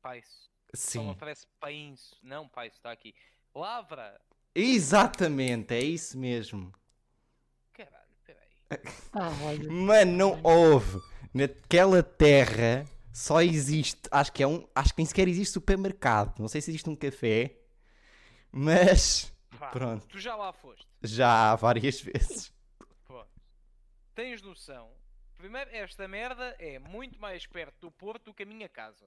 Paiso. 0.00 0.48
Só 0.74 1.00
me 1.00 1.06
Sim. 1.06 1.10
aparece 1.12 1.46
painço. 1.60 2.16
Não, 2.22 2.48
paiso, 2.48 2.76
está 2.76 2.90
aqui. 2.92 3.14
Lavra. 3.54 4.20
Exatamente, 4.54 5.74
é 5.74 5.80
isso 5.80 6.18
mesmo. 6.18 6.72
Ah. 9.12 9.30
Mano, 9.70 10.12
não 10.12 10.40
houve. 10.42 11.00
Naquela 11.32 12.02
terra 12.02 12.84
só 13.12 13.40
existe. 13.40 14.00
Acho 14.10 14.32
que 14.32 14.42
é 14.42 14.46
um. 14.46 14.66
Acho 14.74 14.94
que 14.94 14.98
nem 14.98 15.06
sequer 15.06 15.28
existe 15.28 15.52
supermercado. 15.52 16.38
Não 16.38 16.48
sei 16.48 16.60
se 16.60 16.70
existe 16.70 16.88
um 16.88 16.96
café. 16.96 17.56
Mas. 18.52 19.32
Pá, 19.58 19.68
Pronto. 19.68 20.06
Tu 20.06 20.18
já 20.20 20.36
lá 20.36 20.52
foste. 20.52 20.86
Já 21.02 21.52
há 21.52 21.56
várias 21.56 22.00
vezes. 22.00 22.52
Pronto. 23.04 23.28
Tens 24.14 24.42
noção? 24.42 24.90
Primeiro, 25.36 25.70
esta 25.70 26.08
merda 26.08 26.54
é 26.58 26.78
muito 26.78 27.20
mais 27.20 27.46
perto 27.46 27.76
do 27.80 27.90
Porto 27.90 28.24
do 28.24 28.34
que 28.34 28.42
a 28.42 28.46
minha 28.46 28.68
casa. 28.68 29.06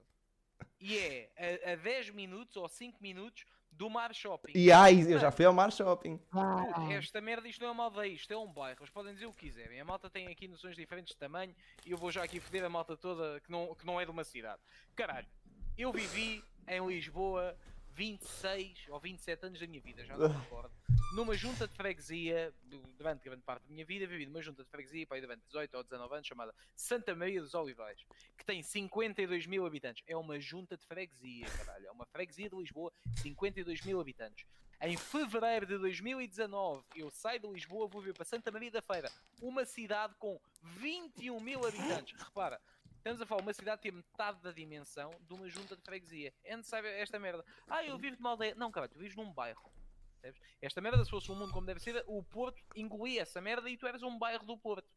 E 0.80 0.98
é 0.98 1.30
a, 1.66 1.72
a 1.72 1.76
10 1.76 2.10
minutos 2.10 2.56
ou 2.56 2.68
5 2.68 3.02
minutos 3.02 3.44
do 3.72 3.88
Mar 3.88 4.14
Shopping. 4.14 4.52
E 4.54 4.70
ai, 4.70 5.00
eu 5.12 5.18
já 5.18 5.30
fui 5.30 5.44
ao 5.44 5.52
Mar 5.52 5.72
Shopping. 5.72 6.20
Ah, 6.32 6.92
Esta 6.92 7.20
merda, 7.20 7.48
isto 7.48 7.60
não 7.62 7.68
é 7.68 7.72
uma 7.72 7.84
aldeia, 7.84 8.12
isto 8.12 8.32
é 8.32 8.36
um 8.36 8.52
bairro. 8.52 8.78
Eles 8.80 8.90
podem 8.90 9.12
dizer 9.12 9.26
o 9.26 9.32
que 9.32 9.46
quiserem. 9.46 9.80
A 9.80 9.84
malta 9.84 10.08
tem 10.10 10.28
aqui 10.28 10.46
noções 10.46 10.76
diferentes 10.76 11.12
de 11.14 11.18
tamanho 11.18 11.54
e 11.84 11.90
eu 11.90 11.96
vou 11.96 12.10
já 12.12 12.22
aqui 12.22 12.38
foder 12.38 12.64
a 12.64 12.68
malta 12.68 12.96
toda 12.96 13.40
que 13.40 13.50
não, 13.50 13.74
que 13.74 13.84
não 13.86 14.00
é 14.00 14.04
de 14.04 14.10
uma 14.10 14.24
cidade. 14.24 14.60
Caralho, 14.94 15.26
eu 15.76 15.90
vivi 15.92 16.44
em 16.68 16.86
Lisboa 16.86 17.56
26 17.94 18.86
ou 18.88 18.98
27 19.00 19.46
anos 19.46 19.60
da 19.60 19.66
minha 19.66 19.80
vida, 19.80 20.04
já 20.04 20.16
não 20.16 20.28
me 20.28 20.34
recordo. 20.36 20.72
Numa 21.14 21.34
junta 21.34 21.68
de 21.68 21.74
freguesia, 21.74 22.52
du- 22.64 22.80
durante 22.96 23.22
grande 23.24 23.42
parte 23.42 23.64
da 23.64 23.72
minha 23.72 23.84
vida, 23.84 24.06
vivi 24.06 24.24
numa 24.26 24.40
junta 24.40 24.62
de 24.64 24.70
freguesia 24.70 25.06
para 25.06 25.20
durante 25.20 25.42
18 25.46 25.74
ou 25.76 25.82
19 25.84 26.14
anos, 26.14 26.26
chamada 26.26 26.54
Santa 26.74 27.14
Maria 27.14 27.40
dos 27.40 27.54
Olivais, 27.54 27.98
que 28.38 28.44
tem 28.44 28.62
52 28.62 29.46
mil 29.46 29.66
habitantes. 29.66 30.02
É 30.06 30.16
uma 30.16 30.40
junta 30.40 30.76
de 30.76 30.84
freguesia, 30.86 31.46
caralho. 31.50 31.86
É 31.86 31.90
uma 31.90 32.06
freguesia 32.06 32.48
de 32.48 32.56
Lisboa, 32.56 32.92
52 33.16 33.82
mil 33.82 34.00
habitantes. 34.00 34.46
Em 34.80 34.96
fevereiro 34.96 35.64
de 35.66 35.78
2019, 35.78 36.82
eu 36.96 37.08
saio 37.10 37.38
de 37.38 37.46
Lisboa, 37.46 37.86
vou 37.86 38.00
vir 38.02 38.12
para 38.14 38.24
Santa 38.24 38.50
Maria 38.50 38.70
da 38.70 38.82
Feira, 38.82 39.12
uma 39.40 39.64
cidade 39.64 40.14
com 40.18 40.40
21 40.62 41.38
mil 41.40 41.64
habitantes. 41.66 42.20
Repara, 42.20 42.60
estamos 43.02 43.20
a 43.20 43.26
falar, 43.26 43.42
uma 43.42 43.52
cidade 43.52 43.82
que 43.82 43.90
tem 43.90 43.96
metade 43.96 44.40
da 44.40 44.52
dimensão 44.52 45.10
de 45.20 45.34
uma 45.34 45.48
junta 45.48 45.76
de 45.76 45.82
freguesia. 45.82 46.32
É 46.44 46.56
necessário 46.56 46.88
esta 46.88 47.18
merda. 47.18 47.44
Ah, 47.68 47.84
eu 47.84 47.98
vivo 47.98 48.16
numa 48.16 48.30
aldeia. 48.30 48.54
Não, 48.54 48.70
cara, 48.70 48.88
tu 48.88 48.98
vives 48.98 49.16
num 49.16 49.32
bairro. 49.32 49.70
Percebes? 50.20 50.40
Esta 50.60 50.80
merda, 50.80 51.04
se 51.04 51.10
fosse 51.10 51.30
um 51.30 51.34
mundo 51.34 51.52
como 51.52 51.66
deve 51.66 51.80
ser, 51.80 52.02
o 52.06 52.22
Porto 52.22 52.62
engolia 52.76 53.22
essa 53.22 53.40
merda 53.40 53.68
e 53.68 53.76
tu 53.76 53.86
eras 53.86 54.02
um 54.04 54.16
bairro 54.16 54.46
do 54.46 54.56
Porto. 54.56 54.88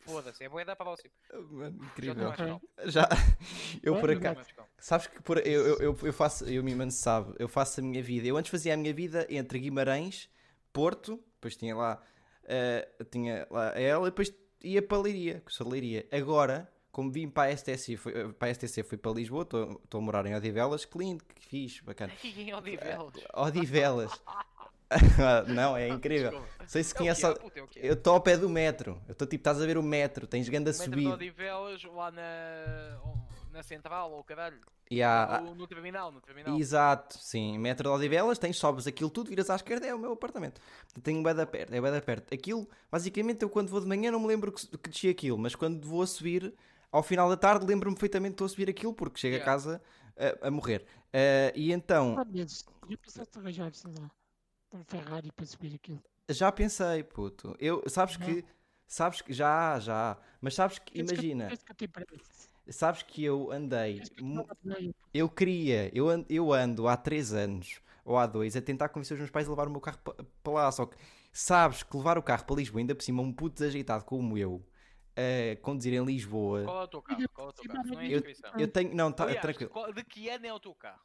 Foda-se, 0.00 0.44
é 0.44 0.48
boa 0.50 0.62
da 0.62 0.76
próxima. 0.76 1.10
Mano, 1.50 1.80
Já 1.98 2.12
estou 2.12 2.28
incrível. 2.28 2.60
Já. 2.84 3.08
Eu 3.82 3.98
por 3.98 4.10
acaso. 4.10 4.46
Sabes 4.78 5.06
que 5.06 5.22
por, 5.22 5.38
eu, 5.38 5.78
eu, 5.78 5.98
eu, 6.02 6.12
faço, 6.12 6.44
eu 6.44 6.62
me 6.62 6.74
mano 6.74 6.90
sabe, 6.90 7.34
eu 7.38 7.48
faço 7.48 7.80
a 7.80 7.82
minha 7.82 8.02
vida. 8.02 8.28
Eu 8.28 8.36
antes 8.36 8.50
fazia 8.50 8.74
a 8.74 8.76
minha 8.76 8.92
vida 8.92 9.26
entre 9.30 9.58
Guimarães, 9.58 10.28
Porto, 10.74 11.16
depois 11.36 11.56
tinha 11.56 11.74
lá, 11.74 12.02
eh, 12.42 12.86
tinha 13.10 13.46
lá 13.50 13.68
ela, 13.80 14.06
e 14.06 14.10
depois 14.10 14.30
ia 14.62 14.82
para 14.82 14.98
Leiria, 14.98 15.42
de 15.46 15.64
Leiria. 15.64 16.06
Agora, 16.12 16.70
como 16.94 17.10
vim 17.10 17.28
para 17.28 17.50
a 17.52 17.56
STC, 17.56 17.96
fui, 17.96 18.32
para 18.34 18.48
a 18.48 18.54
STC 18.54 18.84
fui 18.84 18.96
para 18.96 19.10
Lisboa, 19.10 19.42
estou 19.42 19.98
a 19.98 20.00
morar 20.00 20.24
em 20.26 20.34
Odivelas, 20.36 20.84
que 20.84 20.96
lindo, 20.96 21.24
que 21.24 21.44
fixe, 21.44 21.82
bacana. 21.82 22.12
Em 22.24 22.54
Odivelas. 22.54 23.14
Odivelas. 23.34 24.22
Não, 25.48 25.76
é 25.76 25.88
incrível. 25.88 26.30
Desculpa. 26.30 26.54
Não 26.60 26.68
sei 26.68 26.84
se 26.84 26.92
É 26.92 26.94
o 26.94 26.98
conhece. 26.98 27.26
é, 27.26 27.28
é 27.28 27.32
o 27.32 27.36
é. 27.76 27.88
Eu 27.88 27.94
estou 27.94 28.14
ao 28.14 28.20
pé 28.20 28.36
do 28.36 28.48
metro. 28.48 29.00
Eu 29.08 29.12
estou 29.12 29.26
tipo, 29.26 29.40
estás 29.40 29.60
a 29.60 29.66
ver 29.66 29.76
o 29.76 29.82
metro, 29.82 30.24
tens 30.26 30.48
grande 30.48 30.70
a 30.70 30.72
Metro 30.72 30.84
de 30.90 30.90
subir. 31.02 31.08
Odivelas 31.12 31.82
lá 31.84 32.10
na, 32.12 33.00
na 33.52 33.62
central, 33.62 34.12
ou 34.12 34.22
caralho. 34.22 34.58
Há- 35.02 35.40
no, 35.40 35.54
no 35.54 35.66
terminal, 35.66 36.12
no 36.12 36.20
terminal. 36.20 36.56
Exato, 36.56 37.18
sim. 37.18 37.58
Metro 37.58 37.88
de 37.88 37.96
Odivelas, 37.96 38.38
tens, 38.38 38.56
sobes 38.56 38.86
aquilo 38.86 39.10
tudo, 39.10 39.30
viras 39.30 39.50
à 39.50 39.56
esquerda, 39.56 39.86
é 39.86 39.94
o 39.94 39.98
meu 39.98 40.12
apartamento. 40.12 40.60
Tenho 41.02 41.22
bem 41.22 41.34
da 41.34 41.44
perto, 41.46 41.74
é 41.74 41.80
bem 41.80 41.90
da 41.90 42.00
perto. 42.00 42.32
Aquilo, 42.32 42.68
basicamente, 42.92 43.42
eu 43.42 43.48
quando 43.50 43.70
vou 43.70 43.80
de 43.80 43.86
manhã 43.88 44.12
não 44.12 44.20
me 44.20 44.26
lembro 44.28 44.52
que, 44.52 44.64
que 44.78 44.90
desci 44.90 45.08
aquilo, 45.08 45.38
mas 45.38 45.56
quando 45.56 45.84
vou 45.88 46.02
a 46.02 46.06
subir, 46.06 46.54
ao 46.96 47.02
final 47.02 47.28
da 47.28 47.36
tarde, 47.36 47.66
lembro-me 47.66 47.94
perfeitamente 47.96 48.32
que 48.32 48.34
estou 48.36 48.46
a 48.46 48.48
subir 48.48 48.70
aquilo, 48.70 48.94
porque 48.94 49.18
chego 49.20 49.36
a 49.36 49.38
Yeah. 49.38 49.44
casa 49.44 49.82
a, 50.42 50.48
a 50.48 50.50
morrer. 50.50 50.86
Eh, 51.12 51.52
e 51.56 51.72
então, 51.72 52.06
há 52.16 52.24
meses. 52.24 52.64
Eu 52.88 52.98
pensava 52.98 53.26
que 53.26 53.38
arranjar, 53.38 53.74
sei 53.74 53.92
lá, 53.92 54.10
um 54.72 54.84
Ferrari 54.84 55.32
para 55.32 55.46
subir 55.46 55.74
aquilo. 55.74 56.02
já 56.28 56.50
pensei, 56.52 57.02
puto. 57.02 57.56
Eu, 57.58 57.82
sabes 57.88 58.16
Não. 58.16 58.16
que, 58.16 58.44
sabes 58.86 59.20
que, 59.22 59.32
já, 59.32 59.78
já, 59.78 60.18
mas 60.40 60.54
sabes 60.54 60.78
que, 60.78 60.96
Penso 60.96 61.14
imagina, 61.14 61.56
que 62.66 62.72
sabes 62.72 63.02
que 63.02 63.22
eu 63.24 63.50
andei, 63.52 64.00
que 64.00 64.36
eu 64.36 64.46
a 64.50 64.56
eu 65.12 65.28
queria, 65.28 65.90
eu 65.96 66.08
ando, 66.08 66.26
eu 66.28 66.52
ando 66.52 66.88
há 66.88 66.96
3 66.96 67.32
anos 67.32 67.80
ou 68.04 68.18
há 68.18 68.26
2 68.26 68.56
a 68.56 68.62
tentar 68.62 68.88
convencer 68.90 69.14
os 69.14 69.20
meus 69.20 69.30
pais 69.30 69.46
a 69.46 69.50
levar 69.50 69.68
o 69.68 69.70
meu 69.70 69.80
carro 69.80 69.98
pa- 69.98 70.14
para 70.42 70.52
lá. 70.52 70.72
Só 70.72 70.86
que 70.86 70.96
sabes 71.32 71.82
que 71.82 71.96
levar 71.96 72.18
o 72.18 72.22
carro 72.22 72.44
para 72.44 72.56
Lisboa, 72.56 72.80
ainda 72.80 72.94
por 72.94 73.02
cima, 73.02 73.22
um 73.22 73.32
puto 73.32 73.56
desajeitado 73.56 74.04
como 74.04 74.36
eu, 74.38 74.64
a 75.16 75.56
conduzir 75.62 75.92
em 75.94 76.04
Lisboa, 76.04 76.64
Qual 76.64 76.80
é 76.80 76.84
o 76.84 76.88
teu 76.88 77.02
carro? 77.02 77.28
Qual 77.32 77.46
é 77.46 77.50
o 77.50 77.52
teu 77.52 77.64
carro? 77.72 77.86
Não 77.86 78.00
é 78.00 78.06
Eu- 78.08 78.16
inscrição. 78.18 78.52
eu 78.58 78.68
tenho. 78.68 78.94
Não, 78.94 79.12
tá, 79.12 79.24
Aliás, 79.24 79.42
tranquilo. 79.42 79.70
qual- 79.70 79.92
de 79.92 80.04
que 80.04 80.28
ano 80.28 80.46
é 80.46 80.52
o 80.52 80.60
teu 80.60 80.74
carro? 80.74 81.00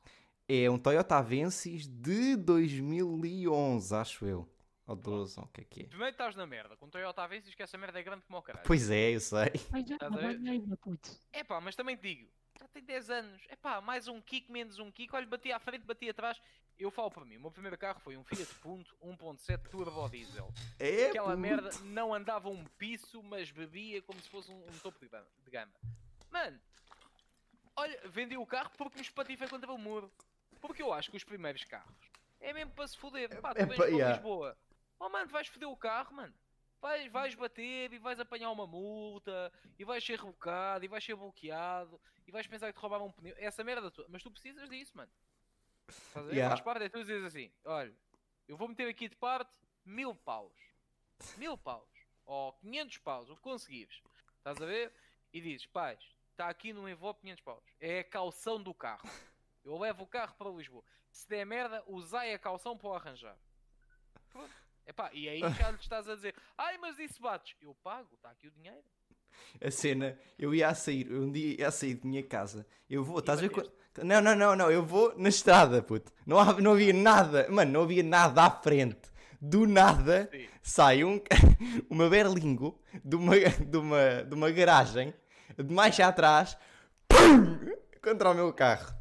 É 0.47 0.69
um 0.69 0.77
Toyota 0.79 1.15
Avensis 1.17 1.87
de 1.87 2.35
2011, 2.35 3.95
acho 3.95 4.25
eu. 4.25 4.49
Ou 4.87 4.95
12, 4.95 5.39
ou 5.39 5.45
o 5.45 5.47
que 5.49 5.61
é 5.61 5.63
que 5.63 5.81
é. 5.81 5.83
Primeiro 5.85 6.11
estás 6.11 6.35
na 6.35 6.47
merda. 6.47 6.75
Com 6.75 6.87
o 6.87 6.89
Toyota 6.89 7.21
Avensis 7.21 7.53
que 7.53 7.61
essa 7.61 7.77
merda 7.77 7.99
é 7.99 8.03
grande 8.03 8.23
como 8.23 8.39
o 8.39 8.41
caralho. 8.41 8.65
Pois 8.65 8.89
é, 8.89 9.11
eu 9.13 9.19
sei. 9.19 9.51
Ai, 9.71 9.85
já 9.87 9.93
Estás 9.95 10.11
a 10.11 10.17
ver? 10.17 10.39
É 11.31 11.43
pá, 11.43 11.61
mas 11.61 11.75
também 11.75 11.95
te 11.95 12.01
digo, 12.15 12.27
já 12.59 12.67
tem 12.67 12.83
10 12.83 13.09
anos. 13.09 13.41
É 13.47 13.55
pá, 13.55 13.79
mais 13.81 14.07
um 14.07 14.21
kick, 14.21 14.51
menos 14.51 14.79
um 14.79 14.91
kick. 14.91 15.13
Olha, 15.15 15.25
bati 15.25 15.51
à 15.51 15.59
frente, 15.59 15.85
bati 15.85 16.09
atrás. 16.09 16.39
Eu 16.77 16.91
falo 16.91 17.09
para 17.11 17.25
mim, 17.25 17.37
o 17.37 17.41
meu 17.41 17.51
primeiro 17.51 17.77
carro 17.77 17.99
foi 17.99 18.15
um 18.15 18.23
Fiat 18.23 18.53
Punto 18.55 18.95
1.7 19.03 19.69
Turbo 19.69 20.07
Diesel. 20.09 20.49
É, 20.77 21.07
Aquela 21.07 21.27
puto. 21.29 21.37
merda 21.39 21.69
não 21.83 22.13
andava 22.13 22.49
um 22.49 22.63
piso, 22.77 23.21
mas 23.23 23.51
bebia 23.51 24.01
como 24.01 24.19
se 24.21 24.29
fosse 24.29 24.49
um, 24.51 24.63
um 24.65 24.79
topo 24.79 24.97
de 24.99 25.09
gama-. 25.51 25.71
Mano, 26.29 26.59
olha, 27.75 27.99
vendi 28.05 28.37
o 28.37 28.45
carro 28.45 28.71
porque 28.77 28.95
me 28.95 29.01
espatifei 29.01 29.47
contra 29.47 29.71
o 29.71 29.77
muro. 29.77 30.11
Porque 30.61 30.81
eu 30.81 30.93
acho 30.93 31.09
que 31.11 31.17
os 31.17 31.23
primeiros 31.23 31.63
carros 31.65 31.95
é 32.39 32.51
mesmo 32.53 32.71
para 32.73 32.87
se 32.87 32.97
foder. 32.97 33.39
Pá, 33.41 33.53
tu 33.53 33.61
É 33.61 33.65
vens 33.65 33.77
pa- 33.77 33.83
para 33.83 33.91
yeah. 33.91 34.13
Lisboa. 34.15 34.57
Oh 34.99 35.09
mano, 35.09 35.29
vais 35.29 35.47
foder 35.47 35.67
o 35.69 35.75
carro, 35.77 36.13
mano. 36.15 36.33
Vais, 36.81 37.11
vais 37.11 37.35
bater 37.35 37.91
e 37.91 37.97
vais 37.97 38.19
apanhar 38.19 38.51
uma 38.51 38.65
multa 38.65 39.51
e 39.77 39.83
vais 39.83 40.03
ser 40.03 40.17
rebocado 40.17 40.85
e 40.85 40.87
vais 40.87 41.03
ser 41.03 41.15
bloqueado 41.15 41.99
e 42.25 42.31
vais 42.31 42.47
pensar 42.47 42.67
que 42.67 42.79
te 42.79 42.81
roubaram 42.81 43.07
um 43.07 43.11
pneu. 43.11 43.35
Essa 43.37 43.63
merda 43.63 43.91
toda. 43.91 44.07
Mas 44.09 44.23
tu 44.23 44.31
precisas 44.31 44.69
disso, 44.69 44.95
mano. 44.95 45.11
Ver? 46.15 46.35
Yeah. 46.35 46.49
Faz 46.49 46.61
parte, 46.61 46.85
é 46.85 46.89
tu 46.89 46.99
dizes 46.99 47.23
assim: 47.23 47.51
olha, 47.65 47.93
eu 48.47 48.55
vou 48.55 48.67
meter 48.67 48.87
aqui 48.87 49.09
de 49.09 49.15
parte 49.15 49.51
mil 49.83 50.15
paus. 50.15 50.55
Mil 51.37 51.57
paus. 51.57 51.89
Ou 52.25 52.53
500 52.53 52.97
paus, 52.99 53.29
o 53.29 53.35
que 53.35 53.41
conseguires. 53.41 54.01
Estás 54.37 54.61
a 54.61 54.65
ver? 54.65 54.93
E 55.33 55.41
dizes: 55.41 55.65
pais, 55.65 55.99
está 56.31 56.47
aqui 56.47 56.71
no 56.71 56.87
envelope 56.87 57.21
500 57.21 57.43
paus. 57.43 57.63
É 57.79 57.99
a 57.99 58.03
calção 58.03 58.61
do 58.61 58.73
carro. 58.73 59.09
Eu 59.65 59.77
levo 59.77 60.03
o 60.03 60.07
carro 60.07 60.33
para 60.35 60.49
Lisboa. 60.49 60.83
Se 61.11 61.27
der 61.27 61.45
merda, 61.45 61.83
usai 61.87 62.33
a 62.33 62.39
calção 62.39 62.77
para 62.77 62.87
o 62.87 62.93
arranjar. 62.93 63.37
Pronto. 64.29 64.68
Epá, 64.89 65.11
e 65.13 65.29
aí 65.29 65.39
já 65.39 65.69
lhe 65.69 65.77
estás 65.79 66.09
a 66.09 66.15
dizer: 66.15 66.33
ai, 66.57 66.79
mas 66.79 66.97
isso 66.97 67.21
bates. 67.21 67.55
Eu 67.61 67.75
pago, 67.83 68.09
está 68.15 68.31
aqui 68.31 68.47
o 68.47 68.51
dinheiro. 68.51 68.81
A 69.63 69.69
cena, 69.69 70.17
eu 70.37 70.53
ia 70.53 70.67
a 70.67 70.73
sair, 70.73 71.13
um 71.13 71.31
dia 71.31 71.59
ia 71.59 71.67
a 71.67 71.71
sair 71.71 71.93
de 71.93 72.07
minha 72.07 72.23
casa. 72.23 72.65
Eu 72.89 73.03
vou, 73.03 73.19
estás 73.19 73.37
a 73.37 73.41
ver? 73.43 73.71
Não, 74.03 74.19
não, 74.19 74.35
não, 74.35 74.55
não, 74.55 74.71
eu 74.71 74.83
vou 74.83 75.13
na 75.15 75.29
estrada, 75.29 75.83
puto. 75.83 76.11
Não, 76.25 76.39
há- 76.39 76.59
não 76.59 76.71
havia 76.71 76.91
nada, 76.91 77.47
mano, 77.49 77.71
não 77.71 77.83
havia 77.83 78.01
nada 78.01 78.43
à 78.43 78.49
frente. 78.49 79.09
Do 79.39 79.67
nada 79.67 80.27
Sim. 80.31 80.47
sai 80.63 81.03
um, 81.03 81.21
uma 81.87 82.09
berlingo 82.09 82.81
de 83.05 83.15
uma, 83.15 83.35
de, 83.37 83.77
uma, 83.77 84.23
de 84.23 84.33
uma 84.33 84.49
garagem, 84.49 85.13
de 85.55 85.71
mais 85.71 85.99
atrás, 85.99 86.57
pum, 87.07 87.59
contra 88.01 88.31
o 88.31 88.33
meu 88.33 88.51
carro. 88.53 88.91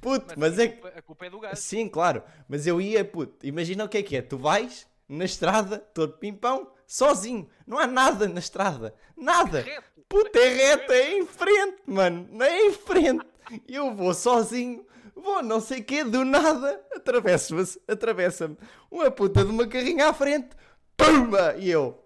Puto, 0.00 0.34
mas 0.38 0.58
a 0.58 0.64
é 0.64 0.68
que. 0.68 0.86
a 0.86 1.02
culpa 1.02 1.24
é 1.26 1.30
do 1.30 1.40
gajo. 1.40 1.56
Sim, 1.56 1.88
claro. 1.88 2.22
Mas 2.46 2.66
eu 2.66 2.80
ia, 2.80 3.02
puto, 3.04 3.44
imagina 3.46 3.84
o 3.84 3.88
que 3.88 3.96
é 3.98 4.02
que 4.02 4.16
é. 4.16 4.22
Tu 4.22 4.36
vais 4.36 4.86
na 5.08 5.24
estrada, 5.24 5.78
todo 5.78 6.18
pimpão, 6.18 6.70
sozinho. 6.86 7.48
Não 7.66 7.78
há 7.78 7.86
nada 7.86 8.28
na 8.28 8.38
estrada. 8.40 8.94
Nada. 9.16 9.64
Puta, 10.08 10.38
é 10.38 10.48
reto, 10.48 10.92
é 10.92 11.18
em 11.18 11.26
frente, 11.26 11.82
mano. 11.86 12.42
É 12.42 12.66
em 12.66 12.72
frente. 12.72 13.26
Eu 13.66 13.94
vou 13.94 14.12
sozinho, 14.14 14.86
vou 15.14 15.42
não 15.42 15.60
sei 15.60 15.80
o 15.80 15.84
quê, 15.84 16.04
do 16.04 16.24
nada, 16.24 16.84
atravessa-me 16.94 17.64
atravessa 17.88 18.56
uma 18.90 19.10
puta 19.10 19.42
de 19.44 19.50
uma 19.50 19.66
carrinha 19.66 20.08
à 20.08 20.12
frente, 20.14 20.50
pumba! 20.96 21.56
E 21.56 21.70
eu, 21.70 22.02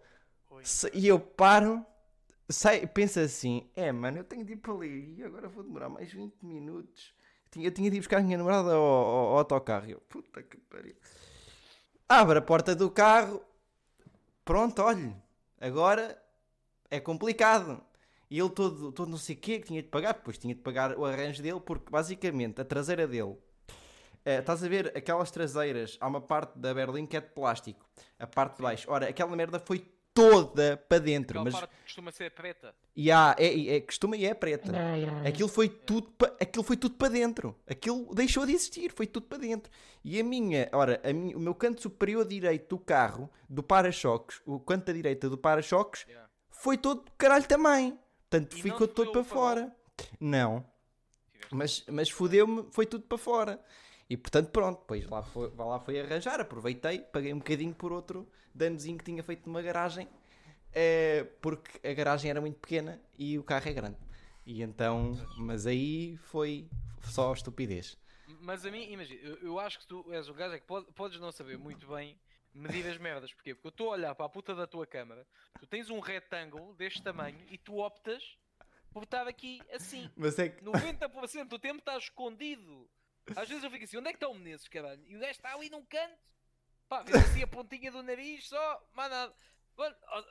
e 0.93 1.09
eu 1.09 1.19
paro, 1.19 1.85
sai, 2.49 2.87
penso 2.87 3.19
assim, 3.19 3.69
é 3.75 3.91
mano, 3.91 4.19
eu 4.19 4.25
tenho 4.25 4.45
de 4.45 4.53
ir 4.53 4.57
para 4.57 4.73
ali 4.73 5.15
e 5.19 5.25
agora 5.25 5.49
vou 5.49 5.65
demorar 5.65 5.89
mais 5.89 6.13
20 6.13 6.35
minutos. 6.43 7.13
Tinha- 7.51 7.67
Eu 7.67 7.73
tinha 7.73 7.91
de 7.91 7.97
ir 7.97 8.01
buscar 8.01 8.19
a 8.19 8.23
minha 8.23 8.39
namorada 8.39 8.73
ao, 8.75 8.83
ao- 8.83 9.05
ao 9.31 9.39
autocarro. 9.39 9.91
Eu, 9.91 10.01
puta 10.09 10.43
que 10.43 10.57
pariu. 10.59 10.95
Abre 12.15 12.41
a 12.41 12.43
porta 12.43 12.77
do 12.77 12.91
carro, 12.91 13.43
pronto, 14.45 14.83
olhe, 14.83 15.17
agora 15.59 16.23
é 16.91 17.01
complicado. 17.01 17.83
E 18.31 18.39
ele 18.39 18.51
todo, 18.51 18.93
todo 18.93 19.11
não 19.11 19.17
sei 19.17 19.35
o 19.35 19.39
quê 19.39 19.59
que 19.59 19.69
tinha 19.69 19.83
de 19.83 19.89
pagar, 19.89 20.13
depois 20.13 20.37
tinha 20.37 20.55
de 20.55 20.61
pagar 20.61 20.95
o 20.99 21.07
arranjo 21.07 21.43
dele, 21.43 21.59
porque 21.59 21.91
basicamente 21.91 22.61
a 22.61 22.67
traseira 22.67 23.09
dele, 23.09 23.39
eh, 24.27 24.41
estás 24.41 24.63
a 24.63 24.69
ver 24.69 24.93
aquelas 24.95 25.31
traseiras, 25.31 25.97
há 26.03 26.07
uma 26.07 26.21
parte 26.21 26.59
da 26.59 26.75
berlim 26.75 27.07
que 27.07 27.17
é 27.17 27.21
de 27.23 27.31
plástico, 27.31 27.83
a 28.19 28.27
parte 28.27 28.57
de 28.57 28.63
baixo. 28.63 28.91
Ora, 28.91 29.09
aquela 29.09 29.35
merda 29.35 29.59
foi 29.59 29.91
toda 30.15 30.77
para 30.89 30.99
dentro, 30.99 31.39
Aquela 31.41 31.45
mas 31.45 31.55
parte 31.61 31.75
costuma 31.85 32.13
ser 32.13 32.31
preta. 32.33 32.75
e 32.95 33.11
há, 33.11 33.35
é, 33.39 33.77
é, 33.77 33.81
costuma 33.81 34.17
e 34.17 34.25
é 34.27 34.35
preta. 34.35 34.73
Aquilo 35.27 35.49
foi 35.49 35.69
tudo 35.69 36.11
pa- 36.13 36.35
aquilo 36.41 36.63
foi 36.65 36.77
tudo 36.77 36.95
para 36.97 37.09
dentro. 37.09 37.57
Aquilo 37.69 38.15
deixou 38.15 38.45
de 38.47 38.53
existir, 38.53 38.93
foi 38.93 39.07
tudo 39.07 39.27
para 39.27 39.39
dentro. 39.39 39.71
E 40.05 40.19
a 40.21 40.25
minha, 40.25 40.69
ora, 40.73 41.01
a 41.05 41.13
minha, 41.13 41.37
o 41.37 41.41
meu 41.41 41.55
canto 41.55 41.81
superior 41.83 42.25
direito 42.27 42.77
do 42.77 42.79
carro, 42.79 43.31
do 43.49 43.63
para-choques, 43.63 44.41
o 44.47 44.59
canto 44.61 44.87
da 44.87 44.93
direita 44.93 45.29
do 45.31 45.39
para-choques, 45.39 46.05
Yeah. 46.09 46.29
foi 46.51 46.77
todo 46.77 47.03
do 47.05 47.13
caralho 47.19 47.47
também. 47.47 47.99
Portanto, 48.29 48.57
E 48.57 48.63
ficou 48.63 48.89
todo 48.89 49.13
para 49.13 49.25
fora. 49.25 49.75
Não, 50.19 50.65
mas, 51.51 51.85
mas 51.89 52.09
fodeu-me, 52.11 52.67
foi 52.71 52.87
tudo 52.87 53.05
para 53.05 53.19
fora. 53.19 53.61
E 54.13 54.17
portanto, 54.19 54.51
pronto, 54.51 54.81
depois 54.81 55.09
lá 55.09 55.23
foi, 55.23 55.51
lá 55.57 55.81
foi 55.81 55.99
arranjar, 55.99 56.39
aproveitei, 56.39 56.99
paguei 56.99 57.33
um 57.33 57.39
bocadinho 57.39 57.75
por 57.75 57.93
outro 57.93 58.31
danozinho 58.55 58.99
que 58.99 59.05
tinha 59.05 59.23
feito 59.23 59.47
numa 59.49 59.63
garagem, 59.63 60.07
eh, 60.75 61.25
porque 61.41 61.81
a 61.89 61.95
garagem 61.95 62.31
era 62.31 62.39
muito 62.39 62.59
pequena 62.61 63.01
e 63.19 63.39
o 63.39 63.43
carro 63.43 63.67
é 63.71 63.73
grande. 63.73 63.97
E 64.45 64.61
então, 64.61 65.15
mas 65.39 65.67
aí 65.67 66.19
foi 66.25 66.69
só 67.05 67.33
estupidez. 67.33 67.97
Mas 68.43 68.67
a 68.67 68.71
mim, 68.71 68.85
imagina, 68.93 69.19
eu, 69.23 69.37
eu 69.39 69.59
acho 69.59 69.79
que 69.79 69.87
tu 69.87 70.05
és 70.13 70.29
o 70.29 70.35
gajo 70.35 70.57
é 70.57 70.59
que 70.61 70.67
pode- 70.67 70.93
podes 70.93 71.19
não 71.19 71.33
saber 71.33 71.57
muito 71.57 71.87
bem 71.87 72.15
medir 72.53 72.87
as 72.87 72.99
merdas. 72.99 73.33
Porquê? 73.33 73.55
Porque 73.55 73.69
eu 73.69 73.71
estou 73.71 73.89
a 73.89 73.93
olhar 73.93 74.15
para 74.15 74.27
a 74.27 74.29
puta 74.29 74.55
da 74.55 74.67
tua 74.67 74.87
câmara, 74.87 75.27
tu 75.59 75.67
tens 75.67 75.89
um 75.89 76.01
retângulo 76.01 76.75
deste 76.75 77.03
tamanho 77.03 77.39
e 77.51 77.57
tu 77.57 77.79
optas 77.79 78.23
por 78.93 79.05
estar 79.05 79.27
aqui 79.27 79.63
assim. 79.73 80.11
Mas 80.15 80.39
é 80.39 80.51
que 80.51 80.63
90% 80.63 81.49
do 81.49 81.59
tempo 81.59 81.79
estás 81.79 82.03
escondido. 82.05 82.87
Às 83.37 83.49
vezes 83.49 83.65
eu 83.65 83.71
fico 83.71 83.85
assim, 83.85 83.97
onde 83.97 84.09
é 84.09 84.13
que 84.13 84.17
está 84.17 84.29
o 84.29 84.35
Menezes, 84.35 84.69
caralho? 84.69 85.03
E 85.07 85.17
o 85.17 85.21
gajo 85.21 85.33
está 85.33 85.55
ali 85.55 85.71
num 85.71 85.85
canto. 85.85 86.19
Pá, 86.89 87.03
vê 87.03 87.17
assim 87.17 87.43
a 87.43 87.47
pontinha 87.47 87.91
do 87.91 88.03
nariz 88.03 88.49
só, 88.49 88.89
mais 88.93 89.11
nada. 89.11 89.35
Ou, 89.77 89.87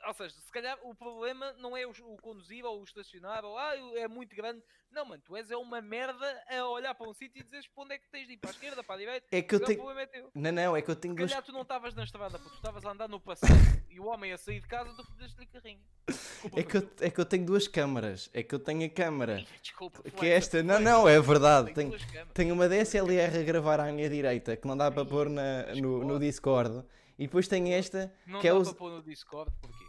ou 0.06 0.14
seja, 0.14 0.34
se 0.34 0.52
calhar 0.52 0.78
o 0.82 0.94
problema 0.94 1.52
não 1.54 1.76
é 1.76 1.86
o, 1.86 1.90
o 1.90 2.16
conduzir 2.18 2.64
ou 2.64 2.80
o 2.80 2.84
estacionar 2.84 3.44
ou 3.44 3.58
ah, 3.58 3.74
é 3.96 4.06
muito 4.08 4.34
grande. 4.34 4.62
Não, 4.90 5.06
mano, 5.06 5.22
tu 5.24 5.34
és 5.34 5.50
é 5.50 5.56
uma 5.56 5.80
merda 5.80 6.44
a 6.50 6.68
olhar 6.68 6.94
para 6.94 7.08
um 7.08 7.14
sítio 7.14 7.40
e 7.40 7.44
dizes 7.44 7.66
para 7.66 7.82
onde 7.82 7.94
é 7.94 7.98
que 7.98 8.08
tens 8.10 8.26
de 8.26 8.34
ir, 8.34 8.36
para 8.36 8.50
a 8.50 8.52
esquerda, 8.52 8.84
para 8.84 8.94
a 8.94 8.98
direita. 8.98 9.26
é 9.30 9.40
que 9.40 9.54
eu 9.54 9.60
tenho. 9.60 9.90
É. 9.90 10.24
Não, 10.34 10.52
não, 10.52 10.76
é 10.76 10.82
que 10.82 10.90
eu 10.90 10.96
tenho 10.96 11.14
Se 11.14 11.26
calhar 11.26 11.42
tu 11.42 11.52
não 11.52 11.62
estavas 11.62 11.94
na 11.94 12.04
estrada, 12.04 12.38
porque 12.38 12.50
tu 12.50 12.56
estavas 12.56 12.84
a 12.84 12.90
andar 12.90 13.08
no 13.08 13.18
passeio 13.18 13.52
e 13.88 13.98
o 13.98 14.04
homem 14.04 14.32
a 14.32 14.38
sair 14.38 14.60
de 14.60 14.66
casa, 14.66 14.92
tu 14.94 15.04
fizeste-lhe 15.12 15.46
carrinho. 15.46 15.80
Desculpa, 16.06 16.60
É 16.60 16.62
que, 16.62 16.76
eu, 16.76 16.90
é 17.00 17.10
que 17.10 17.20
eu 17.20 17.24
tenho 17.24 17.46
duas 17.46 17.66
câmaras. 17.66 18.28
É 18.34 18.42
que 18.42 18.54
eu 18.54 18.58
tenho 18.58 18.84
a 18.84 18.90
câmara. 18.90 19.44
Desculpa, 19.62 20.02
Que 20.10 20.26
é 20.26 20.30
esta. 20.30 20.62
Não, 20.62 20.78
não, 20.78 21.08
é 21.08 21.18
verdade. 21.20 21.72
Tenho 21.72 21.82
Tenho, 21.90 22.26
tenho 22.34 22.54
uma 22.54 22.68
DSLR 22.68 23.38
a 23.38 23.42
gravar 23.42 23.80
à 23.80 23.90
minha 23.90 24.08
direita 24.08 24.56
que 24.56 24.66
não 24.66 24.76
dá 24.76 24.90
para 24.90 25.04
pôr 25.04 25.28
na, 25.28 25.74
no, 25.74 26.04
no 26.04 26.18
Discord. 26.18 26.84
E 27.18 27.26
depois 27.26 27.46
tenho 27.48 27.68
esta 27.72 28.12
Não 28.26 28.40
que 28.40 28.48
é 28.48 28.52
para 28.62 28.74
pôr 28.74 28.90
no 28.90 29.02
Discord, 29.02 29.52
porquê? 29.60 29.84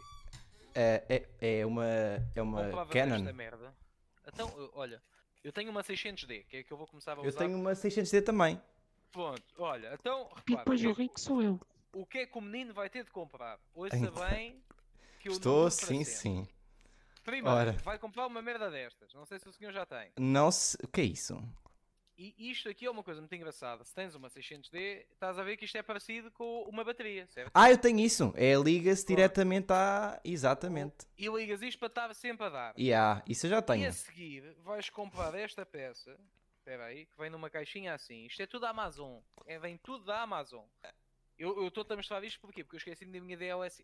É, 0.74 1.26
é, 1.40 1.58
é 1.60 1.66
uma, 1.66 1.84
é 2.34 2.42
uma 2.42 2.86
Canon. 2.86 3.32
merda. 3.32 3.74
Então, 4.26 4.48
eu- 4.56 4.70
olha, 4.74 5.02
eu 5.42 5.52
tenho 5.52 5.70
uma 5.70 5.82
600D, 5.82 6.44
que 6.48 6.56
é 6.58 6.62
que 6.62 6.72
eu 6.72 6.76
vou 6.76 6.86
começar 6.86 7.12
a 7.12 7.20
usar. 7.20 7.28
Eu 7.28 7.32
tenho 7.32 7.56
uma 7.58 7.72
600D 7.74 8.22
também. 8.22 8.60
Pronto, 9.12 9.42
olha, 9.58 9.94
então, 9.94 10.22
E 10.46 10.50
repara, 10.50 10.58
depois 10.58 10.84
o, 10.84 10.90
o 10.90 10.94
que, 10.96 11.02
rico 11.02 11.20
sou 11.20 11.40
eu. 11.42 11.60
o 11.92 12.04
que 12.04 12.18
é 12.18 12.26
que 12.26 12.36
o 12.36 12.40
menino 12.40 12.74
vai 12.74 12.90
ter 12.90 13.04
de 13.04 13.10
comprar? 13.10 13.58
Ouça 13.74 13.90
Tenho- 13.96 14.10
bem 14.12 14.60
que 15.20 15.28
eu 15.28 15.32
Estou, 15.32 15.70
sim, 15.70 16.02
sim. 16.02 16.48
Primeiro, 17.22 17.48
Ora. 17.56 17.72
vai 17.84 17.98
comprar 17.98 18.26
uma 18.26 18.42
merda 18.42 18.70
destas. 18.70 19.14
Não 19.14 19.24
sei 19.24 19.38
se 19.38 19.48
o 19.48 19.52
senhor 19.52 19.72
já 19.72 19.86
tem. 19.86 20.10
Não 20.18 20.50
se. 20.50 20.76
O 20.82 20.88
que 20.88 21.00
é 21.00 21.04
isso? 21.04 21.40
E 22.16 22.50
isto 22.50 22.68
aqui 22.68 22.86
é 22.86 22.90
uma 22.90 23.02
coisa 23.02 23.20
muito 23.20 23.34
engraçada. 23.34 23.82
Se 23.84 23.92
tens 23.92 24.14
uma 24.14 24.28
600D, 24.28 25.04
estás 25.12 25.36
a 25.38 25.42
ver 25.42 25.56
que 25.56 25.64
isto 25.64 25.76
é 25.76 25.82
parecido 25.82 26.30
com 26.30 26.62
uma 26.62 26.84
bateria, 26.84 27.26
certo? 27.26 27.50
Ah, 27.52 27.70
eu 27.70 27.76
tenho 27.76 27.98
isso. 27.98 28.32
É 28.36 28.54
liga-se 28.54 29.04
Pronto. 29.04 29.16
diretamente 29.16 29.72
à. 29.72 30.20
Exatamente. 30.24 31.06
E 31.18 31.26
ligas 31.28 31.60
isto 31.60 31.78
para 31.78 31.88
estar 31.88 32.14
sempre 32.14 32.46
a 32.46 32.48
dar. 32.50 32.74
E 32.76 32.92
há, 32.94 33.20
isso 33.28 33.46
eu 33.46 33.50
já 33.50 33.58
E 33.58 33.62
tenho. 33.62 33.88
a 33.88 33.92
seguir 33.92 34.54
vais 34.62 34.88
comprar 34.90 35.34
esta 35.34 35.66
peça. 35.66 36.16
Espera 36.58 36.84
aí, 36.86 37.04
que 37.06 37.16
vem 37.18 37.28
numa 37.30 37.50
caixinha 37.50 37.92
assim. 37.94 38.24
Isto 38.26 38.42
é 38.42 38.46
tudo 38.46 38.62
da 38.62 38.70
Amazon. 38.70 39.18
É, 39.44 39.58
vem 39.58 39.76
tudo 39.76 40.04
da 40.04 40.22
Amazon. 40.22 40.64
Eu 41.36 41.66
estou-te 41.66 41.92
a 41.92 41.96
mostrar 41.96 42.22
isto 42.22 42.40
porquê? 42.40 42.62
Porque 42.62 42.76
eu 42.76 42.78
esqueci-me 42.78 43.12
da 43.12 43.20
minha 43.20 43.36
DLS, 43.36 43.82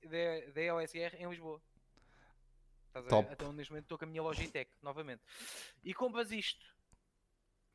DLSR 0.55 1.17
em 1.19 1.29
Lisboa. 1.29 1.61
Estás 2.87 3.05
a 3.07 3.09
ver? 3.09 3.11
Top. 3.11 3.33
Então 3.33 3.53
neste 3.53 3.73
momento 3.73 3.85
estou 3.87 3.99
com 3.99 4.05
a 4.05 4.09
minha 4.09 4.23
Logitech, 4.23 4.71
novamente. 4.83 5.21
E 5.83 5.93
compras 5.93 6.31
isto. 6.31 6.65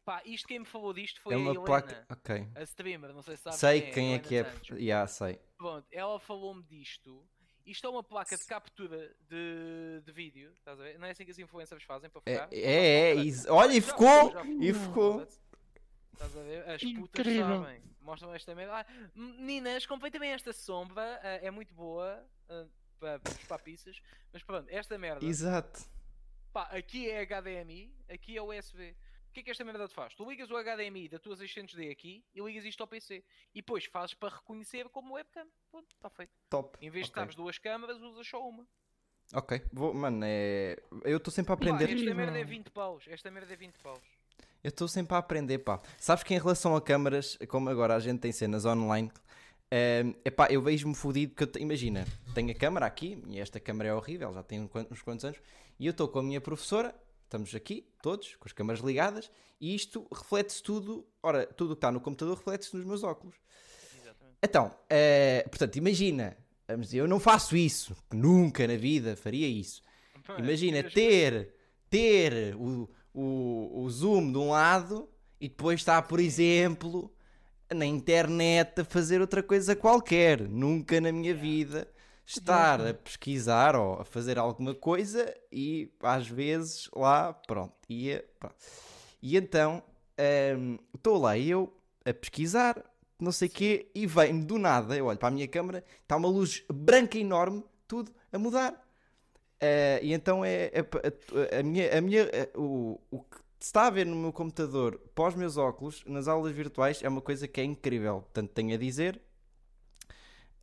Pá, 0.05 0.21
isto 0.23 0.47
quem 0.47 0.59
me 0.59 0.65
falou 0.65 0.93
disto 0.93 1.19
foi 1.19 1.33
É 1.33 1.35
a 1.35 1.39
uma 1.39 1.49
Helena, 1.49 1.65
placa. 1.65 2.05
Ok. 2.09 2.47
a 2.55 2.61
streamer, 2.63 3.11
não 3.11 3.23
sei 3.23 3.35
se 3.35 3.43
sabes 3.43 3.59
Sei 3.59 3.81
quem 3.91 4.13
é 4.13 4.17
Helena 4.17 4.23
que 4.23 4.35
é. 4.35 4.79
Já 4.79 5.07
sei. 5.07 5.39
Pronto, 5.57 5.87
ela 5.91 6.19
falou-me 6.19 6.61
disto. 6.63 7.27
Isto 7.65 7.87
é 7.87 7.89
uma 7.89 8.03
placa 8.03 8.37
de 8.37 8.45
captura 8.45 9.15
de, 9.27 10.01
de 10.05 10.11
vídeo, 10.11 10.53
estás 10.53 10.79
a 10.79 10.83
ver? 10.83 10.99
Não 10.99 11.07
é 11.07 11.11
assim 11.11 11.25
que 11.25 11.31
as 11.31 11.39
influencers 11.39 11.83
fazem 11.83 12.07
para 12.11 12.21
É, 12.27 12.33
focar? 12.35 12.49
é, 12.51 12.59
é. 12.61 13.15
Isso. 13.15 13.51
Olha, 13.51 13.73
e 13.73 13.81
ficou! 13.81 14.31
já 14.31 14.45
E 14.45 14.71
ficou! 14.73 15.21
Estás 16.13 16.37
a 16.37 16.43
ver? 16.43 16.69
As 16.69 16.81
putas 16.83 17.25
Incrível. 17.25 17.63
sabem. 17.63 17.81
mostram 17.99 18.33
esta 18.35 18.53
merda. 18.53 18.81
Ah, 18.81 18.85
meninas, 19.15 19.87
comprei 19.87 20.11
também 20.11 20.31
esta 20.31 20.53
sombra, 20.53 21.19
ah, 21.23 21.27
é 21.41 21.49
muito 21.49 21.73
boa 21.73 22.23
ah, 22.47 22.67
para 22.99 23.19
para 23.19 23.31
os 23.33 23.43
papiças, 23.45 23.99
mas 24.31 24.43
pronto, 24.43 24.69
esta 24.69 24.95
merda. 24.99 25.25
Exato. 25.25 25.81
Pá, 26.53 26.63
aqui 26.65 27.09
é 27.09 27.25
HDMI, 27.25 27.91
aqui 28.07 28.37
é 28.37 28.41
USB. 28.43 28.95
O 29.35 29.37
que 29.37 29.41
é 29.41 29.43
que 29.43 29.51
esta 29.51 29.65
merda 29.65 29.85
te 29.85 29.93
faz? 29.93 30.15
Tu 30.15 30.23
ligas 30.29 30.49
o 30.49 30.53
HDMI 30.55 31.09
da 31.09 31.19
tua 31.19 31.35
600D 31.35 31.91
aqui 31.91 32.23
e 32.33 32.39
ligas 32.39 32.63
isto 32.63 32.79
ao 32.79 32.87
PC. 32.87 33.21
E 33.53 33.59
depois 33.59 33.83
fazes 33.83 34.13
para 34.13 34.33
reconhecer 34.33 34.87
como 34.87 35.15
webcam. 35.15 35.45
Está 35.93 36.09
feito. 36.09 36.31
Top. 36.49 36.77
Em 36.81 36.89
vez 36.89 37.07
de 37.07 37.11
teres 37.11 37.35
duas 37.35 37.57
câmaras, 37.57 38.01
usas 38.01 38.25
só 38.25 38.47
uma. 38.47 38.65
Ok, 39.33 39.61
vou, 39.73 39.93
mano, 39.93 40.21
é... 40.23 40.77
eu 41.03 41.17
estou 41.17 41.33
sempre 41.33 41.51
a 41.51 41.57
Pá, 41.57 41.63
aprender. 41.63 41.83
esta 41.83 41.95
Incrível. 41.95 42.15
merda 42.15 42.39
é 42.39 42.45
20 42.45 42.69
paus. 42.71 43.03
Esta 43.09 43.29
merda 43.29 43.51
é 43.51 43.57
20 43.57 43.77
paus. 43.79 43.99
Eu 44.63 44.69
estou 44.69 44.87
sempre 44.87 45.15
a 45.15 45.17
aprender, 45.17 45.59
pá. 45.59 45.81
Sabes 45.97 46.23
que 46.23 46.33
em 46.33 46.39
relação 46.39 46.73
a 46.73 46.81
câmaras, 46.81 47.37
como 47.49 47.67
agora 47.69 47.93
a 47.93 47.99
gente 47.99 48.21
tem 48.21 48.31
cenas 48.31 48.63
online, 48.63 49.11
é 49.69 50.05
epá, 50.23 50.47
eu 50.49 50.61
vejo-me 50.61 50.95
fodido 50.95 51.33
porque 51.33 51.43
eu 51.43 51.47
te- 51.51 51.59
imagina, 51.59 52.05
tenho 52.33 52.51
a 52.51 52.55
câmara 52.55 52.85
aqui, 52.85 53.21
e 53.27 53.37
esta 53.37 53.59
câmara 53.59 53.89
é 53.89 53.93
horrível, 53.93 54.33
já 54.33 54.41
tem 54.43 54.61
uns 54.89 55.01
quantos 55.01 55.25
anos, 55.25 55.37
e 55.77 55.87
eu 55.87 55.91
estou 55.91 56.07
com 56.07 56.19
a 56.19 56.23
minha 56.23 56.39
professora, 56.39 56.95
estamos 57.25 57.53
aqui, 57.53 57.87
todos, 58.01 58.35
com 58.35 58.47
as 58.47 58.53
câmaras 58.53 58.81
ligadas, 58.81 59.29
e 59.59 59.75
isto 59.75 60.07
reflete-se 60.13 60.61
tudo, 60.61 61.05
ora, 61.21 61.45
tudo 61.45 61.71
o 61.71 61.75
que 61.75 61.77
está 61.79 61.91
no 61.91 61.99
computador 61.99 62.37
reflete-se 62.37 62.75
nos 62.75 62.85
meus 62.85 63.03
óculos. 63.03 63.35
Exatamente. 64.01 64.37
Então, 64.41 64.75
eh, 64.89 65.45
portanto, 65.49 65.75
imagina, 65.75 66.37
vamos 66.67 66.87
dizer, 66.87 66.99
eu 66.99 67.07
não 67.07 67.19
faço 67.19 67.55
isso, 67.55 67.95
nunca 68.13 68.67
na 68.67 68.75
vida 68.75 69.15
faria 69.15 69.47
isso. 69.47 69.81
Imagina 70.37 70.77
Tiras- 70.77 70.93
ter, 70.93 71.53
ter 71.89 72.55
o, 72.55 72.89
o, 73.13 73.83
o 73.83 73.89
zoom 73.89 74.31
de 74.31 74.37
um 74.37 74.49
lado 74.49 75.07
e 75.39 75.47
depois 75.47 75.79
estar, 75.79 76.01
por 76.03 76.19
exemplo, 76.19 77.13
na 77.73 77.85
internet 77.85 78.81
a 78.81 78.85
fazer 78.85 79.21
outra 79.21 79.43
coisa 79.43 79.75
qualquer. 79.75 80.41
Nunca 80.47 80.99
na 80.99 81.11
minha 81.11 81.33
vida 81.33 81.87
estar 82.25 82.81
a 82.85 82.93
pesquisar 82.93 83.75
ou 83.75 84.01
a 84.01 84.05
fazer 84.05 84.37
alguma 84.37 84.73
coisa 84.73 85.33
e 85.51 85.91
às 86.01 86.27
vezes 86.27 86.89
lá, 86.95 87.33
pronto, 87.33 87.73
ia. 87.89 88.25
pronto. 88.39 88.55
E 89.21 89.37
então 89.37 89.83
hum, 90.57 90.77
estou 90.95 91.17
lá 91.17 91.37
eu 91.37 91.71
a 92.05 92.13
pesquisar, 92.13 92.83
não 93.19 93.31
sei 93.31 93.47
o 93.47 93.51
quê, 93.51 93.91
e 93.95 94.05
vem 94.05 94.41
do 94.41 94.57
nada, 94.57 94.95
eu 94.95 95.05
olho 95.05 95.17
para 95.17 95.29
a 95.29 95.31
minha 95.31 95.47
câmera, 95.47 95.83
está 96.01 96.15
uma 96.15 96.27
luz 96.27 96.63
branca 96.71 97.17
enorme, 97.17 97.63
tudo 97.87 98.11
a 98.31 98.37
mudar. 98.37 98.85
Eh, 99.59 99.99
e 100.03 100.13
então 100.13 100.43
é, 100.43 100.65
é 100.65 100.79
a, 100.79 101.59
a 101.59 101.63
minha, 101.63 101.97
a 101.97 102.01
minha, 102.01 102.21
eh, 102.31 102.49
o, 102.55 102.99
o 103.09 103.19
que 103.21 103.37
se 103.59 103.69
está 103.69 103.87
a 103.87 103.89
ver 103.89 104.05
no 104.05 104.15
meu 104.15 104.33
computador 104.33 105.01
os 105.17 105.35
meus 105.35 105.57
óculos 105.57 106.03
nas 106.05 106.27
aulas 106.27 106.51
virtuais 106.53 107.01
é 107.01 107.09
uma 107.09 107.21
coisa 107.21 107.47
que 107.47 107.61
é 107.61 107.63
incrível. 107.63 108.21
Portanto, 108.21 108.51
tenho 108.51 108.75
a 108.75 108.77
dizer 108.77 109.19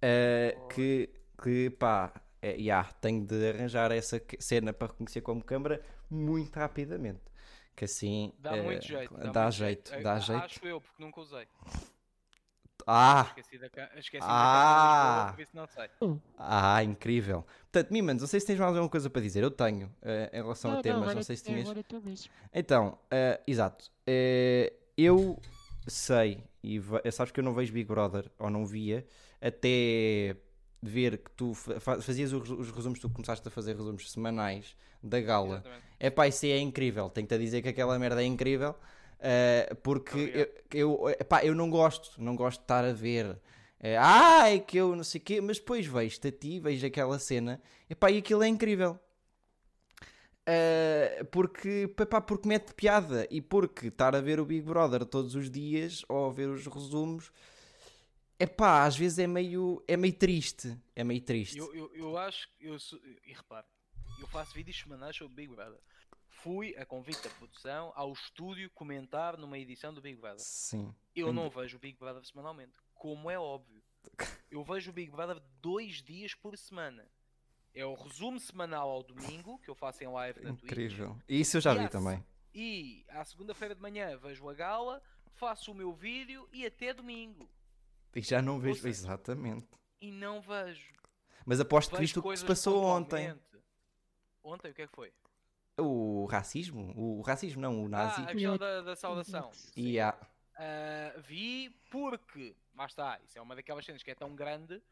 eh, 0.01 0.57
que, 0.75 1.11
que 1.43 1.71
pá, 1.71 2.13
é, 2.41 2.53
yeah, 2.53 2.89
tenho 3.01 3.25
de 3.27 3.51
arranjar 3.51 3.91
essa 3.93 4.21
cena 4.39 4.73
para 4.73 4.89
reconhecer 4.89 5.21
como 5.21 5.43
câmara 5.45 5.83
muito 6.11 6.55
rapidamente. 6.57 7.21
Que 7.75 7.87
assim 7.87 8.33
Dá 8.39 8.57
eh, 8.57 8.63
muito 8.63 8.85
jeito. 8.87 9.15
dá, 9.15 9.43
muito 9.43 9.55
jeito, 9.55 9.95
Eh, 9.95 10.01
dá 10.03 10.15
a- 10.15 10.19
jeito. 10.21 10.45
Acho 10.45 10.67
eu, 10.67 10.81
porque 10.81 11.03
nunca 11.03 11.21
usei. 11.21 11.47
Ah, 12.87 13.27
Esqueci 13.29 13.59
da, 13.59 13.67
esqueci 13.97 14.27
Ah! 14.29 15.25
da 15.29 15.31
câmera 15.37 15.49
não 15.55 15.67
ah, 16.37 16.83
incrível. 16.83 17.47
Portanto, 17.71 17.93
Mimans, 17.93 18.21
não 18.21 18.27
sei 18.27 18.41
se 18.41 18.47
tens 18.47 18.59
mais 18.59 18.71
alguma 18.75 18.89
coisa 18.91 19.09
para 19.09 19.23
dizer. 19.23 19.43
Eu 19.43 19.51
tenho 19.51 19.91
eh, 20.03 20.31
em 20.33 20.43
relação 20.43 20.73
Não, 20.73 20.79
a 20.81 20.83
temas, 20.83 21.01
não, 21.03 21.09
agora- 21.11 21.23
sei 21.23 21.37
se 21.37 21.43
é, 21.43 21.47
tinhas. 21.47 21.63
Agora 21.69 21.83
mesmo. 22.01 22.33
Então, 22.53 22.99
eh, 23.11 23.41
exato. 23.47 23.91
Eh, 24.07 24.73
eu 24.97 25.39
sei, 25.87 26.43
e 26.63 26.81
sabes 27.13 27.33
que 27.33 27.39
eu 27.41 27.45
não 27.45 27.55
vejo 27.55 27.73
Big 27.73 27.87
Brother, 27.87 28.31
ou 28.39 28.51
não 28.51 28.67
via, 28.67 29.07
até 29.41 30.37
ver 30.83 31.19
que 31.19 31.31
tu 31.31 31.55
fa- 31.55 31.79
fa- 31.81 32.01
fazias 32.01 32.33
os, 32.33 32.51
os 32.51 32.71
resumos, 32.71 32.99
tu 32.99 33.09
começaste 33.09 33.47
a 33.47 33.51
fazer 33.51 33.77
resumos 33.77 34.11
semanais 34.11 34.75
da 35.03 35.21
gala. 35.21 35.57
Exatamente. 35.57 35.83
É 36.01 36.11
pá, 36.11 36.27
isso 36.27 36.45
é 36.47 36.59
incrível. 36.59 37.09
Tenho-te 37.09 37.35
a 37.35 37.39
dizer 37.39 37.63
que 37.63 37.69
aquela 37.69 37.99
merda 37.99 38.23
é 38.23 38.27
incrível. 38.27 38.75
eh, 39.21 39.73
porque 39.83 40.51
eu, 40.73 40.99
eu, 41.07 41.11
epá, 41.11 41.45
eu 41.45 41.55
não 41.55 41.71
gosto, 41.71 42.21
não 42.21 42.35
gosto 42.35 42.59
de 42.59 42.65
estar 42.65 42.85
a 42.85 42.93
ver. 42.93 43.39
é 43.81 44.59
que 44.59 44.77
eu 44.77 44.95
não 44.97 45.05
sei 45.05 45.21
o 45.21 45.25
quê, 45.25 45.41
mas 45.41 45.59
depois 45.59 45.87
vejo-te 45.87 46.29
a 46.29 46.33
ti, 46.33 46.59
vejo 46.59 46.85
aquela 46.87 47.19
cena, 47.19 47.61
epá, 47.89 48.11
e 48.11 48.19
aquilo 48.19 48.43
é 48.43 48.49
incrível. 48.49 48.99
Eh, 50.45 51.25
porque, 51.31 51.89
epá, 52.01 52.21
porque 52.21 52.49
mete 52.49 52.75
piada 52.75 53.29
e 53.31 53.41
porque 53.41 53.87
estar 53.87 54.17
a 54.17 54.21
ver 54.21 54.41
o 54.41 54.45
Big 54.45 54.63
Brother 54.63 55.05
todos 55.05 55.37
os 55.37 55.49
dias 55.49 56.05
ou 56.09 56.27
a 56.27 56.33
ver 56.33 56.49
os 56.49 56.67
resumos, 56.67 57.31
epá, 58.43 58.85
às 58.85 58.97
vezes 58.97 59.19
é 59.19 59.27
meio, 59.27 59.83
é 59.87 59.97
meio 59.97 60.15
triste. 60.15 60.77
É 60.95 61.03
meio 61.05 61.21
triste. 61.21 61.57
Eu, 61.59 61.75
eu, 61.75 61.95
eu 61.95 62.19
acho 62.19 62.49
que 62.57 62.67
eu 62.67 62.79
sou, 62.79 62.99
e 63.25 63.33
repare, 63.33 63.67
eu 64.21 64.27
faço 64.27 64.53
vídeos 64.55 64.79
semanais 64.79 65.17
sobre 65.17 65.35
Big 65.35 65.55
Brother. 65.55 65.79
Fui 66.29 66.75
a 66.77 66.85
convite 66.85 67.23
da 67.23 67.31
produção 67.31 67.93
ao 67.95 68.13
estúdio 68.13 68.69
comentar 68.71 69.37
numa 69.37 69.59
edição 69.59 69.95
do 69.95 70.01
Big 70.01 70.21
Brother. 70.21 70.41
Sim. 70.41 70.93
Eu 71.15 71.33
não 71.33 71.49
vejo 71.49 71.77
o 71.77 71.81
Big 71.81 71.97
Brother 71.99 72.25
semanalmente, 72.25 72.73
como 72.95 73.31
é 73.31 73.39
óbvio. 73.39 73.83
Eu 74.51 74.63
vejo 74.65 74.91
o 74.91 74.93
Big 74.93 75.11
Brother 75.11 75.41
dois 75.61 76.03
dias 76.03 76.35
por 76.35 76.57
semana. 76.59 77.09
É 77.75 77.87
o 77.87 77.95
resumo 77.95 78.39
semanal 78.39 78.91
ao 78.91 79.03
domingo, 79.03 79.59
que 79.61 79.71
eu 79.71 79.75
faço 79.75 80.05
em 80.05 80.07
live 80.07 80.41
na 80.43 80.51
Twitch. 80.51 80.65
Incrível. 80.65 81.17
E 81.27 81.41
isso 81.41 81.57
eu 81.57 81.61
já 81.63 81.73
vi 81.73 81.81
Yes. 81.85 81.91
também. 81.91 82.23
E 82.55 83.03
à 83.09 83.25
segunda-feira 83.25 83.75
de 83.75 83.81
manhã 83.81 84.15
vejo 84.19 84.47
a 84.47 84.53
gala, 84.53 85.03
faço 85.37 85.73
o 85.73 85.75
meu 85.75 85.91
vídeo 85.95 86.47
e 86.53 86.67
até 86.67 86.93
domingo. 86.93 87.49
E 88.15 88.21
já 88.21 88.43
não 88.43 88.59
vejo. 88.59 88.77
seja, 88.77 88.89
Exatamente. 88.89 89.67
E 90.01 90.11
não 90.11 90.41
vejo. 90.41 90.93
Mas 91.45 91.61
aposto 91.61 91.95
que 91.95 92.01
viste 92.01 92.19
o 92.19 92.23
que 92.23 92.37
se 92.37 92.45
passou 92.45 92.85
ontem. 92.85 93.37
Ontem 94.43 94.71
o 94.71 94.75
que 94.75 94.83
é 94.83 94.87
que 94.87 94.95
foi? 94.95 95.13
O 95.79 96.27
racismo? 96.27 96.93
O 96.97 97.23
racismo 97.23 97.61
não, 97.61 97.83
o 97.85 97.89
nazi. 97.89 98.21
Ah, 98.21 98.25
a 98.25 98.33
questão 98.33 98.59
da, 98.59 98.81
da 98.83 98.97
saudação. 98.97 99.51
E 99.77 99.99
há. 99.99 100.17
Ah, 100.57 101.15
vi 101.19 101.71
porque, 101.91 102.55
lá 102.75 102.87
está, 102.87 103.19
isso 103.25 103.39
é 103.39 103.43
uma 103.43 103.57
daquelas 103.57 103.85
cenas 103.85 104.03
que 104.03 104.11
é 104.11 104.15
tão 104.15 104.35
grande. 104.35 104.83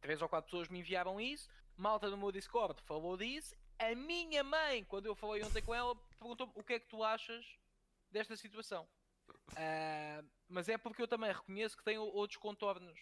Três 0.00 0.20
ou 0.20 0.28
quatro 0.28 0.50
pessoas 0.50 0.68
me 0.68 0.80
enviaram 0.80 1.20
isso. 1.20 1.48
Malta 1.76 2.08
no 2.10 2.16
meu 2.16 2.32
Discord 2.32 2.80
falou 2.82 3.16
disso. 3.16 3.54
A 3.78 3.94
minha 3.94 4.42
mãe, 4.42 4.84
quando 4.84 5.06
eu 5.06 5.14
falei 5.14 5.42
ontem 5.42 5.62
com 5.62 5.74
ela, 5.74 5.94
perguntou-me 6.18 6.52
o 6.54 6.62
que 6.62 6.74
é 6.74 6.80
que 6.80 6.88
tu 6.88 7.02
achas 7.02 7.46
desta 8.10 8.36
situação. 8.36 8.86
Ah, 9.56 10.22
mas 10.48 10.68
é 10.68 10.76
porque 10.78 11.02
eu 11.02 11.08
também 11.08 11.32
reconheço 11.32 11.76
que 11.76 11.84
tem 11.84 11.98
outros 11.98 12.38
contornos. 12.38 12.98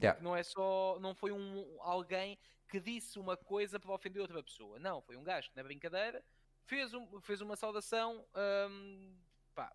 Yeah. 0.00 0.20
Não 0.22 0.36
é 0.36 0.42
só. 0.42 0.98
Não 1.00 1.14
foi 1.14 1.32
um 1.32 1.78
alguém 1.80 2.38
que 2.68 2.78
disse 2.80 3.18
uma 3.18 3.36
coisa 3.36 3.78
para 3.80 3.92
ofender 3.92 4.20
outra 4.20 4.42
pessoa. 4.42 4.78
Não, 4.78 5.00
foi 5.02 5.16
um 5.16 5.24
gajo 5.24 5.50
que 5.50 5.56
na 5.56 5.62
brincadeira 5.62 6.22
fez, 6.66 6.92
um, 6.92 7.20
fez 7.20 7.40
uma 7.40 7.56
saudação 7.56 8.24
hum, 8.70 9.16
pá, 9.54 9.72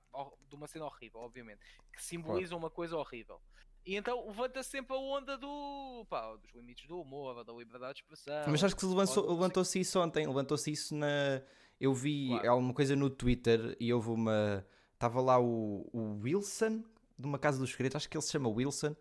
de 0.48 0.56
uma 0.56 0.68
cena 0.68 0.86
horrível, 0.86 1.22
obviamente. 1.22 1.62
Que 1.92 2.04
simboliza 2.04 2.56
uma 2.56 2.70
coisa 2.70 2.98
horrível. 2.98 3.42
E 3.86 3.96
então 3.96 4.28
levanta 4.28 4.62
sempre 4.62 4.96
a 4.96 5.00
onda 5.00 5.38
do. 5.38 6.06
pá, 6.08 6.36
dos 6.36 6.52
limites 6.54 6.88
do 6.88 7.02
humor, 7.02 7.44
da 7.44 7.52
liberdade 7.52 7.96
de 7.96 8.02
expressão. 8.02 8.44
Mas 8.48 8.64
acho 8.64 8.76
que 8.76 8.86
levantou-se 8.86 9.80
isso 9.80 10.00
ontem. 10.00 10.28
Levantou-se 10.28 10.72
isso 10.72 10.96
na. 10.96 11.42
Eu 11.80 11.96
vi 11.96 12.28
Claro. 12.28 12.52
alguma 12.52 12.74
coisa 12.76 12.96
no 12.96 13.10
Twitter 13.10 13.76
e 13.80 13.92
houve 13.92 14.10
uma. 14.10 14.66
Estava 15.02 15.20
lá 15.20 15.40
o, 15.42 15.90
o 15.92 16.20
Wilson, 16.22 16.84
de 17.18 17.26
uma 17.26 17.40
Casa 17.40 17.58
dos 17.58 17.72
Segredos, 17.72 17.96
acho 17.96 18.08
que 18.08 18.16
ele 18.16 18.22
se 18.22 18.30
chama 18.32 18.48
Wilson. 18.50 18.96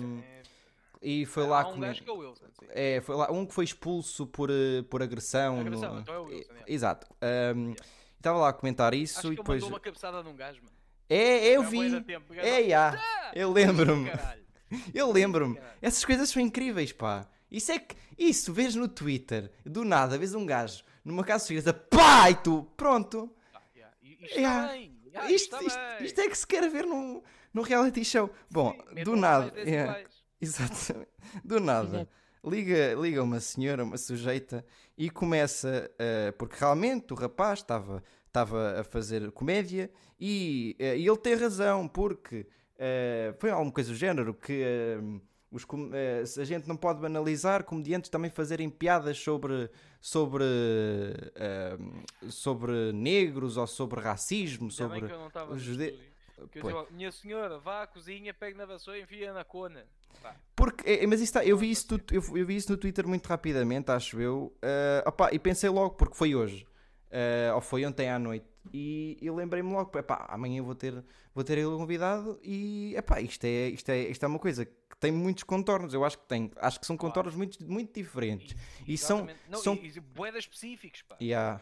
um, 0.00 0.22
e 1.02 1.26
foi 1.26 1.44
lá 1.48 1.66
um 1.66 1.80
que 1.80 2.08
é 2.08 2.12
Wilson. 2.12 2.44
É, 2.68 3.00
foi 3.00 3.16
lá 3.16 3.28
um 3.32 3.44
que 3.44 3.52
foi 3.52 3.64
expulso 3.64 4.24
por, 4.24 4.50
eh, 4.50 4.82
por 4.88 5.02
agressão. 5.02 5.58
Agressão, 5.58 5.94
no- 5.94 6.00
então 6.00 6.14
é 6.14 6.18
o 6.20 6.24
Wilson, 6.26 6.52
é. 6.52 6.62
Exato. 6.72 7.08
Um, 7.56 7.74
Estava 8.16 8.38
lá 8.38 8.50
a 8.50 8.52
comentar 8.52 8.94
isso 8.94 9.18
Acho 9.18 9.32
e 9.32 9.36
depois. 9.36 9.60
mandou 9.62 9.70
uma 9.76 9.80
cabeçada 9.80 10.22
num 10.22 10.36
gajo, 10.36 10.60
mano. 10.62 10.76
É, 11.10 11.48
eu 11.56 11.64
vi. 11.64 12.00
tempo, 12.02 12.32
É, 12.34 12.68
já. 12.68 13.32
Eu 13.34 13.50
lembro-me. 13.52 14.10
Eu 14.94 15.10
lembro-me. 15.10 15.60
Essas 15.82 16.04
coisas 16.04 16.30
são 16.30 16.40
incríveis, 16.40 16.92
pá. 16.92 17.26
Isso 17.50 17.72
é 17.72 17.80
que. 17.80 17.96
Isso, 18.16 18.52
vês 18.52 18.76
no 18.76 18.86
Twitter, 18.86 19.50
do 19.66 19.84
nada, 19.84 20.16
vês 20.16 20.36
um 20.36 20.46
gajo 20.46 20.84
numa 21.04 21.24
casa 21.24 21.46
segurança, 21.46 21.74
pá, 21.74 22.30
e 22.30 22.36
tu, 22.36 22.62
pronto. 22.76 23.28
Ah, 23.52 23.60
yeah. 23.74 23.94
E- 24.00 24.24
Isto 24.24 24.38
Yeah. 24.38 24.91
Ah, 25.14 25.30
isto, 25.30 25.56
isto, 25.64 25.78
isto 26.00 26.20
é 26.20 26.28
que 26.28 26.36
se 26.38 26.46
quer 26.46 26.68
ver 26.70 26.86
num, 26.86 27.22
num 27.52 27.62
reality 27.62 28.04
show. 28.04 28.30
Bom, 28.50 28.72
Sim, 28.96 29.04
do 29.04 29.16
nada. 29.16 29.50
10 29.50 29.66
yeah, 29.68 29.92
iguais. 29.92 30.24
exatamente. 30.40 31.10
Do 31.44 31.60
nada. 31.60 32.08
Liga, 32.44 32.94
liga 32.94 33.22
uma 33.22 33.38
senhora, 33.38 33.84
uma 33.84 33.96
sujeita, 33.96 34.64
e 34.98 35.08
começa. 35.10 35.90
eh, 35.98 36.32
porque 36.32 36.56
realmente 36.58 37.12
o 37.12 37.16
rapaz 37.16 37.60
estava 37.60 38.02
estava 38.26 38.80
a 38.80 38.84
fazer 38.84 39.30
comédia 39.32 39.90
e, 40.18 40.74
eh, 40.78 40.96
e 40.96 41.06
ele 41.06 41.18
tem 41.18 41.34
razão, 41.34 41.86
porque 41.86 42.46
eh, 42.78 43.34
foi 43.38 43.50
alguma 43.50 43.70
coisa 43.72 43.90
do 43.90 43.96
género 43.96 44.34
que. 44.34 44.98
Os 45.52 45.64
com- 45.64 45.90
eh, 45.92 46.22
a 46.38 46.44
gente 46.44 46.66
não 46.66 46.76
pode 46.76 47.00
banalizar 47.00 47.62
comediantes 47.64 48.08
também 48.10 48.30
fazerem 48.30 48.68
piadas 48.70 49.18
sobre 49.18 49.70
sobre 50.00 50.44
eh, 51.34 51.78
sobre 52.28 52.92
negros 52.92 53.56
ou 53.56 53.66
sobre 53.66 54.00
racismo 54.00 54.64
Ainda 54.64 54.74
sobre 54.74 55.00
que 55.06 55.12
eu 55.12 55.18
não 55.18 55.28
estava 55.28 55.58
jude- 55.58 55.94
minha 56.90 57.12
senhora, 57.12 57.58
vá 57.58 57.82
à 57.82 57.86
cozinha, 57.86 58.34
pegue 58.34 58.56
na 58.58 58.66
vassoura 58.66 58.98
e 58.98 59.02
enfia 59.02 59.32
na 59.32 59.44
cona. 59.44 59.84
Porque, 60.56 60.88
é, 60.90 61.06
mas 61.06 61.20
isso 61.20 61.24
está, 61.30 61.44
eu, 61.44 61.56
vi 61.56 61.70
isso 61.70 61.86
no, 61.92 62.00
eu, 62.10 62.36
eu 62.36 62.46
vi 62.46 62.56
isso 62.56 62.70
no 62.72 62.76
Twitter 62.76 63.06
muito 63.06 63.26
rapidamente, 63.26 63.90
acho 63.90 64.20
eu. 64.20 64.52
eh, 64.62 65.04
opá, 65.06 65.30
e 65.32 65.38
pensei 65.38 65.70
logo, 65.70 65.94
porque 65.94 66.14
foi 66.16 66.34
hoje, 66.34 66.66
eh, 67.10 67.50
ou 67.54 67.60
foi 67.60 67.84
ontem 67.86 68.08
à 68.10 68.18
noite, 68.18 68.46
e, 68.72 69.16
e 69.20 69.30
lembrei-me 69.30 69.72
logo, 69.72 69.98
epá, 69.98 70.26
amanhã 70.28 70.62
vou 70.62 70.74
ter, 70.74 71.02
vou 71.34 71.42
ter 71.42 71.58
ele 71.58 71.66
convidado 71.76 72.38
e 72.42 72.94
epá, 72.96 73.20
isto, 73.20 73.44
é, 73.44 73.68
isto, 73.68 73.88
é, 73.90 73.98
isto 74.02 74.22
é 74.24 74.28
uma 74.28 74.38
coisa 74.38 74.64
que 74.66 74.96
tem 75.00 75.10
muitos 75.10 75.42
contornos. 75.44 75.94
Eu 75.94 76.04
acho 76.04 76.18
que 76.18 76.26
tem, 76.26 76.50
acho 76.56 76.78
que 76.78 76.86
são 76.86 76.96
Claro. 76.96 77.12
contornos 77.14 77.34
muito, 77.34 77.64
muito 77.64 77.92
diferentes. 77.94 78.54
e- 78.86 78.94
E 78.94 78.98
são-. 78.98 79.26
Não, 79.48 79.58
são- 79.58 79.74
E, 79.74 79.88
e 79.88 80.00
boedas 80.00 80.44
específicos, 80.44 81.02
pá. 81.02 81.16
E 81.20 81.32
há, 81.34 81.60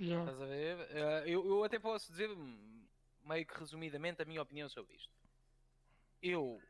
Yeah. 0.00 0.24
Estás 0.32 0.42
a 0.42 0.46
ver? 0.46 0.78
Eh, 0.90 1.22
eu, 1.26 1.46
eu 1.46 1.62
até 1.62 1.78
posso 1.78 2.10
dizer, 2.10 2.28
hum, 2.30 2.82
meio 3.24 3.46
que 3.46 3.56
resumidamente, 3.56 4.20
a 4.20 4.24
minha 4.24 4.42
opinião 4.42 4.68
sobre 4.68 4.96
isto. 4.96 5.12
Eu, 6.20 6.60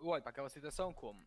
eu 0.00 0.06
olho 0.08 0.22
para 0.22 0.30
aquela 0.30 0.48
situação 0.48 0.92
como. 0.92 1.20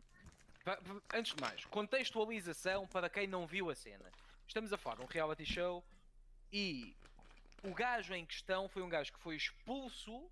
Antes 1.14 1.34
de 1.34 1.40
mais, 1.40 1.64
contextualização 1.66 2.86
para 2.86 3.08
quem 3.08 3.26
não 3.26 3.46
viu 3.46 3.70
a 3.70 3.74
cena. 3.74 4.10
Estamos 4.46 4.72
a 4.74 4.76
falar 4.76 4.96
de 4.96 5.02
um 5.02 5.06
reality 5.06 5.46
show 5.46 5.82
e 6.52 6.94
o 7.64 7.74
gajo 7.74 8.14
em 8.14 8.26
questão 8.26 8.68
foi 8.68 8.82
um 8.82 8.88
gajo 8.88 9.12
que 9.12 9.18
foi 9.18 9.36
expulso 9.36 10.30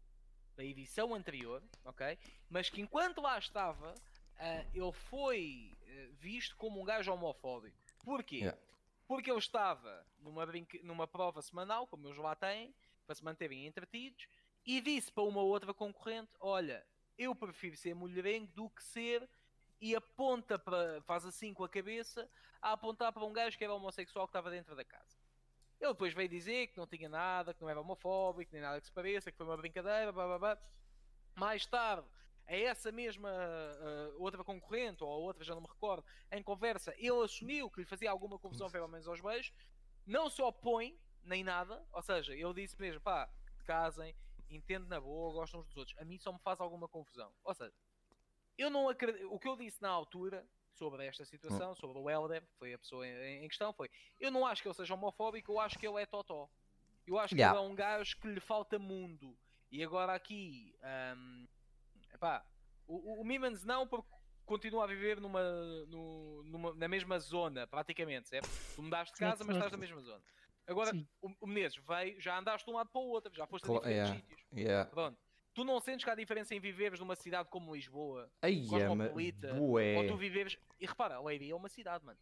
da 0.55 0.63
edição 0.63 1.15
anterior, 1.15 1.63
ok? 1.85 2.19
Mas 2.49 2.69
que 2.69 2.81
enquanto 2.81 3.23
lá 3.23 3.39
estava, 3.39 3.95
ah, 4.37 4.65
ele 4.75 4.93
foi 4.93 5.75
eh, 5.87 6.11
visto 6.19 6.55
como 6.57 6.81
um 6.81 6.85
gajo 6.85 7.11
homofóbico. 7.13 7.77
Porquê? 8.05 8.37
Yeah. 8.37 8.59
Porque 9.07 9.31
ele 9.31 9.39
estava 9.39 10.07
numa, 10.19 10.47
numa 10.83 11.07
prova 11.07 11.41
semanal, 11.41 11.87
como 11.87 12.07
eles 12.07 12.19
lá 12.19 12.35
têm, 12.35 12.75
para 13.07 13.15
se 13.15 13.25
manterem 13.25 13.67
entretidos, 13.67 14.27
e 14.67 14.81
disse 14.81 15.11
para 15.11 15.25
uma 15.25 15.41
outra 15.41 15.73
concorrente: 15.73 16.31
Olha, 16.39 16.87
eu 17.17 17.35
prefiro 17.35 17.77
ser 17.77 17.95
mulherengo 17.95 18.47
do 18.49 18.69
que 18.71 18.83
ser. 18.83 19.29
E 19.81 19.97
aponta 19.97 20.61
para. 20.61 21.03
faz 21.03 21.27
assim 21.27 21.53
com 21.53 21.65
a 21.65 21.69
cabeça 21.69 22.31
a 22.61 22.71
apontar 22.71 23.13
para 23.13 23.25
um 23.25 23.33
gajo 23.33 23.59
que 23.59 23.65
era 23.65 23.75
homossexual 23.75 24.29
que 24.29 24.31
estava 24.31 24.49
dentro 24.49 24.77
da 24.77 24.85
casa. 24.85 25.22
Ele 25.83 25.93
depois 25.93 26.15
veio 26.15 26.29
dizer 26.29 26.69
que 26.69 26.79
não 26.79 26.87
tinha 26.87 27.09
nada, 27.09 27.53
que 27.53 27.61
não 27.61 27.69
era 27.69 27.81
homofóbico, 27.81 28.53
nem 28.53 28.63
nada 28.63 28.81
que 28.81 28.87
se 28.87 28.93
pareça, 28.93 29.33
que 29.33 29.37
foi 29.37 29.45
uma 29.45 29.57
brincadeira, 29.57 30.13
blá 30.13 30.27
blá 30.27 30.39
blá. 30.39 30.59
Mais 31.35 31.67
tarde, 31.67 32.07
a 32.47 32.55
essa 32.55 32.93
mesma 32.93 33.29
ah, 33.29 34.15
outra 34.17 34.45
concorrente, 34.45 35.03
ou 35.03 35.11
a 35.11 35.17
outra, 35.17 35.43
já 35.43 35.57
não 35.57 35.61
me 35.61 35.67
recordo, 35.67 36.05
em 36.31 36.41
conversa, 36.41 36.95
ele 36.97 37.25
assumiu 37.25 37.69
que 37.69 37.81
lhe 37.81 37.87
fazia 37.87 38.13
alguma 38.13 38.39
confusão, 38.39 38.71
pelo 38.71 38.87
menos 38.87 39.09
aos 39.09 39.21
beijos, 39.21 39.53
não 40.07 40.31
se 40.31 40.41
opõe, 40.41 40.97
nem 41.25 41.43
nada, 41.43 41.85
ou 41.93 42.03
seja, 42.03 42.33
ele 42.33 42.55
disse 42.55 42.81
mesmo, 42.81 43.01
pá, 43.01 43.29
casem, 43.65 44.15
entendo 44.49 44.87
na 44.87 45.01
boa, 45.01 45.33
gostam 45.33 45.61
uns 45.61 45.67
dos 45.67 45.77
outros, 45.77 45.99
a 45.99 46.05
mim 46.05 46.17
só 46.17 46.33
me 46.33 46.39
faz 46.39 46.61
alguma 46.61 46.87
confusão. 46.87 47.33
Ou 47.43 47.55
seja, 47.55 47.75
eu 48.57 48.71
não 48.71 48.89
acredito, 48.89 49.33
o 49.33 49.39
que 49.39 49.49
eu 49.49 49.57
disse 49.57 49.83
na 49.83 49.89
altura 49.89 50.47
sobre 50.75 51.07
esta 51.07 51.25
situação, 51.25 51.75
sobre 51.75 51.99
o 51.99 52.09
Helder, 52.11 52.43
que 52.43 52.55
foi 52.59 52.73
a 52.75 52.79
pessoa 52.79 53.07
em, 53.07 53.45
em 53.45 53.49
questão, 53.49 53.73
foi, 53.73 53.89
eu 54.19 54.31
não 54.31 54.47
acho 54.47 54.63
que 54.63 54.69
ele 54.69 54.75
seja 54.75 54.95
homofóbico, 54.95 55.53
eu 55.53 55.61
acho 55.61 55.79
que 55.79 55.87
ele 55.87 56.01
é 56.03 56.07
totó. 56.07 56.49
Eu 57.07 57.19
acho 57.19 57.35
que 57.35 57.41
Yeah. 57.41 57.59
ele 57.59 57.67
é 57.67 57.71
um 57.71 57.75
gajo 57.75 58.17
que 58.21 58.29
lhe 58.29 58.41
falta 58.41 58.79
mundo. 58.79 59.37
E 59.71 59.83
agora 59.83 60.15
aqui, 60.15 60.75
ahm, 60.83 61.47
epá, 62.15 62.45
o, 62.87 62.95
o- 62.97 63.21
o 63.23 63.25
Mimans 63.25 63.65
não, 63.65 63.87
porque 63.87 64.09
continua 64.47 64.85
a 64.85 64.87
viver 64.87 65.21
numa, 65.21 65.43
no- 65.87 66.43
numa- 66.45 66.75
na 66.75 66.89
mesma 66.89 67.19
zona, 67.19 67.67
praticamente, 67.67 68.29
certo? 68.29 68.49
Tu 68.75 68.83
mudaste 68.83 69.15
de 69.15 69.21
casa, 69.21 69.45
mas 69.45 69.57
estás 69.57 69.73
na 69.73 69.79
mesma 69.79 70.01
zona. 70.01 70.23
Agora, 70.67 70.91
Sim. 70.93 71.07
o, 71.21 71.31
o 71.41 71.47
Menezes 71.47 71.79
veio, 71.79 72.21
já 72.21 72.39
andaste 72.39 72.65
de 72.67 72.71
um 72.71 72.77
lado 72.77 72.89
para 72.91 73.01
o 73.01 73.09
outro, 73.09 73.35
já 73.35 73.47
foste 73.47 73.65
a 73.65 73.73
diferentes 73.75 73.97
yeah. 73.97 74.15
sítios. 74.15 74.41
yeah. 74.55 74.91
Pronto. 74.91 75.19
Tu 75.55 75.65
não 75.65 75.79
sentes 75.81 76.05
que 76.05 76.11
há 76.11 76.15
diferença 76.15 76.55
em 76.55 76.61
viveres 76.61 76.99
numa 76.99 77.15
cidade 77.15 77.49
como 77.51 77.75
Lisboa, 77.75 78.31
Ai, 78.41 78.65
é, 78.65 78.69
cosmopolita, 78.69 79.53
bué. 79.55 79.97
ou 79.99 80.07
tu 80.07 80.17
viveres. 80.17 80.57
E 80.81 80.87
repara, 80.87 81.21
Leiria 81.21 81.53
é 81.53 81.55
uma 81.55 81.69
cidade, 81.69 82.05
mano. 82.05 82.19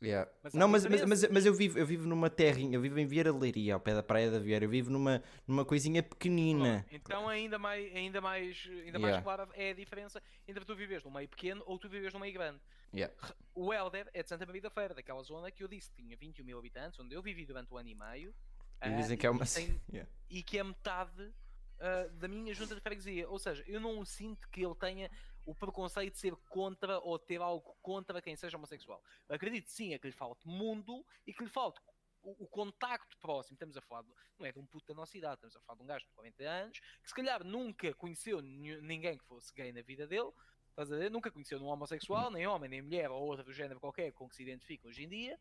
Yeah. 0.00 0.30
Mas 0.44 0.54
Não, 0.54 0.68
mas, 0.68 0.86
mas, 0.86 1.04
mas, 1.04 1.28
mas 1.28 1.44
eu, 1.46 1.52
vivo, 1.52 1.76
eu 1.76 1.84
vivo 1.84 2.06
numa 2.08 2.30
terrinha, 2.30 2.76
eu 2.76 2.80
vivo 2.80 3.00
em 3.00 3.06
Vieira 3.06 3.32
de 3.32 3.38
Leiria, 3.38 3.74
ao 3.74 3.80
pé 3.80 3.94
da 3.94 4.02
praia 4.02 4.30
da 4.30 4.38
Vieira, 4.38 4.64
eu 4.64 4.68
vivo 4.68 4.90
numa, 4.90 5.20
numa 5.44 5.64
coisinha 5.64 6.04
pequenina. 6.04 6.84
Pronto, 6.88 6.94
Então 6.94 7.28
ainda 7.28 7.58
mais, 7.58 7.94
ainda 7.96 8.20
mais, 8.20 8.64
ainda 8.68 8.98
Yeah. 8.98 9.00
mais 9.00 9.22
clara 9.24 9.48
é 9.54 9.70
a 9.70 9.74
diferença 9.74 10.22
entre 10.46 10.64
tu 10.64 10.76
viveres 10.76 11.02
num 11.02 11.10
meio 11.10 11.28
pequeno 11.28 11.64
ou 11.66 11.78
tu 11.80 11.88
viveres 11.88 12.14
num 12.14 12.20
meio 12.20 12.32
grande. 12.32 12.60
Yeah. 12.94 13.12
O 13.56 13.72
Helder 13.74 14.08
é 14.14 14.22
de 14.22 14.28
Santa 14.28 14.46
Maria 14.46 14.62
da 14.62 14.70
Feira, 14.70 14.94
daquela 14.94 15.22
zona 15.24 15.50
que 15.50 15.64
eu 15.64 15.68
disse 15.68 15.90
que 15.90 15.96
tinha 16.02 16.16
21 16.16 16.44
mil 16.44 16.58
habitantes, 16.60 16.98
onde 17.00 17.12
eu 17.14 17.20
vivi 17.20 17.44
durante 17.44 17.74
um 17.74 17.76
ano 17.76 17.88
e 17.88 17.94
meio. 17.96 18.30
E 18.30 18.34
ah, 18.82 18.88
dizem 18.90 19.18
que 19.18 19.26
é 19.26 19.30
uma. 19.30 19.44
tem- 19.46 19.80
Yeah. 19.92 20.08
e 20.30 20.44
que 20.44 20.58
é 20.58 20.62
metade 20.62 21.32
ah, 21.80 22.08
da 22.12 22.28
minha 22.28 22.52
junta 22.54 22.74
de 22.74 22.80
freguesia. 22.80 23.28
Ou 23.28 23.38
seja, 23.38 23.64
eu 23.66 23.80
não 23.80 24.04
sinto 24.04 24.48
que 24.50 24.64
ele 24.64 24.74
tenha 24.74 25.10
o 25.44 25.54
preconceito 25.54 26.12
de 26.14 26.18
ser 26.20 26.36
contra 26.50 26.98
ou 27.00 27.18
ter 27.18 27.40
algo 27.40 27.76
contra 27.80 28.20
quem 28.20 28.36
seja 28.36 28.56
homossexual. 28.56 29.02
Acredito 29.28 29.68
sim, 29.70 29.94
é 29.94 29.98
que 29.98 30.06
lhe 30.06 30.12
falte 30.12 30.46
mundo 30.46 31.04
e 31.26 31.32
que 31.32 31.42
lhe 31.42 31.48
falte 31.48 31.80
o, 32.22 32.44
o 32.44 32.46
contacto 32.48 33.16
próximo. 33.18 33.54
Estamos 33.54 33.76
a 33.76 33.80
falar, 33.80 34.02
de- 34.02 34.12
não 34.38 34.44
é 34.46 34.52
de 34.52 34.58
um 34.58 34.66
puto 34.66 34.86
da 34.86 34.94
nossa 34.94 35.16
idade, 35.16 35.34
estamos 35.36 35.56
a 35.56 35.60
falar 35.60 35.76
de 35.78 35.82
um 35.84 35.86
gajo 35.86 36.04
de 36.06 36.12
40 36.12 36.42
anos 36.44 36.78
que 36.80 37.08
se 37.08 37.14
calhar 37.14 37.42
nunca 37.44 37.94
conheceu 37.94 38.42
ninguém 38.42 39.16
que 39.16 39.24
fosse 39.24 39.52
gay 39.54 39.72
na 39.72 39.80
vida 39.82 40.06
dele. 40.06 40.30
Estás 40.70 40.92
a 40.92 40.96
ver? 40.96 41.10
Nunca 41.10 41.30
conheceu 41.30 41.58
nenhum 41.58 41.70
homossexual, 41.72 42.30
nem 42.30 42.46
homem, 42.46 42.68
nem 42.68 42.82
mulher 42.82 43.10
ou 43.10 43.20
outra 43.22 43.42
do 43.44 43.52
género 43.52 43.80
qualquer 43.80 44.12
com 44.12 44.28
que 44.28 44.36
se 44.36 44.42
identifica 44.42 44.86
hoje 44.86 45.02
em 45.04 45.08
dia. 45.08 45.38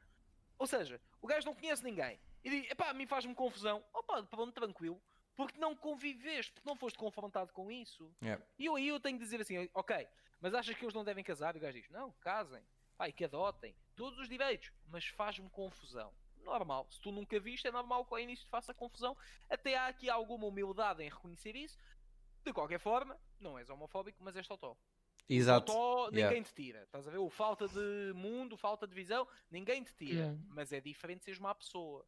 Ou 0.58 0.66
seja, 0.66 1.00
o 1.22 1.28
gajo 1.28 1.46
não 1.46 1.54
conhece 1.54 1.84
ninguém. 1.84 2.20
E 2.44 2.50
diz, 2.50 2.72
epá, 2.72 2.90
a 2.90 2.94
mim 2.94 3.06
faz-me 3.06 3.36
confusão. 3.36 3.84
Opa, 3.94 4.24
pronto, 4.24 4.52
tranquilo. 4.54 5.00
Porque 5.38 5.60
não 5.60 5.76
conviveste, 5.76 6.52
porque 6.52 6.68
não 6.68 6.76
foste 6.76 6.98
confrontado 6.98 7.54
com 7.54 7.72
isso. 7.72 8.12
Yeah. 8.22 8.44
E 8.58 8.66
eu 8.66 8.76
aí 8.76 8.88
eu 8.88 9.00
tenho 9.00 9.20
de 9.20 9.24
dizer 9.24 9.40
assim, 9.40 9.70
ok, 9.74 10.08
mas 10.42 10.54
achas 10.56 10.76
que 10.76 10.84
eles 10.84 10.96
não 10.96 11.06
devem 11.06 11.24
casar? 11.24 11.56
E 11.56 11.60
o 11.60 11.62
gajo 11.62 11.80
diz, 11.80 11.90
não, 11.92 12.12
casem. 12.14 12.64
Pai, 12.98 13.12
que 13.12 13.24
adotem. 13.24 13.76
Todos 13.96 14.18
os 14.18 14.28
direitos. 14.28 14.72
Mas 14.90 15.06
faz-me 15.06 15.48
confusão. 15.52 16.12
Normal. 16.44 16.88
Se 16.90 17.00
tu 17.00 17.12
nunca 17.12 17.40
viste, 17.40 17.68
é 17.68 17.72
normal 17.72 18.04
que 18.04 18.14
ao 18.16 18.20
início 18.20 18.46
te 18.46 18.50
faça 18.50 18.74
confusão. 18.74 19.16
Até 19.48 19.78
há 19.78 19.86
aqui 19.86 20.10
alguma 20.10 20.48
humildade 20.48 21.04
em 21.04 21.10
reconhecer 21.10 21.56
isso. 21.56 21.78
De 22.44 22.52
qualquer 22.52 22.80
forma, 22.80 23.16
não 23.40 23.60
és 23.60 23.70
homofóbico, 23.70 24.24
mas 24.24 24.36
és 24.36 24.48
totó. 24.48 24.76
Exato. 25.30 25.72
Totó, 25.72 26.06
ninguém 26.06 26.24
Yeah. 26.24 26.44
te 26.44 26.54
tira. 26.56 26.84
Estás 26.84 27.08
a 27.08 27.12
ver? 27.12 27.18
O 27.18 27.30
falta 27.30 27.68
de 27.68 28.14
mundo, 28.16 28.58
falta 28.58 28.88
de 28.88 28.96
visão, 28.96 29.28
ninguém 29.52 29.84
te 29.84 29.94
tira. 29.94 30.20
Yeah. 30.20 30.40
Mas 30.50 30.72
é 30.72 30.82
diferente 30.82 31.26
seres 31.26 31.40
má 31.40 31.54
pessoa. 31.54 32.04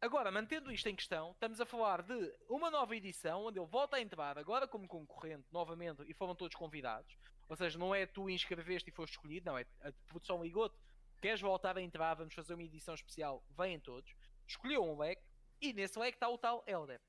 Agora, 0.00 0.30
mantendo 0.30 0.70
isto 0.70 0.88
em 0.88 0.94
questão, 0.94 1.32
estamos 1.32 1.60
a 1.60 1.66
falar 1.66 2.02
de 2.02 2.34
uma 2.48 2.70
nova 2.70 2.94
edição 2.94 3.46
onde 3.46 3.58
ele 3.58 3.66
volta 3.66 3.96
a 3.96 4.00
entrar 4.00 4.36
agora 4.36 4.68
como 4.68 4.86
concorrente 4.86 5.46
novamente 5.50 6.02
e 6.06 6.12
foram 6.12 6.34
todos 6.34 6.54
convidados. 6.54 7.16
Ou 7.48 7.56
seja, 7.56 7.78
não 7.78 7.94
é 7.94 8.06
tu 8.06 8.28
inscreveste 8.28 8.90
e 8.90 8.92
foste 8.92 9.12
escolhido, 9.12 9.46
não, 9.46 9.58
é 9.58 9.66
a 9.82 9.92
produção 10.06 10.42
ligou-te. 10.42 10.76
Queres 11.20 11.40
voltar 11.40 11.76
a 11.76 11.82
entrar, 11.82 12.14
vamos 12.14 12.34
fazer 12.34 12.54
uma 12.54 12.62
edição 12.62 12.94
especial, 12.94 13.42
vêm 13.56 13.80
todos. 13.80 14.14
Escolheu 14.46 14.82
um 14.84 14.98
leque 14.98 15.22
e 15.60 15.72
nesse 15.72 15.98
leque 15.98 16.16
está 16.16 16.28
o 16.28 16.36
tal 16.36 16.62
Elder. 16.66 17.00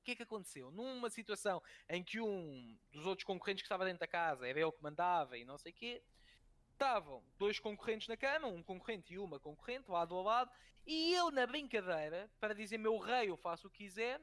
O 0.00 0.04
que 0.04 0.12
é 0.12 0.16
que 0.16 0.22
aconteceu? 0.22 0.70
Numa 0.70 1.10
situação 1.10 1.62
em 1.88 2.02
que 2.02 2.20
um 2.20 2.78
dos 2.90 3.06
outros 3.06 3.24
concorrentes 3.24 3.62
que 3.62 3.66
estava 3.66 3.84
dentro 3.84 4.00
da 4.00 4.06
casa 4.06 4.46
era 4.46 4.60
ele 4.60 4.72
que 4.72 4.82
mandava 4.82 5.36
e 5.36 5.44
não 5.44 5.58
sei 5.58 5.72
o 5.72 5.74
quê, 5.74 6.02
estavam 6.84 7.22
dois 7.38 7.58
concorrentes 7.58 8.08
na 8.08 8.16
cama, 8.16 8.46
um 8.46 8.62
concorrente 8.62 9.14
e 9.14 9.18
uma 9.18 9.40
concorrente, 9.40 9.90
lado 9.90 10.14
a 10.16 10.22
lado, 10.22 10.50
e 10.86 11.14
eu 11.14 11.30
na 11.30 11.46
brincadeira, 11.46 12.30
para 12.38 12.54
dizer 12.54 12.76
meu 12.76 12.98
rei, 12.98 13.30
eu 13.30 13.36
faço 13.38 13.66
o 13.66 13.70
que 13.70 13.84
quiser, 13.84 14.20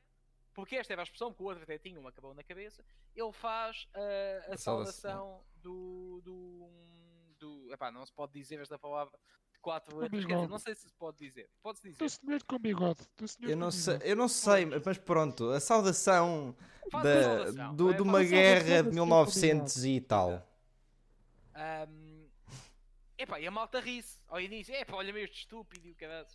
porque 0.54 0.76
esta 0.76 0.94
era 0.94 1.02
a 1.02 1.04
expressão 1.04 1.34
que 1.34 1.42
o 1.42 1.46
outro 1.46 1.64
até 1.64 1.80
tinha 1.80 2.00
uma 2.00 2.10
acabou 2.10 2.36
na 2.36 2.44
cabeça, 2.44 2.86
ele 3.16 3.32
faz 3.34 3.88
ah, 3.96 4.52
a 4.52 4.54
A 4.54 4.58
saudação 4.58 5.44
do. 5.56 6.22
do, 6.24 6.70
do 7.40 7.74
epá, 7.74 7.92
não 7.92 8.06
se 8.06 8.14
pode 8.14 8.34
dizer 8.34 8.60
esta 8.60 8.78
palavra 8.78 9.18
de 9.52 9.60
quatro 9.60 9.98
letras, 9.98 10.24
bigode. 10.24 10.48
não 10.48 10.60
sei 10.60 10.76
se 10.76 10.88
se 10.88 10.96
pode 10.96 11.18
dizer. 11.18 11.50
Pode-se 11.64 11.90
dizer. 11.90 11.98
Do 11.98 12.10
senhor 12.10 12.44
com 12.44 12.60
bigode. 12.60 13.02
Eu 13.42 13.58
não, 13.58 13.72
sei, 13.72 13.94
bigode. 13.94 14.10
eu 14.10 14.16
não 14.16 14.28
sei, 14.28 14.66
mas 14.86 14.98
pronto, 15.00 15.50
a 15.50 15.60
saudação, 15.60 16.56
da, 16.92 17.24
saudação, 17.24 17.76
do, 17.76 17.92
é? 17.92 17.94
de 17.96 18.02
uma 18.04 18.24
guerra 18.24 18.84
de 18.84 18.90
do 18.90 18.94
1900 18.94 19.86
e 19.86 20.02
tal. 20.02 20.48
Ahm, 21.56 22.11
epá, 23.22 23.40
e 23.40 23.48
a 23.48 23.52
malta 23.52 23.80
ri-se 23.80 24.20
ao 24.28 24.40
início. 24.40 24.74
Epá, 24.76 24.96
olha-me 24.96 25.22
este 25.22 25.40
estúpido 25.40 25.88
e 25.88 25.92
o 25.92 25.96
caralho. 25.96 26.28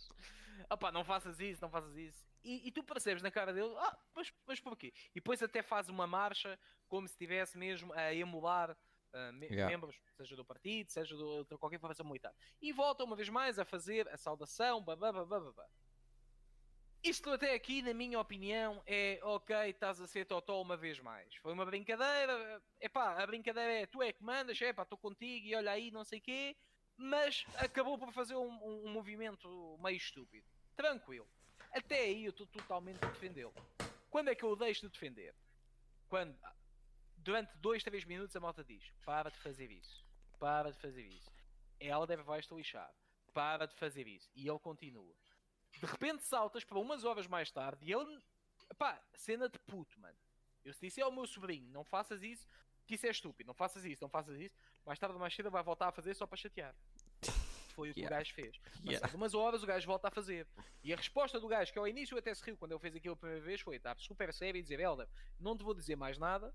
Opá, 0.71 0.91
não 0.91 1.03
faças 1.03 1.39
isso, 1.39 1.61
não 1.61 1.69
faças 1.69 1.95
isso. 1.95 2.25
E, 2.43 2.67
e 2.67 2.71
tu 2.71 2.83
percebes 2.83 3.21
na 3.21 3.29
cara 3.31 3.53
dele, 3.53 3.73
ah, 3.77 3.97
mas, 4.15 4.33
mas 4.45 4.59
porquê? 4.59 4.93
E 5.11 5.15
depois 5.15 5.41
até 5.43 5.61
faz 5.61 5.89
uma 5.89 6.07
marcha 6.07 6.57
como 6.87 7.07
se 7.07 7.13
estivesse 7.13 7.57
mesmo 7.57 7.93
a 7.93 8.13
emular 8.13 8.75
ah, 9.13 9.31
me- 9.31 9.47
Yeah. 9.47 9.69
membros, 9.71 9.99
seja 10.15 10.35
do 10.35 10.43
partido, 10.45 10.89
seja 10.91 11.15
do, 11.15 11.43
de 11.45 11.57
qualquer 11.57 11.79
formação 11.79 12.05
militar. 12.05 12.33
E 12.61 12.71
volta 12.73 13.03
uma 13.03 13.15
vez 13.15 13.29
mais 13.29 13.57
a 13.59 13.65
fazer 13.65 14.07
a 14.09 14.17
saudação, 14.17 14.83
babá, 14.83 15.11
babá, 15.11 15.39
babá. 15.39 15.67
Isto 17.03 17.29
até 17.31 17.53
aqui, 17.53 17.81
na 17.81 17.93
minha 17.93 18.19
opinião, 18.19 18.81
é 18.85 19.19
ok, 19.23 19.55
estás 19.69 20.01
a 20.01 20.07
ser 20.07 20.25
totó 20.25 20.61
uma 20.61 20.75
vez 20.75 20.99
mais. 20.99 21.33
Foi 21.35 21.53
uma 21.53 21.65
brincadeira, 21.65 22.61
epá, 22.81 23.21
a 23.21 23.25
brincadeira 23.27 23.71
é 23.71 23.85
tu 23.85 24.01
é 24.01 24.11
que 24.11 24.23
mandas, 24.23 24.59
epá, 24.59 24.81
estou 24.83 24.97
contigo 24.97 25.45
e 25.45 25.55
olha 25.55 25.71
aí, 25.71 25.91
não 25.91 26.03
sei 26.03 26.19
quê, 26.19 26.55
mas 26.97 27.45
acabou 27.55 27.97
por 27.97 28.11
fazer 28.11 28.35
um, 28.35 28.49
um- 28.49 28.85
um 28.87 28.89
movimento 28.91 29.77
meio 29.81 29.97
estúpido. 29.97 30.45
Tranquilo. 30.75 31.27
Até 31.71 31.99
aí 32.01 32.25
eu 32.25 32.31
estou 32.31 32.47
totalmente 32.47 33.03
a 33.03 33.07
defendê-lo. 33.09 33.53
Quando 34.09 34.29
é 34.29 34.35
que 34.35 34.43
eu 34.43 34.55
deixo 34.55 34.81
de 34.81 34.89
defender? 34.89 35.35
Quando 36.09 36.35
durante 37.17 37.55
2, 37.57 37.83
3 37.83 38.05
minutos 38.05 38.35
a 38.35 38.39
malta 38.39 38.63
diz: 38.63 38.83
para 39.05 39.29
de 39.29 39.37
fazer 39.37 39.69
isso, 39.71 40.05
para 40.39 40.71
de 40.71 40.77
fazer 40.79 41.03
isso. 41.05 41.29
Ela 41.79 42.07
deve 42.07 42.23
vais-te 42.23 42.53
lixar, 42.53 42.91
para 43.33 43.65
de 43.67 43.75
fazer 43.75 44.07
isso. 44.07 44.29
E 44.35 44.47
ele 44.47 44.59
continua. 44.59 45.13
De 45.71 45.85
repente 45.85 46.23
saltas 46.23 46.63
para 46.63 46.79
umas 46.79 47.03
horas 47.03 47.27
mais 47.27 47.51
tarde 47.51 47.85
e 47.85 47.91
ele. 47.93 48.19
Pá, 48.77 48.99
cena 49.13 49.47
de 49.47 49.59
puto, 49.59 49.99
mano. 49.99 50.17
Eu 50.65 50.73
se 50.73 50.81
disse 50.81 51.01
ao 51.01 51.11
meu 51.11 51.27
sobrinho: 51.27 51.69
não 51.71 51.83
faças 51.83 52.23
isso, 52.23 52.47
que 52.85 52.95
isso 52.95 53.05
é 53.05 53.11
estúpido, 53.11 53.47
não 53.47 53.53
faças 53.53 53.85
isso, 53.85 54.01
não 54.03 54.09
faças 54.09 54.39
isso. 54.39 54.55
Mais 54.87 54.97
tarde 54.97 55.13
ou 55.13 55.19
mais 55.19 55.35
cedo 55.35 55.51
vai 55.51 55.61
voltar 55.61 55.89
a 55.89 55.91
fazer 55.91 56.13
só 56.15 56.25
para 56.25 56.37
chatear. 56.37 56.73
Foi 57.75 57.91
o 57.91 57.93
que 57.93 57.99
Yeah. 57.99 58.15
o 58.15 58.19
gajo 58.19 58.33
fez. 58.33 58.55
Yeah. 58.83 58.99
Passado 59.01 59.15
umas 59.17 59.33
horas 59.35 59.61
o 59.61 59.67
gajo 59.67 59.85
volta 59.85 60.07
a 60.07 60.11
fazer. 60.11 60.47
E 60.83 60.91
a 60.93 60.95
resposta 60.97 61.39
do 61.39 61.47
gajo, 61.47 61.71
que 61.71 61.77
ao 61.77 61.87
início 61.87 62.17
até 62.17 62.33
se 62.33 62.43
riu 62.43 62.57
quando 62.57 62.71
ele 62.71 62.79
fez 62.79 62.95
aquilo 62.95 63.13
a 63.13 63.17
primeira 63.17 63.43
vez, 63.43 63.61
foi 63.61 63.75
estar 63.75 63.95
super 63.99 64.33
sério 64.33 64.57
e 64.57 64.61
dizer: 64.63 64.79
Helder, 64.79 65.07
não 65.39 65.55
te 65.55 65.63
vou 65.63 65.75
dizer 65.75 65.95
mais 65.95 66.17
nada, 66.17 66.51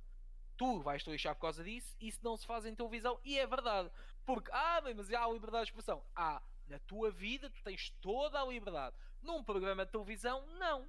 tu 0.57 0.81
vais 0.81 1.03
te 1.05 1.11
lixar 1.11 1.35
por 1.37 1.43
causa 1.43 1.63
disso, 1.63 1.95
isso 2.01 2.19
não 2.25 2.37
se 2.37 2.45
faz 2.45 2.65
em 2.67 2.75
televisão. 2.75 3.21
E 3.23 3.39
é 3.39 3.47
verdade. 3.47 3.89
Porque, 4.25 4.51
ah, 4.53 4.81
bem, 4.81 4.95
mas 4.95 5.13
há 5.13 5.29
liberdade 5.29 5.67
de 5.67 5.71
expressão. 5.71 6.05
Ah, 6.17 6.43
na 6.67 6.79
tua 6.81 7.11
vida 7.13 7.49
tu 7.51 7.63
tens 7.63 7.91
toda 8.01 8.41
a 8.41 8.45
liberdade. 8.47 8.97
Num 9.21 9.45
programa 9.45 9.85
de 9.87 9.93
televisão, 9.93 10.45
não. 10.59 10.89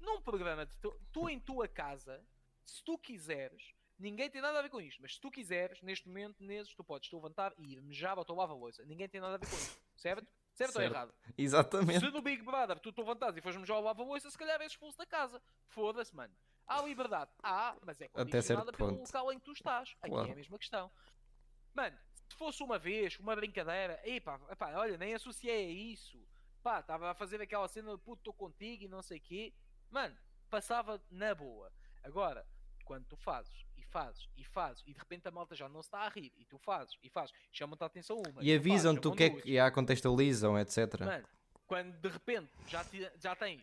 Num 0.00 0.22
programa 0.22 0.64
de 0.64 0.74
te- 0.78 0.96
tu 1.12 1.28
em 1.28 1.38
tua 1.40 1.68
casa, 1.68 2.24
se 2.64 2.82
tu 2.82 2.96
quiseres, 2.96 3.73
ninguém 3.98 4.30
tem 4.30 4.40
nada 4.42 4.58
a 4.58 4.62
ver 4.62 4.68
com 4.70 4.80
isto, 4.80 5.00
mas 5.00 5.14
se 5.14 5.20
tu 5.20 5.30
quiseres, 5.30 5.80
neste 5.82 6.08
momento, 6.08 6.42
nesses, 6.42 6.74
tu 6.74 6.82
podes 6.84 7.08
te 7.08 7.14
levantar 7.14 7.52
e 7.58 7.72
ir 7.74 7.80
mejar 7.82 8.16
ao 8.18 8.24
teu 8.24 8.34
lava-louça. 8.34 8.84
Ninguém 8.84 9.08
tem 9.08 9.20
nada 9.20 9.34
a 9.34 9.38
ver 9.38 9.48
com 9.48 9.56
isto, 9.56 9.80
certo? 9.96 10.26
Certo, 10.54 10.76
ou 10.76 10.80
Certo. 10.82 10.92
errado? 10.94 11.14
Exatamente. 11.36 11.98
Se 12.00 12.10
no 12.12 12.22
Big 12.22 12.40
Brother 12.42 12.78
tu 12.78 12.92
te 12.92 13.00
levantares 13.00 13.36
e 13.36 13.40
fores 13.40 13.56
mejar 13.58 13.74
ao 13.74 13.82
lava-louça, 13.82 14.30
se 14.30 14.38
calhar 14.38 14.60
és 14.62 14.70
expulso 14.72 14.96
da 14.96 15.04
casa. 15.04 15.42
Foda-se, 15.68 16.14
mano. 16.14 16.32
Há 16.66 16.80
liberdade. 16.82 17.30
Há, 17.42 17.76
mas 17.82 18.00
é 18.00 18.08
condicionada 18.08 18.72
pelo 18.72 18.90
ponto. 18.90 19.00
local 19.06 19.32
em 19.32 19.38
que 19.40 19.44
tu 19.44 19.52
estás. 19.52 19.96
Aqui 20.00 20.10
Claro. 20.10 20.28
é 20.28 20.32
a 20.32 20.36
mesma 20.36 20.56
questão. 20.58 20.90
Mano, 21.74 21.98
se 22.28 22.36
fosse 22.36 22.62
uma 22.62 22.78
vez, 22.78 23.18
uma 23.18 23.34
brincadeira, 23.34 24.00
epá, 24.04 24.40
epá, 24.48 24.72
olha, 24.78 24.96
nem 24.96 25.12
associei 25.14 25.66
a 25.66 25.70
isso. 25.92 26.24
Pá, 26.62 26.78
estava 26.80 27.10
a 27.10 27.14
fazer 27.14 27.40
aquela 27.42 27.66
cena 27.68 27.90
de 27.92 27.98
puto, 27.98 28.20
estou 28.20 28.32
contigo 28.32 28.84
e 28.84 28.88
não 28.88 29.02
sei 29.02 29.18
o 29.18 29.22
quê. 29.22 29.52
Mano, 29.90 30.16
passava 30.48 31.02
na 31.10 31.34
boa. 31.34 31.70
Agora, 32.04 32.46
quando 32.84 33.04
tu 33.06 33.16
fazes 33.16 33.66
fazes 33.94 34.28
e 34.36 34.42
fazes 34.42 34.82
e 34.88 34.92
de 34.92 34.98
repente 34.98 35.28
a 35.28 35.30
malta 35.30 35.54
já 35.54 35.68
não 35.68 35.80
se 35.80 35.86
está 35.86 36.00
a 36.00 36.08
rir 36.08 36.32
e 36.36 36.44
tu 36.44 36.58
fazes 36.58 36.98
e 37.00 37.08
fazes, 37.08 37.32
chamam-te 37.52 37.84
a 37.84 37.86
atenção 37.86 38.20
uma. 38.28 38.42
E 38.42 38.52
avisam-te 38.52 39.06
o 39.06 39.12
que 39.12 39.22
é 39.22 39.30
que 39.30 39.56
há, 39.56 39.70
contextualizam, 39.70 40.58
etc. 40.58 40.98
Mano, 40.98 41.28
quando 41.64 41.96
de 41.96 42.08
repente 42.08 42.50
já, 42.66 42.84
ti- 42.84 43.08
já 43.20 43.36
tens 43.36 43.62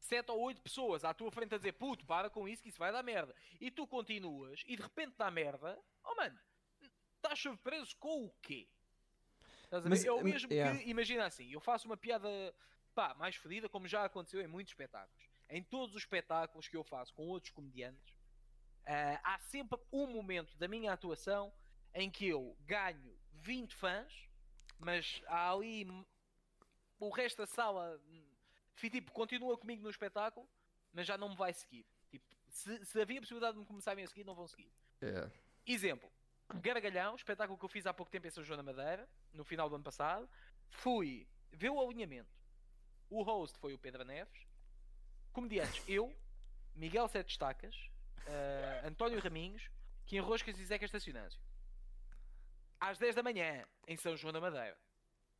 7 0.00 0.32
ou 0.32 0.40
8 0.40 0.60
pessoas 0.60 1.04
à 1.04 1.14
tua 1.14 1.30
frente 1.30 1.54
a 1.54 1.58
dizer 1.58 1.74
puto, 1.74 2.04
para 2.04 2.28
com 2.28 2.48
isso 2.48 2.60
que 2.60 2.70
isso 2.70 2.78
vai 2.78 2.90
dar 2.90 3.04
merda. 3.04 3.32
E 3.60 3.70
tu 3.70 3.86
continuas 3.86 4.64
e 4.66 4.74
de 4.74 4.82
repente 4.82 5.14
dá 5.16 5.30
merda, 5.30 5.78
oh 6.04 6.16
mano, 6.16 6.36
estás 7.14 7.38
surpreso 7.38 7.96
com 7.98 8.24
o 8.24 8.30
quê? 8.42 8.66
Estás 9.62 9.86
a 9.86 9.88
Mas, 9.88 10.02
ver? 10.02 10.08
É 10.08 10.12
o 10.12 10.18
hum, 10.18 10.24
mesmo 10.24 10.52
yeah. 10.52 10.76
que, 10.76 10.90
imagina 10.90 11.24
assim, 11.24 11.52
eu 11.52 11.60
faço 11.60 11.86
uma 11.86 11.96
piada 11.96 12.28
pá, 12.96 13.14
mais 13.14 13.36
fodida, 13.36 13.68
como 13.68 13.86
já 13.86 14.04
aconteceu 14.04 14.40
em 14.40 14.48
muitos 14.48 14.72
espetáculos. 14.72 15.28
Em 15.48 15.62
todos 15.62 15.94
os 15.94 16.02
espetáculos 16.02 16.66
que 16.66 16.76
eu 16.76 16.82
faço 16.82 17.14
com 17.14 17.28
outros 17.28 17.52
comediantes, 17.52 18.17
ah, 18.88 19.20
há 19.22 19.38
sempre 19.38 19.78
um 19.92 20.06
momento 20.06 20.56
da 20.56 20.66
minha 20.66 20.92
atuação 20.92 21.52
em 21.94 22.10
que 22.10 22.26
eu 22.26 22.56
ganho 22.64 23.14
20 23.34 23.74
fãs, 23.74 24.28
mas 24.78 25.22
há 25.26 25.52
ali 25.52 25.86
o 26.98 27.10
resto 27.10 27.36
da 27.36 27.46
sala 27.46 28.00
hum, 28.08 28.24
tipo, 28.76 29.12
continua 29.12 29.58
comigo 29.58 29.82
no 29.82 29.90
espetáculo, 29.90 30.48
mas 30.90 31.06
já 31.06 31.18
não 31.18 31.28
me 31.28 31.36
vai 31.36 31.52
seguir. 31.52 31.84
Tipo, 32.10 32.24
se, 32.48 32.82
se 32.86 33.00
havia 33.00 33.20
possibilidade 33.20 33.54
de 33.54 33.60
me 33.60 33.66
começarem 33.66 34.02
a 34.02 34.06
seguir, 34.06 34.24
não 34.24 34.34
vão 34.34 34.48
seguir. 34.48 34.72
É. 35.02 35.30
Exemplo, 35.66 36.10
Gargalhão, 36.54 37.14
espetáculo 37.14 37.58
que 37.58 37.64
eu 37.66 37.68
fiz 37.68 37.86
há 37.86 37.92
pouco 37.92 38.10
tempo 38.10 38.26
em 38.26 38.30
São 38.30 38.42
João 38.42 38.56
da 38.56 38.62
Madeira, 38.62 39.06
no 39.34 39.44
final 39.44 39.68
do 39.68 39.74
ano 39.74 39.84
passado, 39.84 40.26
fui 40.70 41.28
ver 41.52 41.68
o 41.68 41.78
alinhamento. 41.78 42.34
O 43.10 43.22
host 43.22 43.58
foi 43.58 43.74
o 43.74 43.78
Pedro 43.78 44.02
Neves, 44.02 44.46
comediantes 45.30 45.82
eu, 45.86 46.16
Miguel 46.74 47.06
Sete 47.06 47.32
Estacas, 47.32 47.90
eh, 48.26 48.82
António 48.84 49.20
Raminhos, 49.20 49.70
Kim 50.06 50.20
Roscas 50.20 50.58
e 50.58 50.64
Zeca 50.64 50.84
Estacionâncio. 50.84 51.40
Às 52.80 52.98
10 52.98 53.16
da 53.16 53.22
manhã, 53.22 53.64
em 53.86 53.96
São 53.96 54.16
João 54.16 54.32
da 54.32 54.40
Madeira. 54.40 54.76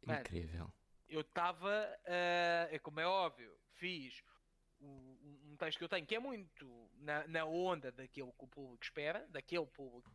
Mano, 0.03 0.21
Incrível. 0.21 0.73
eu 1.09 1.21
estava, 1.21 1.71
é 2.05 2.79
como 2.83 3.01
é 3.01 3.07
óbvio, 3.07 3.53
fiz 3.75 4.23
um, 4.81 5.51
um 5.51 5.57
texto 5.57 5.79
que 5.79 5.85
eu 5.85 5.89
tenho 5.89 6.07
que 6.07 6.15
é 6.15 6.19
muito 6.19 6.91
na, 6.99 7.27
na 7.27 7.45
onda 7.45 7.91
daquilo 7.93 8.33
que 8.33 8.45
o 8.45 8.49
público 8.49 8.85
espera, 8.85 9.27
daquele 9.29 9.67
público, 9.67 10.11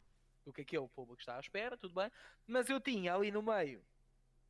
do 0.45 0.53
que 0.53 0.61
aquele 0.61 0.88
público 0.89 1.20
está 1.20 1.38
à 1.38 1.39
espera, 1.39 1.78
tudo 1.78 1.93
bem, 1.93 2.11
mas 2.45 2.70
eu 2.70 2.80
tinha 2.80 3.14
ali 3.14 3.32
no 3.32 3.41
meio 3.41 3.84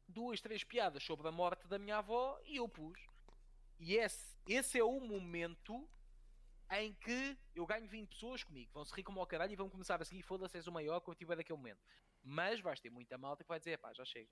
duas, 0.07 0.41
três 0.41 0.63
piadas 0.63 1.03
sobre 1.03 1.27
a 1.27 1.31
morte 1.31 1.67
da 1.67 1.79
minha 1.79 1.97
avó 1.97 2.39
e 2.45 2.57
eu 2.57 2.67
pus. 2.67 2.99
E 3.79 3.95
esse, 3.95 4.37
esse 4.47 4.79
é 4.79 4.83
o 4.83 4.99
momento 4.99 5.87
em 6.81 6.93
que 6.93 7.37
eu 7.55 7.65
ganho 7.65 7.87
20 7.87 8.09
pessoas 8.09 8.43
comigo, 8.43 8.71
vão 8.73 8.85
se 8.85 8.93
rir 8.93 9.03
como 9.03 9.19
ao 9.19 9.27
caralho 9.27 9.51
e 9.51 9.55
vão 9.55 9.69
começar 9.69 10.01
a 10.01 10.05
seguir, 10.05 10.21
foda-se, 10.23 10.57
és 10.57 10.67
o 10.67 10.71
maior 10.71 10.99
que 11.01 11.09
eu 11.09 11.15
tiver 11.15 11.35
daquele 11.35 11.57
momento. 11.57 11.81
Mas 12.23 12.59
vais 12.59 12.79
ter 12.79 12.89
muita 12.89 13.17
malta 13.17 13.43
que 13.43 13.47
vai 13.49 13.59
dizer, 13.59 13.77
pá, 13.77 13.93
já 13.93 14.05
chega. 14.05 14.29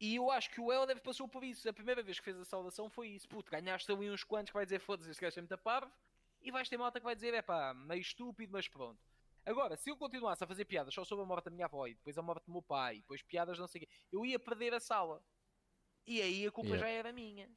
E 0.00 0.16
eu 0.16 0.30
acho 0.30 0.50
que 0.50 0.60
o 0.60 0.72
Helder 0.72 1.00
passou 1.02 1.28
por 1.28 1.44
isso. 1.44 1.68
A 1.68 1.72
primeira 1.74 2.02
vez 2.02 2.18
que 2.18 2.24
fez 2.24 2.38
a 2.38 2.44
saudação 2.44 2.88
foi 2.88 3.08
isso. 3.08 3.28
Puto, 3.28 3.50
ganhaste 3.50 3.92
ali 3.92 4.10
uns 4.10 4.24
quantos 4.24 4.50
que 4.50 4.54
vai 4.54 4.64
dizer 4.64 4.80
foda-se, 4.80 5.10
este 5.10 5.20
gajo 5.20 5.38
é 5.38 5.42
muito 5.42 5.58
parvo. 5.58 5.92
E 6.40 6.50
vais 6.50 6.68
ter 6.70 6.78
malta 6.78 6.98
que 6.98 7.04
vai 7.04 7.14
dizer, 7.14 7.34
é 7.34 7.42
pá, 7.42 7.74
meio 7.74 8.00
estúpido, 8.00 8.50
mas 8.50 8.66
pronto. 8.66 8.98
Agora, 9.44 9.76
se 9.76 9.90
eu 9.90 9.96
continuasse 9.96 10.42
a 10.42 10.46
fazer 10.46 10.64
piadas 10.64 10.94
só 10.94 11.04
sobre 11.04 11.24
a 11.24 11.26
morte 11.26 11.46
da 11.46 11.50
minha 11.50 11.66
avó 11.66 11.86
e 11.86 11.94
depois 11.94 12.16
a 12.16 12.22
morte 12.22 12.46
do 12.46 12.52
meu 12.52 12.62
pai, 12.62 12.96
e 12.96 13.00
depois 13.00 13.22
piadas 13.22 13.58
não 13.58 13.66
sei 13.66 13.82
o 13.82 13.86
quê, 13.86 13.92
eu 14.10 14.24
ia 14.24 14.38
perder 14.38 14.72
a 14.72 14.80
sala. 14.80 15.22
E 16.06 16.20
aí 16.22 16.46
a 16.46 16.50
culpa 16.50 16.70
Yeah. 16.70 16.86
já 16.86 16.92
era 16.92 17.12
minha. 17.12 17.50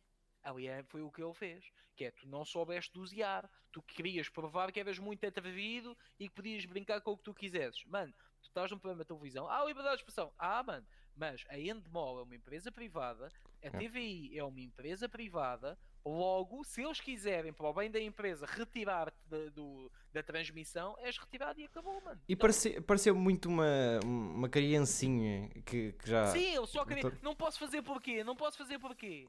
Ali 0.43 0.67
é- 0.67 0.83
foi 0.83 1.01
o 1.01 1.11
que 1.11 1.21
ele 1.23 1.33
fez. 1.33 1.65
Que 1.95 2.05
é, 2.05 2.11
tu 2.11 2.27
não 2.27 2.43
soubeste 2.43 2.91
dosear. 2.93 3.49
Tu 3.71 3.81
querias 3.81 4.27
provar 4.29 4.71
que 4.71 4.79
eras 4.79 4.99
muito 4.99 5.25
atrevido 5.25 5.97
e 6.19 6.27
que 6.27 6.35
podias 6.35 6.65
brincar 6.65 7.01
com 7.01 7.11
o 7.11 7.17
que 7.17 7.23
tu 7.23 7.33
quisesses. 7.33 7.83
Mano, 7.85 8.11
tu 8.41 8.47
estás 8.47 8.69
num 8.71 8.77
programa 8.77 9.03
de 9.03 9.07
televisão, 9.07 9.47
há 9.49 9.63
liberdade 9.63 9.95
de 9.97 10.01
expressão. 10.01 10.31
Ah, 10.37 10.61
mano, 10.63 10.85
mas 11.15 11.43
a 11.49 11.57
Endemol 11.57 12.19
é 12.19 12.23
uma 12.23 12.35
empresa 12.35 12.71
privada, 12.71 13.31
a 13.63 13.69
TVI 13.79 14.37
é 14.37 14.43
uma 14.43 14.59
empresa 14.59 15.07
privada, 15.07 15.77
logo, 16.05 16.63
se 16.65 16.83
eles 16.83 16.99
quiserem, 16.99 17.53
para 17.53 17.67
o 17.67 17.73
bem 17.73 17.89
da 17.89 17.99
empresa, 18.01 18.45
retirar-te 18.45 19.17
da, 19.29 19.49
do- 19.49 19.91
da 20.11 20.21
transmissão, 20.21 20.95
és 20.99 21.17
retirado 21.17 21.59
e 21.61 21.63
acabou, 21.63 22.01
mano. 22.01 22.19
E 22.27 22.35
parece, 22.35 22.81
pareceu 22.81 23.15
muito 23.15 23.47
uma, 23.47 23.99
uma 24.03 24.49
criancinha 24.49 25.49
que, 25.65 25.93
que 25.93 26.09
já. 26.09 26.25
Sim, 26.27 26.53
eu 26.55 26.65
só 26.67 26.83
queria. 26.85 27.03
Não 27.21 27.35
posso 27.35 27.57
fazer 27.57 27.81
porquê? 27.81 28.23
Não 28.23 28.35
posso 28.35 28.57
fazer 28.57 28.77
porquê? 28.79 29.27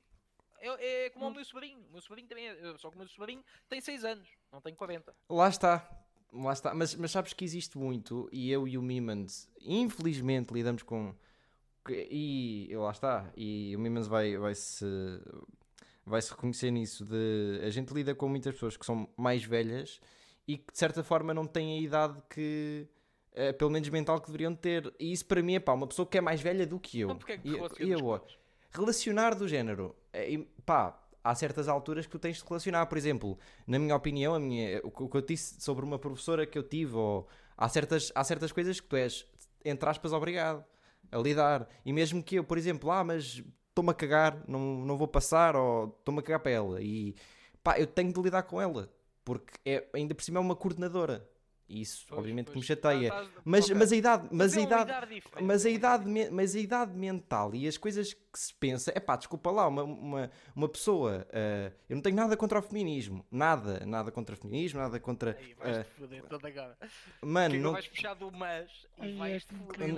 É, 0.64 1.06
é 1.06 1.10
como 1.10 1.26
o 1.28 1.34
meu 1.34 1.44
sobrinho. 1.44 1.78
O 1.88 1.92
meu 1.92 2.00
sobrinho 2.00 2.26
também 2.28 2.48
é. 2.48 2.74
Só 2.78 2.88
que 2.90 2.96
o 2.96 2.98
meu 2.98 3.08
sobrinho 3.08 3.42
tem 3.68 3.80
6 3.80 4.04
anos, 4.04 4.28
não 4.52 4.60
tem 4.60 4.74
40. 4.74 5.14
Lá 5.28 5.48
está. 5.48 5.88
Lá 6.32 6.52
está. 6.52 6.74
Mas, 6.74 6.94
mas 6.94 7.10
sabes 7.10 7.32
que 7.32 7.44
existe 7.44 7.78
muito 7.78 8.28
e 8.32 8.50
eu 8.50 8.66
e 8.66 8.76
o 8.78 8.82
Mimans, 8.82 9.48
infelizmente, 9.60 10.52
lidamos 10.52 10.82
com. 10.82 11.14
que- 11.86 12.08
E 12.10 12.70
lá 12.76 12.90
está. 12.90 13.30
E 13.36 13.74
o 13.76 13.78
Mimans 13.78 14.06
vai, 14.08 14.36
vai, 14.36 14.54
se, 14.54 14.84
vai 16.04 16.20
se 16.22 16.30
reconhecer 16.30 16.70
nisso. 16.70 17.04
De, 17.04 17.60
a 17.64 17.70
gente 17.70 17.92
lida 17.92 18.14
com 18.14 18.28
muitas 18.28 18.54
pessoas 18.54 18.76
que 18.76 18.84
são 18.86 19.08
mais 19.16 19.44
velhas 19.44 20.00
e 20.46 20.58
que 20.58 20.72
de 20.72 20.78
certa 20.78 21.02
forma 21.04 21.32
não 21.32 21.46
têm 21.46 21.78
a 21.78 21.80
idade 21.80 22.20
que. 22.28 22.88
eh, 23.32 23.52
pelo 23.52 23.70
menos 23.70 23.88
mental 23.88 24.20
que 24.20 24.26
deveriam 24.26 24.54
ter. 24.54 24.92
E 24.98 25.12
isso 25.12 25.26
para 25.26 25.42
mim 25.42 25.54
é 25.54 25.60
pá, 25.60 25.72
uma 25.72 25.86
pessoa 25.86 26.06
que 26.06 26.18
é 26.18 26.20
mais 26.20 26.40
velha 26.40 26.66
do 26.66 26.78
que 26.80 27.00
eu. 27.00 27.08
Então 27.08 27.18
porque 27.18 27.32
é 27.32 27.38
que 27.38 27.48
e, 27.48 27.52
e 27.52 27.90
eu, 27.90 28.14
eles? 28.14 28.38
Relacionar 28.74 29.34
do 29.34 29.46
género. 29.48 29.94
é, 30.12 30.38
pá, 30.64 30.98
há 31.24 31.34
certas 31.34 31.68
alturas 31.68 32.04
que 32.04 32.12
tu 32.12 32.18
tens 32.18 32.36
de 32.36 32.44
relacionar. 32.46 32.86
Por 32.86 32.98
exemplo, 32.98 33.38
na 33.66 33.78
minha 33.78 33.96
opinião, 33.96 34.34
a 34.34 34.38
minha, 34.38 34.80
o 34.84 35.08
que 35.08 35.16
eu 35.16 35.22
disse 35.22 35.60
sobre 35.60 35.84
uma 35.84 35.98
professora 35.98 36.46
que 36.46 36.58
eu 36.58 36.62
tive, 36.62 36.94
ou 36.94 37.26
há 37.56 37.68
certas, 37.68 38.12
há 38.14 38.22
certas 38.22 38.52
coisas 38.52 38.78
que 38.78 38.86
tu 38.86 38.96
és, 38.96 39.26
entre 39.64 39.88
aspas, 39.88 40.12
obrigado 40.12 40.62
a 41.10 41.18
lidar. 41.18 41.66
E 41.84 41.92
mesmo 41.92 42.22
que 42.22 42.36
eu, 42.36 42.44
por 42.44 42.58
exemplo, 42.58 42.90
ah, 42.90 43.02
mas 43.02 43.42
estou-me 43.68 43.90
a 43.90 43.94
cagar, 43.94 44.44
não, 44.46 44.60
não 44.60 44.98
vou 44.98 45.08
passar, 45.08 45.56
ou 45.56 45.96
estou-me 45.98 46.20
a 46.20 46.22
cagar 46.22 46.40
para 46.40 46.52
ela. 46.52 46.82
E 46.82 47.14
pá, 47.62 47.78
eu 47.78 47.86
tenho 47.86 48.12
de 48.12 48.20
lidar 48.20 48.42
com 48.42 48.60
ela, 48.60 48.92
porque 49.24 49.54
é, 49.64 49.88
ainda 49.94 50.14
por 50.14 50.22
cima 50.22 50.38
é 50.38 50.42
uma 50.42 50.54
coordenadora. 50.54 51.26
Isso, 51.68 52.04
Pois, 52.08 52.18
obviamente, 52.18 52.46
que 52.46 52.50
me 52.52 52.56
pois, 52.56 52.66
chateia. 52.66 53.10
tá- 53.10 53.22
tá- 53.22 53.30
Mas, 53.44 53.64
ok. 53.64 53.74
mas 53.74 53.92
a 53.92 53.96
idade, 53.96 54.28
mas 54.30 54.56
é 54.56 54.60
a 54.60 54.62
idade, 54.62 54.92
mas 55.40 55.64
a 55.64 55.68
é 55.68 55.72
idade, 55.72 56.04
me- 56.06 56.30
mas 56.30 56.54
a 56.54 56.58
idade 56.58 56.92
mental 56.94 57.54
e 57.54 57.66
as 57.66 57.78
coisas 57.78 58.12
que 58.12 58.38
se 58.38 58.52
pensa, 58.52 58.92
é 58.94 59.00
pá, 59.00 59.16
desculpa 59.16 59.50
lá, 59.50 59.66
uma, 59.66 59.82
uma, 59.82 60.30
uma 60.54 60.68
pessoa, 60.68 61.26
ah, 61.32 61.72
eu 61.88 61.96
não 61.96 62.02
tenho 62.02 62.16
nada 62.16 62.36
contra 62.36 62.58
o 62.58 62.62
feminismo, 62.62 63.24
nada, 63.30 63.84
nada 63.86 64.10
contra 64.10 64.34
o 64.34 64.38
feminismo, 64.38 64.78
nada 64.78 65.00
contra, 65.00 65.36
Aí 65.38 65.54
vais 65.54 65.78
ah, 65.78 65.84
te 65.84 65.90
foder 65.90 66.22
todo 66.24 66.46
agora. 66.46 66.76
mano, 67.22 67.54
Que 67.54 67.60
não, 67.60 67.72
vais 67.72 67.88
puxar 67.88 68.14
do 68.14 68.30
mas 68.30 68.70
e 68.98 69.02
Ai, 69.02 69.12
vais 69.14 69.46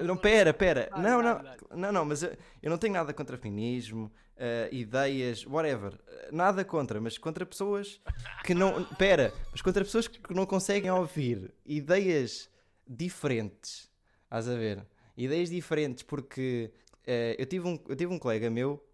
não, 0.05 0.17
pera, 0.17 0.55
pera, 0.55 0.89
Dá-lhe, 0.91 1.03
não, 1.03 1.23
não, 1.23 1.43
não, 1.77 1.93
não, 1.93 2.05
mas 2.05 2.23
eu, 2.23 2.37
eu 2.63 2.71
não 2.71 2.79
tenho 2.79 2.93
nada 2.95 3.13
contra 3.13 3.35
o 3.35 3.39
feminismo, 3.39 4.13
eh, 4.37 4.69
ideias, 4.73 5.47
whatever. 5.47 5.99
Nada 6.33 6.65
contra, 6.65 7.01
mas 7.01 7.17
contra 7.19 7.45
pessoas 7.47 8.01
que 8.45 8.55
não. 8.55 8.85
Pera, 8.97 9.33
mas 9.51 9.63
contra 9.63 9.85
pessoas 9.85 10.07
que 10.09 10.35
não 10.35 10.47
conseguem 10.47 10.91
ouvir 10.91 11.53
ideias 11.65 12.49
diferentes. 12.87 13.91
Estás 14.25 14.49
a 14.49 14.55
ver? 14.55 14.87
Ideias 15.17 15.49
diferentes, 15.51 16.03
porque 16.03 16.73
eh, 17.07 17.37
eu, 17.39 17.47
tive 17.47 17.67
um, 17.67 17.79
eu 17.89 17.97
tive 17.97 18.13
um 18.13 18.19
colega 18.19 18.51
meu 18.51 18.85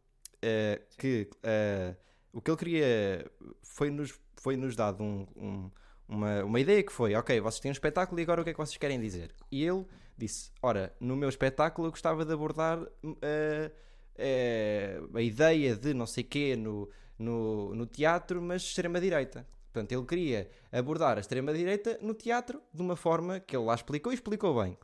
eh, 0.40 0.80
que 0.98 1.28
o 2.32 2.40
que 2.40 2.50
ele 2.50 2.58
queria 2.58 3.30
foi-nos 3.62 4.14
foi 4.36 4.56
-nos 4.56 4.74
dado 4.74 5.02
um- 5.02 5.26
um- 5.36 5.70
uma, 6.08 6.44
uma 6.44 6.60
ideia 6.60 6.82
que 6.82 6.92
foi: 6.92 7.14
ok, 7.14 7.40
vocês 7.40 7.60
têm 7.60 7.70
um 7.70 7.72
espetáculo 7.72 8.20
e 8.20 8.22
agora 8.22 8.40
o 8.40 8.44
que 8.44 8.50
é 8.50 8.52
que 8.52 8.58
vocês 8.58 8.76
querem 8.76 9.00
dizer? 9.00 9.34
E 9.50 9.64
ele 9.64 9.84
disse: 10.16 10.50
ora, 10.62 10.94
no 11.00 11.16
meu 11.16 11.28
espetáculo 11.28 11.86
eu 11.88 11.90
gostava 11.90 12.24
de 12.24 12.32
abordar 12.32 12.78
eh, 13.22 13.70
eh, 14.22 15.00
a 15.14 15.20
ideia 15.20 15.74
de 15.76 15.92
não 15.92 16.06
sei 16.06 16.22
quê 16.24 16.54
no, 16.56 16.88
no, 17.18 17.74
no 17.74 17.86
teatro, 17.86 18.40
mas 18.40 18.62
extrema-direita. 18.62 19.46
Portanto, 19.72 19.92
ele 19.92 20.04
queria 20.06 20.50
abordar 20.70 21.16
a 21.16 21.20
extrema-direita 21.20 21.98
no 22.02 22.14
teatro 22.14 22.62
de 22.72 22.82
uma 22.82 22.94
forma 22.96 23.40
que 23.40 23.56
ele 23.56 23.64
lá 23.64 23.74
explicou 23.74 24.12
e 24.12 24.14
explicou 24.14 24.62
bem. 24.62 24.76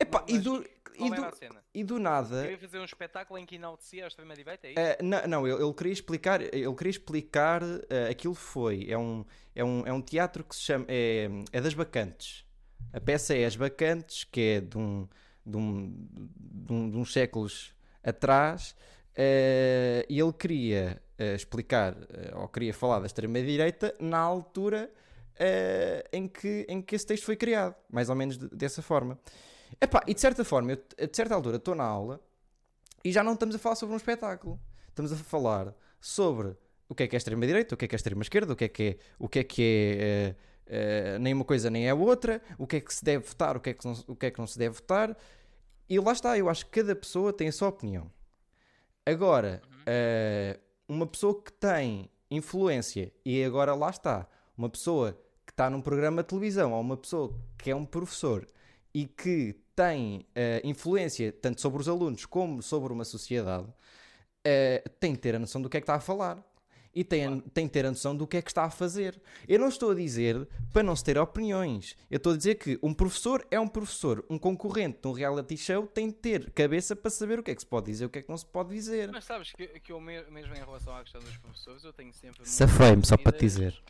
Epá, 0.00 0.24
e, 0.28 0.38
do, 0.38 0.64
e, 0.94 1.10
do, 1.10 1.26
e 1.74 1.84
do 1.84 1.98
nada. 1.98 2.42
Queria 2.42 2.58
fazer 2.58 2.78
um 2.78 2.84
espetáculo 2.84 3.38
em 3.38 3.44
que 3.44 3.56
enaltecia 3.56 4.04
a 4.04 4.08
extrema-direita, 4.08 4.66
é 4.68 4.70
isso? 4.70 4.80
Eh, 4.80 4.98
não, 5.02 5.26
não, 5.26 5.46
ele, 5.46 5.62
ele 5.62 5.74
queria 5.74 5.92
explicar, 5.92 6.40
ele 6.40 6.74
queria 6.74 6.90
explicar 6.90 7.62
eh, 7.90 8.08
aquilo 8.10 8.34
foi. 8.34 8.86
É 8.88 8.96
um, 8.96 9.24
é, 9.54 9.64
um, 9.64 9.86
é 9.86 9.92
um 9.92 10.00
teatro 10.00 10.44
que 10.44 10.54
se 10.54 10.62
chama. 10.62 10.84
É, 10.88 11.28
é 11.52 11.60
das 11.60 11.74
Bacantes. 11.74 12.44
A 12.92 13.00
peça 13.00 13.36
é 13.36 13.44
As 13.44 13.56
Bacantes, 13.56 14.24
que 14.24 14.40
é 14.40 14.60
de, 14.60 14.78
um, 14.78 15.06
de, 15.44 15.56
um, 15.56 16.08
de, 16.40 16.72
um- 16.72 16.90
de 16.90 16.96
uns 16.96 17.12
séculos 17.12 17.74
atrás. 18.08 18.74
e 20.08 20.20
ele 20.20 20.32
queria 20.32 21.02
eh, 21.18 21.34
explicar, 21.34 21.96
eh, 22.10 22.32
ou 22.36 22.46
queria 22.46 22.72
falar 22.72 23.00
da 23.00 23.06
extrema-direita 23.06 23.94
na 23.98 24.18
altura 24.18 24.88
em, 26.12 26.26
que, 26.28 26.64
em 26.68 26.80
que 26.82 26.94
esse 26.96 27.06
texto 27.06 27.24
foi 27.24 27.36
criado. 27.36 27.74
Mais 27.90 28.08
ou 28.08 28.14
menos 28.16 28.38
de- 28.38 28.48
dessa 28.48 28.82
forma. 28.82 29.18
Epá, 29.80 30.02
e 30.06 30.14
de 30.14 30.20
certa 30.20 30.44
forma, 30.44 30.72
eu, 30.72 30.76
de 30.76 31.16
certa 31.16 31.34
altura, 31.34 31.56
estou 31.56 31.74
na 31.74 31.84
aula 31.84 32.20
e 33.04 33.12
já 33.12 33.22
não 33.22 33.34
estamos 33.34 33.54
a 33.54 33.58
falar 33.58 33.74
sobre 33.76 33.94
um 33.94 33.96
espetáculo. 33.96 34.60
Estamos 34.88 35.12
a 35.12 35.16
falar 35.16 35.74
sobre 36.00 36.56
o 36.88 36.94
que 36.94 37.02
é 37.02 37.08
que 37.08 37.16
é 37.16 37.18
extrema-direita, 37.18 37.74
o 37.74 37.78
que 37.78 37.84
é 37.84 37.88
que 37.88 37.94
é 37.94 37.98
extrema-esquerda, 37.98 38.52
o 38.52 38.56
que 38.56 38.64
é 38.64 38.68
que 38.68 38.82
é, 38.82 38.96
o 39.18 39.28
que 39.28 39.38
é, 39.40 39.44
que 39.44 39.62
é 39.62 40.00
eh, 40.00 40.34
eh, 40.66 41.18
nem 41.18 41.34
uma 41.34 41.44
coisa 41.44 41.68
nem 41.70 41.88
a 41.88 41.94
outra, 41.94 42.40
o 42.56 42.66
que 42.66 42.76
é 42.76 42.80
que 42.80 42.92
se 42.94 43.04
deve 43.04 43.24
votar, 43.26 43.56
o 43.56 43.60
que 43.60 43.70
é 43.70 43.74
que 43.74 43.84
não, 43.84 43.92
o 44.06 44.16
que 44.16 44.26
é 44.26 44.30
que 44.30 44.38
não 44.38 44.46
se 44.46 44.58
deve 44.58 44.74
votar. 44.76 45.16
E 45.88 45.98
lá 45.98 46.12
está, 46.12 46.36
eu 46.36 46.48
acho 46.48 46.66
que 46.66 46.72
cada 46.80 46.94
pessoa 46.94 47.32
tem 47.32 47.48
a 47.48 47.52
sua 47.52 47.68
opinião. 47.68 48.10
Agora, 49.06 49.62
eh, 49.86 50.60
uma 50.86 51.06
pessoa 51.06 51.40
que 51.42 51.50
tem 51.52 52.10
influência, 52.30 53.10
e 53.24 53.42
agora 53.42 53.74
lá 53.74 53.88
está, 53.88 54.28
uma 54.56 54.68
pessoa 54.68 55.12
que 55.46 55.52
está 55.52 55.70
num 55.70 55.80
programa 55.80 56.22
de 56.22 56.28
televisão, 56.28 56.72
ou 56.72 56.80
uma 56.80 56.96
pessoa 56.96 57.34
que 57.56 57.70
é 57.70 57.76
um 57.76 57.86
professor 57.86 58.46
e 58.92 59.06
que 59.06 59.54
tem 59.74 60.26
eh, 60.34 60.60
influência 60.64 61.32
tanto 61.32 61.60
sobre 61.60 61.80
os 61.80 61.88
alunos 61.88 62.26
como 62.26 62.62
sobre 62.62 62.92
uma 62.92 63.04
sociedade, 63.04 63.66
eh, 64.44 64.82
tem 65.00 65.14
que 65.14 65.20
ter 65.20 65.34
a 65.36 65.38
noção 65.38 65.62
do 65.62 65.70
que 65.70 65.78
é 65.78 65.80
que 65.80 65.84
está 65.84 65.94
a 65.94 66.00
falar. 66.00 66.44
E 66.98 67.04
tem, 67.04 67.38
tem 67.40 67.68
que 67.68 67.72
ter 67.72 67.86
a 67.86 67.90
noção 67.90 68.16
do 68.16 68.26
que 68.26 68.36
é 68.38 68.42
que 68.42 68.50
está 68.50 68.64
a 68.64 68.70
fazer. 68.70 69.22
Eu 69.46 69.60
não 69.60 69.68
estou 69.68 69.92
a 69.92 69.94
dizer 69.94 70.48
para 70.72 70.82
não 70.82 70.96
se 70.96 71.04
ter 71.04 71.16
opiniões. 71.16 71.96
Eu 72.10 72.16
estou 72.16 72.32
a 72.32 72.36
dizer 72.36 72.56
que 72.56 72.76
um 72.82 72.92
professor 72.92 73.46
é 73.52 73.60
um 73.60 73.68
professor. 73.68 74.24
Um 74.28 74.36
concorrente 74.36 74.98
num 75.04 75.12
reality 75.12 75.56
show 75.56 75.86
tem 75.86 76.08
de 76.08 76.14
ter 76.14 76.50
cabeça 76.50 76.96
para 76.96 77.08
saber 77.08 77.38
o 77.38 77.42
que 77.44 77.52
é 77.52 77.54
que 77.54 77.60
se 77.60 77.66
pode 77.68 77.86
dizer 77.86 78.02
e 78.02 78.06
o 78.06 78.10
que 78.10 78.18
é 78.18 78.22
que 78.22 78.28
não 78.28 78.36
se 78.36 78.44
pode 78.46 78.70
dizer. 78.70 79.12
Mas 79.12 79.24
sabes 79.26 79.52
que, 79.52 79.68
que 79.78 79.92
eu 79.92 80.00
me- 80.00 80.24
mesmo 80.24 80.52
em 80.56 80.58
relação 80.58 80.92
à 80.96 81.02
questão 81.04 81.20
dos 81.20 81.36
professores, 81.36 81.84
eu 81.84 81.92
tenho 81.92 82.12
sempre. 82.12 82.44
Safei-me 82.44 83.06
só 83.06 83.16
para 83.16 83.30
te 83.30 83.38
dizer. 83.42 83.80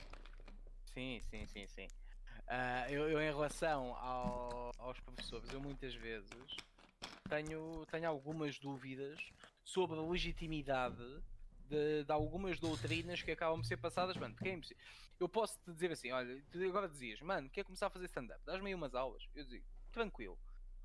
Sim, 0.93 1.19
sim, 1.31 1.47
sim, 1.47 1.67
sim. 1.67 1.89
Ah, 2.47 2.85
eu, 2.91 3.09
eu, 3.09 3.19
em 3.23 3.31
relação 3.33 3.95
ao- 3.97 4.71
aos 4.79 5.01
professores, 5.01 5.49
eu 5.51 5.61
muitas 5.63 5.95
vezes 5.95 6.29
tenho, 7.27 7.87
tenho 7.91 8.07
algumas 8.07 8.59
dúvidas 8.59 9.19
sobre 9.65 9.99
a 9.99 10.03
legitimidade 10.03 11.03
de, 11.69 12.05
de 12.05 12.13
algumas 12.13 12.59
doutrinas 12.59 13.23
que 13.23 13.31
acabam 13.31 13.61
por 13.61 13.67
ser 13.67 13.77
passadas, 13.77 14.17
mano, 14.17 14.35
porque 14.35 14.49
é 14.49 14.53
impossível. 14.55 14.83
Eu 15.21 15.29
posso 15.29 15.59
te 15.61 15.73
dizer 15.73 15.91
assim, 15.91 16.11
olha, 16.13 16.43
tu 16.51 16.63
agora 16.65 16.89
dizias, 16.89 17.21
mano, 17.21 17.51
quer 17.51 17.65
começar 17.65 17.87
a 17.89 17.91
fazer 17.91 18.07
stand-up, 18.07 18.41
dás-me 18.45 18.69
aí 18.69 18.75
umas 18.75 18.95
aulas. 18.95 19.29
Eu 19.35 19.45
digo, 19.45 19.65
tranquilo. 19.93 20.39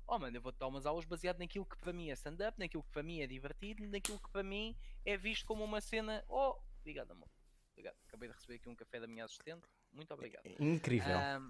Oh, 0.06 0.18
mano, 0.18 0.36
eu 0.36 0.42
vou-te 0.42 0.58
dar 0.58 0.66
umas 0.66 0.84
aulas 0.86 1.04
baseado 1.04 1.38
naquilo 1.38 1.64
que 1.64 1.78
para 1.78 1.92
mim 1.92 2.10
é 2.10 2.12
stand-up, 2.12 2.58
naquilo 2.58 2.82
que 2.82 2.90
para 2.90 3.02
mim 3.02 3.20
é 3.20 3.26
divertido, 3.26 3.86
naquilo 3.88 4.18
que 4.18 4.28
para 4.30 4.42
mim 4.42 4.76
é 5.04 5.16
visto 5.16 5.46
como 5.46 5.64
uma 5.64 5.80
cena. 5.80 6.22
Oh, 6.28 6.56
obrigado, 6.80 7.12
amor. 7.12 7.28
Obrigado. 7.72 7.96
Acabei 8.06 8.28
de 8.28 8.34
receber 8.34 8.56
aqui 8.56 8.68
um 8.68 8.74
café 8.76 9.00
da 9.00 9.06
minha 9.06 9.24
assistente. 9.24 9.66
Muito 9.92 10.12
obrigado. 10.12 10.44
Incrível. 10.60 11.16
Ahm, 11.16 11.48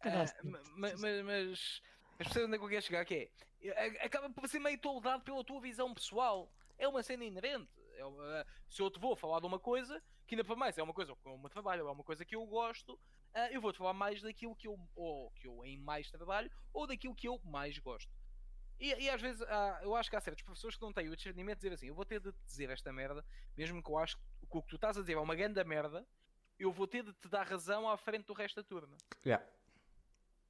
Cadastro. 0.00 0.40
ah, 0.48 0.50
ma- 0.50 0.62
ma- 0.88 0.96
mas, 0.96 1.22
mas 1.24 1.82
as 2.18 2.28
pessoas 2.28 2.46
onde 2.46 2.54
é 2.54 2.58
que 2.58 2.64
eu 2.64 2.68
quero 2.68 2.82
chegar 2.82 3.04
que 3.04 3.30
é 3.62 4.04
acaba 4.04 4.28
por 4.30 4.48
ser 4.48 4.58
meio 4.58 4.78
toldado 4.78 5.22
pela 5.22 5.44
tua 5.44 5.60
visão 5.60 5.92
pessoal. 5.92 6.50
É 6.78 6.88
uma 6.88 7.02
cena 7.02 7.24
inerente. 7.24 7.68
É 8.02 8.06
uma- 8.06 8.46
se 8.68 8.82
eu 8.82 8.90
te 8.90 8.98
vou 8.98 9.14
falar 9.16 9.40
de 9.40 9.46
uma 9.46 9.58
coisa, 9.58 10.02
que 10.26 10.34
ainda 10.34 10.44
para 10.44 10.56
mais 10.56 10.76
é 10.76 10.82
uma 10.82 10.92
coisa 10.94 11.14
com 11.16 11.34
o 11.34 11.38
meu 11.38 11.48
trabalho, 11.48 11.86
é 11.86 11.90
uma 11.90 12.04
coisa 12.04 12.24
que 12.24 12.34
eu 12.34 12.44
gosto, 12.46 12.98
ah, 13.34 13.50
eu 13.50 13.60
vou-te 13.60 13.78
falar 13.78 13.92
mais 13.92 14.20
daquilo 14.20 14.54
que 14.56 14.66
eu, 14.66 14.78
ou 14.94 15.30
que 15.32 15.46
eu 15.46 15.64
em 15.64 15.78
mais 15.78 16.10
trabalho, 16.10 16.50
ou 16.72 16.86
daquilo 16.86 17.14
que 17.14 17.28
eu 17.28 17.40
mais 17.44 17.78
gosto. 17.78 18.10
E, 18.80 18.88
e 19.04 19.08
às 19.08 19.20
vezes 19.20 19.40
há- 19.42 19.80
eu 19.82 19.94
acho 19.94 20.10
que 20.10 20.16
há 20.16 20.20
certos 20.20 20.42
professores 20.42 20.76
que 20.76 20.82
não 20.82 20.92
têm 20.92 21.08
o 21.08 21.14
discernimento 21.16 21.58
de 21.58 21.62
dizer 21.62 21.74
assim: 21.74 21.86
eu 21.86 21.94
vou 21.94 22.04
ter 22.04 22.20
de 22.20 22.32
te 22.32 22.44
dizer 22.44 22.68
esta 22.70 22.92
merda, 22.92 23.24
mesmo 23.56 23.80
que 23.82 23.88
eu 23.90 23.96
acho 23.98 24.16
que 24.16 24.22
o 24.58 24.60
que 24.62 24.68
tu 24.68 24.74
estás 24.76 24.96
a 24.96 25.00
dizer 25.00 25.12
é 25.14 25.20
uma 25.20 25.36
grande 25.36 25.62
merda, 25.62 26.04
eu 26.58 26.72
vou 26.72 26.86
ter 26.88 27.04
de 27.04 27.12
te 27.12 27.28
dar 27.28 27.46
razão 27.46 27.88
à 27.88 27.96
frente 27.96 28.26
do 28.26 28.32
resto 28.32 28.56
da 28.56 28.64
turma. 28.68 28.96
Yeah. 29.24 29.44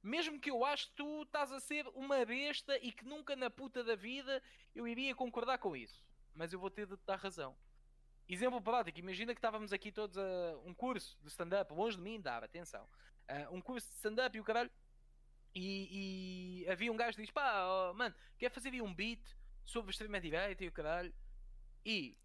Mesmo 0.01 0.39
que 0.39 0.49
eu 0.51 0.65
acho 0.65 0.89
que 0.89 0.95
tu 0.95 1.23
estás 1.23 1.51
a 1.51 1.59
ser 1.59 1.87
uma 1.89 2.25
besta 2.25 2.77
e 2.79 2.91
que 2.91 3.05
nunca 3.05 3.35
na 3.35 3.49
puta 3.49 3.83
da 3.83 3.95
vida 3.95 4.41
eu 4.75 4.85
iria 4.87 5.15
concordar 5.15 5.59
com 5.59 5.75
isso. 5.75 6.03
Mas 6.33 6.51
eu 6.53 6.59
vou 6.59 6.69
ter 6.69 6.85
de 6.87 6.97
te 6.97 7.05
dar 7.05 7.17
razão. 7.17 7.55
Exemplo 8.27 8.61
prático, 8.61 8.97
imagina 8.99 9.33
que 9.33 9.39
estávamos 9.39 9.73
aqui 9.73 9.91
todos 9.91 10.17
a 10.17 10.57
um 10.65 10.73
curso 10.73 11.17
de 11.21 11.27
stand-up, 11.29 11.71
longe 11.73 11.97
de 11.97 12.03
mim 12.03 12.21
dar, 12.21 12.43
atenção. 12.43 12.87
Ah, 13.27 13.47
um 13.51 13.61
curso 13.61 13.87
de 13.89 13.95
stand-up 13.95 14.35
e 14.35 14.39
o 14.39 14.43
caralho. 14.43 14.71
E, 15.55 16.63
e 16.63 16.69
havia 16.69 16.91
um 16.91 16.95
gajo 16.97 17.15
que 17.15 17.21
diz: 17.23 17.31
pá, 17.31 17.65
oh, 17.67 17.93
mano, 17.93 18.15
quer 18.37 18.49
fazer 18.49 18.69
aí 18.69 18.81
um 18.81 18.93
beat 18.93 19.21
sobre 19.65 19.91
extrema-direita 19.91 20.63
e 20.63 20.67
o 20.67 20.71
caralho. 20.71 21.13
E 21.85 22.17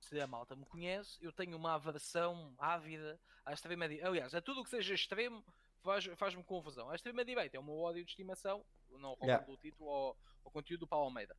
se 0.00 0.18
a 0.18 0.26
malta 0.26 0.56
me 0.56 0.64
conhece, 0.64 1.18
eu 1.20 1.32
tenho 1.32 1.56
uma 1.56 1.74
aversão 1.74 2.54
ávida 2.58 3.20
à 3.44 3.52
extrema-direita. 3.52 4.08
Aliás, 4.08 4.34
a 4.34 4.40
tudo 4.40 4.60
o 4.60 4.64
que 4.64 4.70
seja 4.70 4.94
extremo 4.94 5.44
faz- 5.82 6.06
faz-me 6.16 6.42
confusão. 6.44 6.88
A 6.88 6.94
extrema-direita 6.94 7.56
é 7.56 7.60
o 7.60 7.62
meu 7.64 7.76
ódio 7.76 8.02
de 8.04 8.10
estimação, 8.10 8.64
não 8.92 9.10
roubando 9.10 9.26
Yeah. 9.26 9.52
o 9.52 9.56
título 9.58 9.90
ao, 9.90 10.16
ao 10.44 10.50
conteúdo 10.50 10.80
do 10.80 10.86
Paulo 10.86 11.06
Almeida. 11.06 11.36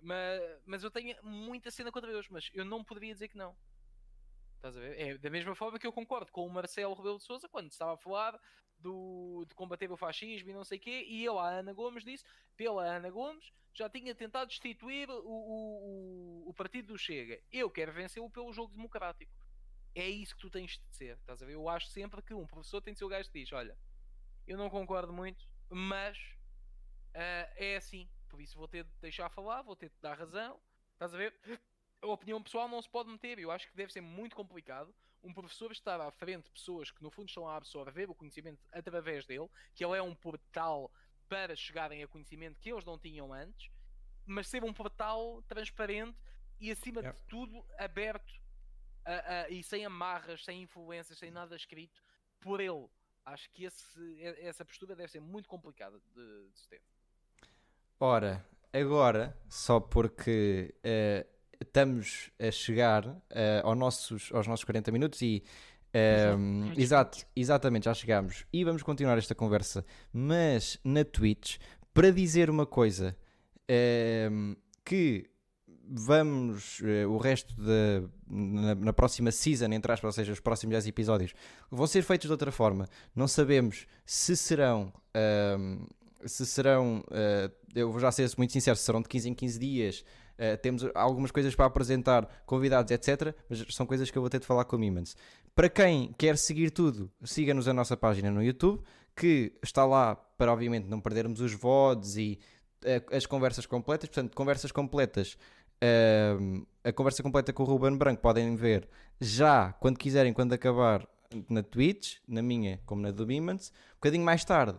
Mas, 0.00 0.62
mas 0.64 0.84
eu 0.84 0.90
tenho 0.90 1.16
muita 1.22 1.70
cena 1.70 1.90
contra 1.90 2.12
eles, 2.12 2.28
mas 2.28 2.50
eu 2.52 2.64
não 2.64 2.84
poderia 2.84 3.12
dizer 3.12 3.28
que 3.28 3.36
não. 3.36 3.56
Estás 4.56 4.76
a 4.76 4.80
ver? 4.80 4.98
É 4.98 5.18
da 5.18 5.30
mesma 5.30 5.54
forma 5.54 5.78
que 5.78 5.86
eu 5.86 5.92
concordo 5.92 6.30
com 6.32 6.46
o 6.46 6.50
Marcelo 6.50 6.94
Rebelo 6.94 7.18
de 7.18 7.24
Souza 7.24 7.48
quando 7.48 7.70
estava 7.70 7.94
a 7.94 7.98
falar 7.98 8.38
do, 8.78 9.44
de 9.48 9.54
combater 9.54 9.90
o 9.90 9.96
fascismo 9.96 10.50
e 10.50 10.54
não 10.54 10.64
sei 10.64 10.78
o 10.78 10.80
quê, 10.80 11.04
e 11.08 11.26
ele, 11.26 11.38
a 11.38 11.58
Ana 11.58 11.72
Gomes, 11.72 12.04
disse: 12.04 12.24
pela 12.56 12.84
Ana 12.84 13.10
Gomes, 13.10 13.52
já 13.72 13.88
tinha 13.88 14.14
tentado 14.14 14.48
destituir 14.48 15.08
o, 15.10 15.22
o, 15.24 16.48
o, 16.48 16.54
partido 16.54 16.88
do 16.88 16.98
Chega. 16.98 17.40
Eu 17.52 17.70
quero 17.70 17.92
vencê-lo 17.92 18.30
pelo 18.30 18.52
jogo 18.52 18.72
democrático. 18.72 19.32
É 19.94 20.08
isso 20.08 20.34
que 20.34 20.42
tu 20.42 20.50
tens 20.50 20.72
de 20.72 20.96
ser, 20.96 21.16
estás 21.16 21.42
a 21.42 21.46
ver? 21.46 21.54
Eu 21.54 21.68
acho 21.68 21.88
sempre 21.88 22.22
que 22.22 22.34
um 22.34 22.46
professor 22.46 22.82
tem 22.82 22.92
de 22.92 22.98
ser 22.98 23.04
o 23.04 23.08
gajo 23.08 23.30
que 23.30 23.40
diz: 23.40 23.52
olha, 23.52 23.76
eu 24.46 24.56
não 24.56 24.70
concordo 24.70 25.12
muito, 25.12 25.46
mas 25.70 26.18
ah, 27.14 27.50
é 27.56 27.76
assim. 27.76 28.08
Por 28.36 28.42
isso 28.42 28.58
vou 28.58 28.68
ter 28.68 28.84
de 28.84 28.90
deixar 29.00 29.30
falar, 29.30 29.62
vou 29.62 29.74
ter 29.74 29.88
de 29.88 29.96
dar 29.98 30.12
razão. 30.12 30.60
Estás 30.92 31.14
a 31.14 31.16
ver? 31.16 31.34
A 32.02 32.06
opinião 32.06 32.42
pessoal 32.42 32.68
não 32.68 32.82
se 32.82 32.88
pode 32.90 33.08
meter. 33.08 33.38
Eu 33.38 33.50
acho 33.50 33.66
que 33.66 33.74
deve 33.74 33.90
ser 33.90 34.02
muito 34.02 34.36
complicado 34.36 34.94
um 35.22 35.32
professor 35.32 35.72
estar 35.72 35.98
à 36.02 36.10
frente 36.10 36.44
de 36.44 36.50
pessoas 36.50 36.90
que 36.90 37.02
no 37.02 37.10
fundo 37.10 37.28
estão 37.28 37.48
a 37.48 37.56
absorver 37.56 38.10
o 38.10 38.14
conhecimento 38.14 38.62
através 38.70 39.24
dele, 39.24 39.48
que 39.74 39.82
ele 39.82 39.96
é 39.96 40.02
um 40.02 40.14
portal 40.14 40.92
para 41.30 41.56
chegarem 41.56 42.02
a 42.02 42.08
conhecimento 42.08 42.60
que 42.60 42.70
eles 42.70 42.84
não 42.84 42.98
tinham 42.98 43.32
antes, 43.32 43.70
mas 44.26 44.48
ser 44.48 44.62
um 44.62 44.72
portal 44.72 45.42
transparente 45.48 46.18
e 46.60 46.70
acima 46.70 47.00
Yeah. 47.00 47.18
de 47.18 47.26
tudo 47.28 47.66
aberto 47.78 48.34
a- 49.06 49.44
a- 49.44 49.48
e 49.48 49.62
sem 49.62 49.82
amarras, 49.86 50.44
sem 50.44 50.60
influências, 50.60 51.18
sem 51.18 51.30
nada 51.30 51.56
escrito 51.56 52.02
por 52.38 52.60
ele. 52.60 52.86
Acho 53.24 53.50
que 53.50 53.64
esse- 53.64 54.22
essa 54.22 54.62
postura 54.62 54.94
deve 54.94 55.10
ser 55.10 55.20
muito 55.20 55.48
complicada 55.48 55.98
de, 56.14 56.50
de 56.50 56.58
se 56.60 56.68
ter. 56.68 56.82
Ora, 57.98 58.44
agora, 58.72 59.36
só 59.48 59.80
porque 59.80 60.74
eh, 60.84 61.26
estamos 61.60 62.30
a 62.38 62.50
chegar 62.50 63.16
eh, 63.30 63.60
aos, 63.64 63.76
nossos, 63.76 64.30
aos 64.32 64.46
nossos 64.46 64.64
40 64.64 64.92
minutos 64.92 65.22
e. 65.22 65.42
ehm, 65.94 66.72
Exato. 66.76 67.26
exatamente, 67.34 67.84
já 67.86 67.94
chegámos. 67.94 68.44
E 68.52 68.64
vamos 68.64 68.82
continuar 68.82 69.16
esta 69.16 69.34
conversa, 69.34 69.84
mas 70.12 70.78
na 70.84 71.04
Twitch, 71.04 71.56
para 71.94 72.10
dizer 72.12 72.50
uma 72.50 72.66
coisa 72.66 73.16
ehm, 73.66 74.54
que 74.84 75.30
vamos, 75.88 76.82
eh, 76.84 77.06
o 77.06 77.16
resto 77.16 77.54
da, 77.58 78.02
na, 78.28 78.74
na 78.74 78.92
próxima 78.92 79.30
season, 79.30 79.72
entre 79.72 79.90
aspas, 79.90 80.08
ou 80.08 80.12
seja, 80.12 80.32
os 80.32 80.40
próximos 80.40 80.72
10 80.72 80.86
episódios, 80.88 81.32
vão 81.70 81.86
ser 81.86 82.02
feitos 82.02 82.26
de 82.26 82.32
outra 82.32 82.52
forma. 82.52 82.86
Não 83.14 83.26
sabemos 83.28 83.86
se 84.04 84.36
serão. 84.36 84.92
ahm, 85.14 85.86
se 86.24 86.46
serão. 86.46 87.04
ah, 87.10 87.50
eu 87.74 87.90
vou 87.90 88.00
já 88.00 88.10
ser 88.10 88.30
muito 88.38 88.52
sincero, 88.52 88.76
se 88.76 88.84
serão 88.84 89.02
de 89.02 89.08
15 89.08 89.30
em 89.30 89.34
15 89.34 89.58
dias. 89.58 90.04
ah, 90.38 90.56
temos 90.56 90.86
algumas 90.94 91.30
coisas 91.30 91.54
para 91.54 91.66
apresentar, 91.66 92.26
convidados, 92.46 92.90
etc. 92.90 93.34
Mas 93.48 93.64
são 93.70 93.86
coisas 93.86 94.10
que 94.10 94.18
eu 94.18 94.22
vou 94.22 94.30
ter 94.30 94.40
de 94.40 94.46
falar 94.46 94.64
com 94.64 94.76
o 94.76 94.78
Mimans. 94.78 95.16
Para 95.54 95.68
quem 95.68 96.14
quer 96.18 96.36
seguir 96.36 96.70
tudo, 96.70 97.10
siga-nos 97.24 97.68
a 97.68 97.72
nossa 97.72 97.96
página 97.96 98.30
no 98.30 98.42
YouTube, 98.42 98.82
que 99.14 99.52
está 99.62 99.84
lá 99.84 100.14
para, 100.14 100.52
obviamente, 100.52 100.86
não 100.86 101.00
perdermos 101.00 101.40
os 101.40 101.52
VODs 101.52 102.16
e 102.16 102.38
eh, 102.84 103.02
as 103.10 103.24
conversas 103.26 103.66
completas. 103.66 104.08
Portanto, 104.08 104.34
conversas 104.34 104.70
completas. 104.72 105.38
a 106.84 106.92
conversa 106.92 107.22
completa 107.22 107.52
com 107.52 107.62
o 107.62 107.66
Ruben 107.66 107.96
Branco 107.96 108.20
podem 108.22 108.54
ver 108.56 108.88
já, 109.20 109.72
quando 109.74 109.98
quiserem, 109.98 110.32
quando 110.32 110.52
acabar, 110.52 111.06
na 111.48 111.62
Twitch, 111.62 112.16
na 112.26 112.42
minha 112.42 112.80
como 112.86 113.02
na 113.02 113.10
do 113.10 113.26
Bimans. 113.26 113.70
Um 113.70 113.96
bocadinho 113.96 114.24
mais 114.24 114.44
tarde, 114.44 114.78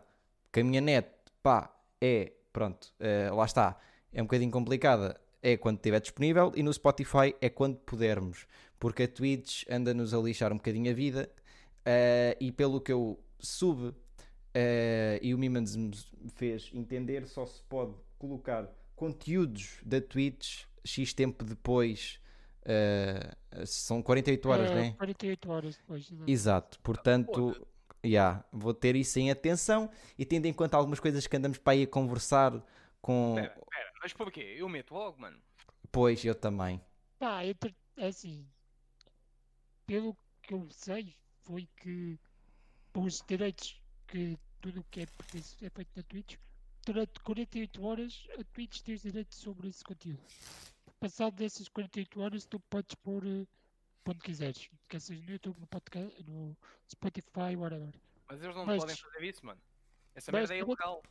que 0.52 0.60
a 0.60 0.64
minha 0.64 0.82
net, 0.82 1.10
pá, 1.48 1.74
é, 2.02 2.34
pronto, 2.52 2.94
eh, 3.00 3.30
lá 3.32 3.46
está, 3.46 3.80
é 4.12 4.22
um 4.22 4.26
bocadinho 4.26 4.52
complicada. 4.52 5.18
É 5.42 5.56
quando 5.56 5.78
estiver 5.78 6.02
disponível 6.02 6.52
e 6.56 6.62
no 6.62 6.74
Spotify 6.74 7.34
é 7.40 7.48
quando 7.50 7.78
pudermos, 7.78 8.46
porque 8.78 9.04
a 9.04 9.08
Twitch 9.08 9.64
anda-nos 9.70 10.14
a 10.14 10.18
lixar 10.18 10.52
um 10.52 10.58
bocadinho 10.58 10.92
a 10.92 10.94
vida 10.94 11.32
eh, 11.86 12.36
e 12.42 12.52
pelo 12.52 12.82
que 12.82 12.92
eu 12.92 13.18
soube 13.40 13.94
eh, 14.54 15.20
e 15.22 15.34
o 15.34 15.38
Mimans 15.38 15.78
me 15.78 15.92
fez 16.36 16.70
entender, 16.74 17.26
só 17.28 17.46
se 17.46 17.62
pode 17.64 17.94
colocar 18.20 18.68
conteúdos 18.94 19.78
da 19.86 20.02
Twitch 20.02 20.66
X 20.84 21.14
tempo 21.14 21.46
depois. 21.46 22.20
eh, 22.66 23.34
são 23.66 24.02
48 24.02 24.50
horas, 24.50 24.70
É, 24.72 24.76
não 24.76 24.82
é? 24.82 24.92
48 24.98 25.50
horas 25.50 25.78
depois. 25.78 26.12
exato. 26.12 26.30
Exato, 26.30 26.80
portanto, 26.82 27.68
yeah, 28.08 28.44
vou 28.52 28.74
ter 28.74 28.96
isso 28.96 29.20
em 29.20 29.30
atenção 29.32 29.90
e 30.18 30.26
tendo 30.26 30.46
em 30.46 30.54
conta 30.54 30.78
algumas 30.78 31.00
coisas 31.00 31.28
que 31.28 31.38
andamos 31.38 31.58
para 31.58 31.74
aí 31.74 31.84
a 31.84 31.88
conversar 31.88 32.54
com. 33.02 33.36
Pera, 33.36 33.50
pera, 33.50 33.92
mas 34.02 34.14
porquê? 34.14 34.56
Eu 34.58 34.70
meto 34.70 34.94
logo, 34.94 35.20
mano. 35.20 35.38
Pois, 35.92 36.24
eu 36.24 36.36
também. 36.36 36.82
Pá, 37.20 37.42
é 37.44 38.08
assim, 38.08 38.46
pelo 39.86 40.16
que 40.42 40.54
eu 40.54 40.68
sei, 40.70 41.16
foi 41.44 41.68
que 41.78 42.20
os 42.94 43.24
direitos 43.28 43.80
que 44.08 44.38
tudo 44.62 44.82
o 44.82 44.84
que 44.86 45.02
é, 45.02 45.04
é 45.04 45.70
feito 45.70 45.90
na 45.96 46.04
Twitch, 46.04 46.36
durante 46.86 47.20
48 47.20 47.86
horas 47.86 48.28
a 48.40 48.44
Twitch 48.54 48.82
tem 48.82 48.96
os 48.96 49.02
direitos 49.02 49.38
sobre 49.38 49.68
esse 49.68 49.84
conteúdo. 49.84 50.22
Passado 51.00 51.36
dessas 51.36 51.68
48 51.68 52.20
horas, 52.20 52.46
tu 52.46 52.60
podes 52.60 52.96
pôr 52.96 53.26
eh, 53.26 53.46
onde 54.12 54.20
quiseres, 54.20 54.70
quer 54.88 55.00
seja 55.02 55.24
no 55.24 55.32
YouTube, 55.32 55.60
no 55.60 55.68
podcast, 55.68 56.24
no 56.24 56.56
Spotify, 56.90 57.56
whatever. 57.56 57.94
Mas 58.30 58.42
eles 58.42 58.56
não 58.56 58.66
Mas- 58.66 58.80
podem 58.80 58.96
fazer 58.96 59.24
isso, 59.24 59.46
mano. 59.46 59.62
Essa 60.16 60.32
mas 60.32 60.42
merda 60.50 60.56
é 60.56 60.60
ilegal. 60.60 61.04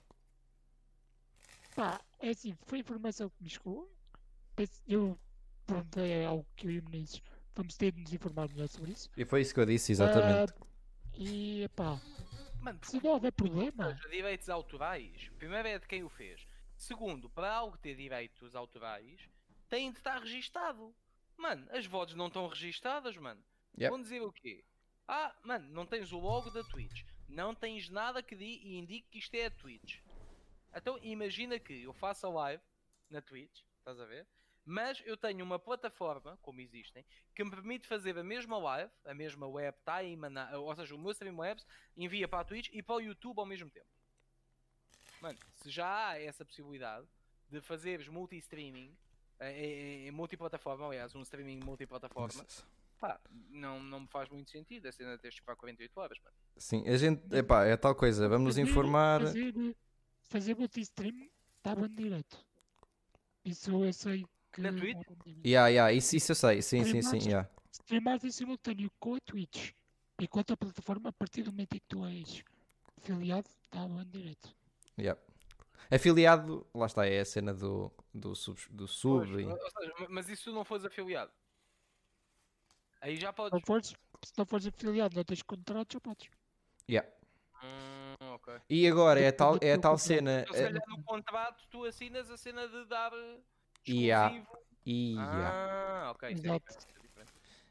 Pá, 1.74 2.00
é 2.20 2.30
assim, 2.30 2.56
foi 2.66 2.78
a 2.78 2.80
informação 2.80 3.28
que 3.30 3.42
me 3.42 3.50
chegou. 3.50 3.90
Eu 4.88 5.18
perguntei 5.66 6.24
algo 6.24 6.46
que 6.56 6.66
eu 6.66 6.70
e 6.70 6.78
o 6.78 6.84
Menezes 6.84 7.22
vamos 7.54 7.76
ter 7.76 7.92
de 7.92 8.00
nos 8.00 8.12
informar 8.12 8.48
melhor 8.48 8.68
sobre 8.68 8.92
isso. 8.92 9.10
E 9.16 9.24
foi 9.24 9.42
isso 9.42 9.52
que 9.54 9.60
eu 9.60 9.66
disse, 9.66 9.92
exatamente. 9.92 10.52
Ah, 10.52 10.66
e 11.14 11.68
pá, 11.74 12.00
Mano, 12.60 12.80
se 12.82 13.00
não 13.02 13.12
houver 13.12 13.30
problema, 13.32 13.90
Os 13.90 14.10
direitos 14.10 14.48
autorais, 14.48 15.28
primeiro 15.38 15.68
é 15.68 15.78
de 15.78 15.86
quem 15.86 16.02
o 16.02 16.08
fez. 16.08 16.46
Segundo, 16.76 17.30
para 17.30 17.52
algo 17.54 17.78
ter 17.78 17.94
direitos 17.94 18.56
autorais, 18.56 19.20
tem 19.68 19.92
de 19.92 19.98
estar 19.98 20.18
registado. 20.18 20.92
Mano, 21.36 21.66
as 21.70 21.86
VODs 21.86 22.14
não 22.14 22.26
estão 22.28 22.46
registadas, 22.48 23.16
mano. 23.16 23.42
Yep. 23.78 23.90
Vão 23.90 24.00
dizer 24.00 24.22
o 24.22 24.32
quê? 24.32 24.64
Ah, 25.06 25.34
mano, 25.44 25.68
não 25.72 25.86
tens 25.86 26.10
o 26.12 26.18
logo 26.18 26.50
da 26.50 26.64
Twitch. 26.64 27.04
Não 27.28 27.54
tens 27.54 27.88
nada 27.88 28.22
que 28.22 28.34
di 28.34 28.60
e 28.62 28.76
indique 28.78 29.08
que 29.10 29.18
isto 29.18 29.34
é 29.34 29.46
a 29.46 29.50
Twitch. 29.50 30.00
Então 30.74 30.98
imagina 31.02 31.58
que 31.58 31.82
eu 31.82 31.92
faço 31.92 32.26
a 32.26 32.30
live 32.30 32.62
na 33.10 33.20
Twitch, 33.20 33.60
estás 33.78 33.98
a 34.00 34.04
ver? 34.06 34.26
Mas 34.64 35.00
eu 35.06 35.16
tenho 35.16 35.44
uma 35.44 35.58
plataforma, 35.60 36.36
como 36.42 36.60
existem, 36.60 37.04
que 37.34 37.44
me 37.44 37.50
permite 37.50 37.86
fazer 37.86 38.18
a 38.18 38.24
mesma 38.24 38.58
live, 38.58 38.90
a 39.04 39.14
mesma 39.14 39.46
web 39.46 39.76
time, 39.84 40.28
na- 40.28 40.58
ou 40.58 40.74
seja, 40.74 40.94
o 40.94 40.98
meu 40.98 41.12
stream 41.12 41.36
webs 41.38 41.64
envia 41.96 42.26
para 42.26 42.40
a 42.40 42.44
Twitch 42.44 42.68
e 42.72 42.82
para 42.82 42.96
o 42.96 43.00
YouTube 43.00 43.38
ao 43.38 43.46
mesmo 43.46 43.70
tempo. 43.70 43.86
Mano, 45.20 45.38
se 45.54 45.70
já 45.70 46.08
há 46.08 46.20
essa 46.20 46.44
possibilidade 46.44 47.06
de 47.48 47.60
fazeres 47.60 48.08
multi-streaming, 48.08 48.96
em, 49.40 50.06
em 50.08 50.10
multiplataforma, 50.10 50.86
aliás, 50.86 51.14
um 51.14 51.22
streaming 51.22 51.60
multiplataforma, 51.64 52.44
pá, 52.98 53.20
não, 53.50 53.82
não 53.82 54.00
me 54.00 54.06
faz 54.08 54.28
muito 54.28 54.50
sentido 54.50 54.86
a 54.88 54.92
cena 54.92 55.16
de 55.16 55.18
teres 55.22 55.34
de 55.34 55.40
esperar 55.40 55.56
48 55.56 56.00
horas, 56.00 56.18
mano. 56.24 56.36
Sim, 56.56 56.86
a 56.88 56.96
gente, 56.96 57.22
epá, 57.34 57.64
é 57.64 57.76
tal 57.76 57.94
coisa, 57.94 58.28
vamos 58.28 58.46
nos 58.46 58.56
fazer- 58.56 58.70
informar. 58.70 59.20
Fazer, 59.22 59.76
fazer 60.22 60.56
multi-stream 60.56 61.28
estava 61.58 61.88
direito. 61.88 62.44
Isso 63.44 63.84
eu 63.84 63.92
sei 63.92 64.24
que. 64.52 64.60
Na 64.60 64.72
Twitch? 64.72 64.96
estava 64.98 65.16
direito. 65.24 65.46
Yeah, 65.46 65.68
yeah, 65.68 65.92
isso, 65.92 66.16
isso 66.16 66.32
eu 66.32 66.36
sei, 66.36 66.62
sim, 66.62 66.84
sim, 66.84 67.02
sim. 67.02 67.28
Yeah. 67.28 67.48
Streamar 67.70 68.18
em 68.24 68.30
simultâneo 68.30 68.90
com 68.98 69.14
a 69.16 69.20
Twitch 69.20 69.72
e 70.20 70.26
com 70.26 70.38
outra 70.38 70.56
plataforma, 70.56 71.10
a 71.10 71.12
partir 71.12 71.42
do 71.42 71.52
momento 71.52 71.74
em 71.74 71.78
que 71.78 71.86
tu 71.86 72.04
és 72.06 72.42
afiliado, 72.96 73.48
estava 73.64 74.04
direito. 74.06 74.56
Yeah. 74.98 75.20
Afiliado, 75.90 76.66
lá 76.74 76.86
está, 76.86 77.06
é 77.06 77.20
a 77.20 77.24
cena 77.24 77.54
do, 77.54 77.90
do 78.12 78.34
sub. 78.34 78.58
Do 78.70 78.86
sub 78.88 79.26
Pois, 79.26 79.40
e- 79.40 79.44
ou 79.46 79.70
seja, 79.70 79.92
ma- 80.00 80.06
mas 80.10 80.28
e 80.28 80.36
se 80.36 80.44
tu 80.44 80.52
não 80.52 80.64
fores 80.64 80.84
afiliado? 80.84 81.30
Aí 83.00 83.16
já 83.16 83.32
podes. 83.32 83.52
não 83.52 83.60
fores, 83.64 83.88
se 84.24 84.32
não 84.36 84.46
fores 84.46 84.66
afiliado, 84.66 85.14
não 85.16 85.24
tens 85.24 85.42
contrato, 85.42 85.92
já 85.94 86.00
podes. 86.00 86.28
Yeah. 86.88 87.08
Hum, 87.62 88.34
ok. 88.34 88.54
E 88.68 88.86
agora 88.88 89.20
é 89.20 89.28
a 89.28 89.32
tal, 89.32 89.58
é 89.60 89.72
a 89.74 89.78
tal 89.78 89.96
cena. 89.98 90.42
Então, 90.42 90.54
se 90.54 90.60
eh, 90.60 90.66
calhar 90.66 90.82
no 90.88 91.02
contrato 91.04 91.66
tu 91.70 91.84
assinas 91.84 92.30
a 92.30 92.36
cena 92.36 92.66
de 92.68 92.84
dar 92.86 93.12
eh, 93.12 93.38
Yeah. 93.88 94.34
exclusivo. 94.34 94.58
e, 94.84 95.14
yeah. 95.14 96.06
Ah, 96.06 96.10
ok. 96.12 96.28
É 96.28 96.32
Exato. 96.32 96.64
é. 96.72 97.24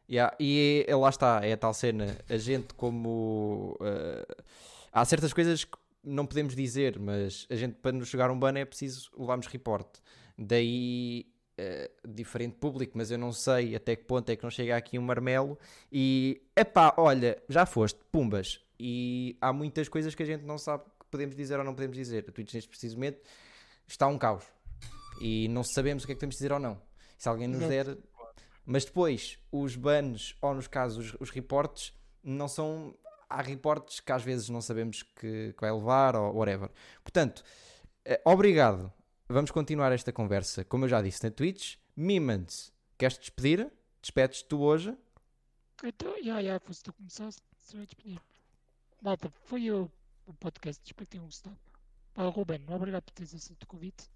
Yeah, 0.07 0.35
e 0.39 0.85
é- 0.87 0.95
lá 0.95 1.09
está, 1.09 1.43
é 1.45 1.53
a 1.53 1.57
tal 1.57 1.73
cena. 1.73 2.05
A 2.29 2.37
gente, 2.37 2.73
como. 2.75 3.75
eh, 3.81 4.25
há 4.93 5.03
certas 5.03 5.33
coisas 5.33 5.63
que 5.65 5.77
não 6.05 6.25
podemos 6.25 6.55
dizer, 6.55 6.99
mas 6.99 7.47
a 7.49 7.55
gente, 7.55 7.75
para 7.75 7.91
nos 7.91 8.07
chegar 8.07 8.29
um 8.31 8.39
ban, 8.39 8.57
é 8.57 8.65
preciso 8.65 9.11
levarmos 9.17 9.47
reporte. 9.47 10.01
Daí. 10.37 11.27
eh, 11.57 11.89
diferente 12.05 12.57
público, 12.57 12.97
mas 12.97 13.11
eu 13.11 13.17
não 13.17 13.31
sei 13.31 13.75
até 13.75 13.95
que 13.95 14.03
ponto 14.03 14.29
é 14.29 14.35
que 14.35 14.43
não 14.43 14.49
chega 14.49 14.75
aqui 14.75 14.99
um 14.99 15.01
marmelo. 15.01 15.57
E 15.91 16.41
epá, 16.55 16.93
olha, 16.97 17.41
já 17.47 17.65
foste, 17.65 17.99
pumbas. 18.11 18.59
E 18.77 19.37
há 19.39 19.53
muitas 19.53 19.87
coisas 19.87 20.13
que 20.13 20.21
a 20.21 20.25
gente 20.25 20.43
não 20.43 20.57
sabe 20.57 20.83
que 20.99 21.05
podemos 21.09 21.35
dizer 21.35 21.57
ou 21.57 21.63
não 21.63 21.73
podemos 21.73 21.95
dizer. 21.95 22.25
A 22.27 22.31
Twitch, 22.31 22.53
neste 22.53 22.69
preciso 22.69 22.95
momento, 22.95 23.21
está 23.87 24.05
um 24.07 24.17
caos. 24.17 24.43
E 25.21 25.47
não 25.47 25.63
sabemos 25.63 26.03
o 26.03 26.05
que 26.05 26.11
é 26.11 26.15
que 26.15 26.19
podemos 26.19 26.35
dizer 26.35 26.51
ou 26.51 26.59
não. 26.59 26.81
Se 27.17 27.29
alguém 27.29 27.47
nos 27.47 27.65
der 27.69 27.97
mas 28.65 28.83
depois, 28.83 29.37
os 29.51 29.75
bans, 29.75 30.35
ou 30.41 30.55
nos 30.55 30.67
casos, 30.67 31.13
os, 31.13 31.21
os 31.21 31.29
reportes, 31.29 31.93
não 32.23 32.47
são. 32.47 32.95
Há 33.29 33.41
reportes 33.41 33.99
que 33.99 34.11
às 34.11 34.23
vezes 34.23 34.49
não 34.49 34.61
sabemos 34.61 35.03
que, 35.03 35.53
que 35.53 35.61
vai 35.61 35.71
levar, 35.71 36.15
ou 36.15 36.35
whatever. 36.35 36.69
Portanto, 37.03 37.43
eh, 38.03 38.21
obrigado. 38.23 38.91
Vamos 39.27 39.49
continuar 39.49 39.91
esta 39.91 40.11
conversa, 40.11 40.63
como 40.63 40.85
eu 40.85 40.89
já 40.89 41.01
disse 41.01 41.23
na 41.23 41.31
Twitch. 41.31 41.77
Mimans, 41.95 42.71
queres 42.97 43.17
despedir? 43.17 43.71
Despedes 44.01 44.43
tu 44.43 44.61
hoje? 44.61 44.95
Então, 45.83 46.23
já, 46.23 46.43
já, 46.43 46.59
fosse 46.59 46.83
tu 46.83 46.93
começaste, 46.93 47.41
se 47.57 47.75
vai 47.75 47.85
despedir. 47.85 48.21
Malta, 49.01 49.31
foi 49.45 49.71
o, 49.71 49.91
o 50.27 50.33
podcast, 50.33 50.81
espero 50.85 51.05
que 51.05 51.11
tenham 51.11 51.25
gostado. 51.25 51.57
Pá, 52.13 52.23
Ruben, 52.27 52.63
obrigado 52.69 53.03
por 53.03 53.13
teres 53.13 53.33
aceito 53.33 53.63
o 53.63 53.67
convite. 53.67 54.09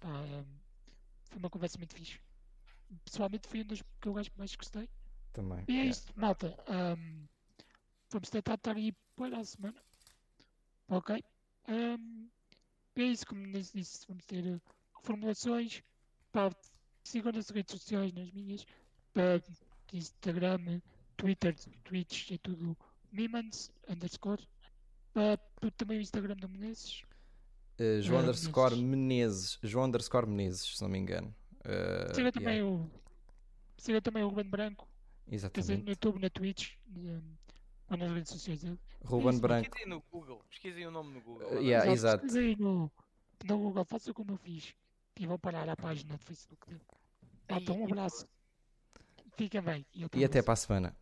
Pá, 0.00 0.08
eh, 0.08 0.44
foi 1.24 1.38
uma 1.38 1.50
conversa 1.50 1.78
muito 1.78 1.94
fixe. 1.94 2.18
Pessoalmente 3.04 3.46
foi 3.48 3.60
um 3.60 3.64
dos 3.64 3.82
que 4.00 4.08
eu 4.08 4.16
acho 4.18 4.30
que 4.30 4.38
mais 4.38 4.54
gostei. 4.56 4.88
Também. 5.34 5.64
E 5.68 5.80
é 5.80 5.84
isto, 5.86 6.12
malta. 6.18 6.56
ahm, 6.68 7.26
vamos 8.10 8.30
tentar 8.30 8.54
estar 8.54 8.74
aí 8.76 8.92
para 9.16 9.38
a 9.38 9.44
semana. 9.44 9.82
Ok? 10.88 11.22
Ahm, 11.68 12.28
é 12.96 13.02
isso, 13.02 13.26
como 13.26 13.46
disse, 13.52 14.06
vamos 14.08 14.24
ter 14.26 14.46
eh, 14.46 14.60
reformulações. 14.96 15.82
Pá, 16.32 16.50
sigam 17.04 17.32
nas 17.32 17.50
redes 17.50 17.72
sociais, 17.72 18.12
nas 18.14 18.30
minhas. 18.30 18.64
pá, 19.12 19.42
Instagram, 19.92 20.80
Twitter, 21.16 21.54
Twitch, 21.84 22.30
é 22.32 22.38
tudo 22.38 22.76
Mimans, 23.12 23.70
underscore. 23.88 24.42
Pá, 25.12 25.36
tu 25.60 25.70
também 25.72 25.98
o 25.98 26.00
Instagram 26.00 26.36
do 26.36 26.48
Menezes. 26.48 27.02
Eh, 27.78 28.00
João 28.00 28.20
Eh, 28.20 28.22
underscore 28.22 28.76
Menezes. 28.76 28.80
Menezes. 28.80 29.58
João 29.64 29.86
underscore 29.86 30.26
Menezes, 30.28 30.76
se 30.76 30.82
não 30.82 30.88
me 30.88 30.98
engano. 30.98 31.34
Eh, 31.64 32.14
Siga 32.14 32.30
yeah, 32.30 32.32
também 32.32 32.62
o. 32.62 32.88
Siga 33.78 34.00
também 34.02 34.22
o 34.22 34.28
Ruben 34.28 34.48
Branco. 34.48 34.88
Quer 35.26 35.36
dizer, 35.36 35.46
no 35.48 35.54
Exatamente. 35.58 35.88
YouTube, 35.90 36.20
na 36.20 36.30
Twitch. 36.30 36.72
ahm, 36.96 37.20
ou 37.90 37.96
nas 37.96 38.12
redes 38.12 38.32
sociais 38.32 38.62
dele. 38.62 38.78
Ruben 39.04 39.38
Branco. 39.38 39.70
Pesquisem 39.70 39.88
no 39.88 40.02
Google. 40.10 40.42
Pesquisem 40.48 40.86
o 40.86 40.90
nome 40.90 41.14
no 41.14 41.20
Google. 41.20 41.46
Uh, 41.48 41.60
yeah. 41.60 41.90
exato. 41.90 42.22
pesquisei 42.22 42.56
no, 42.56 42.90
no 43.44 43.58
Google, 43.58 43.84
faça 43.84 44.12
como 44.12 44.32
eu 44.32 44.36
fiz. 44.36 44.74
e 45.18 45.26
vou 45.26 45.38
parar 45.38 45.68
a 45.68 45.76
página 45.76 46.16
do 46.16 46.18
Facebook 46.18 46.66
dele. 46.66 46.80
Malta, 47.50 47.72
um 47.72 47.80
e- 47.80 47.84
abraço. 47.84 48.26
Fiquem 49.36 49.62
bem. 49.62 49.86
E 50.14 50.24
até 50.24 50.42
para 50.42 50.52
a 50.54 50.56
semana. 50.56 50.96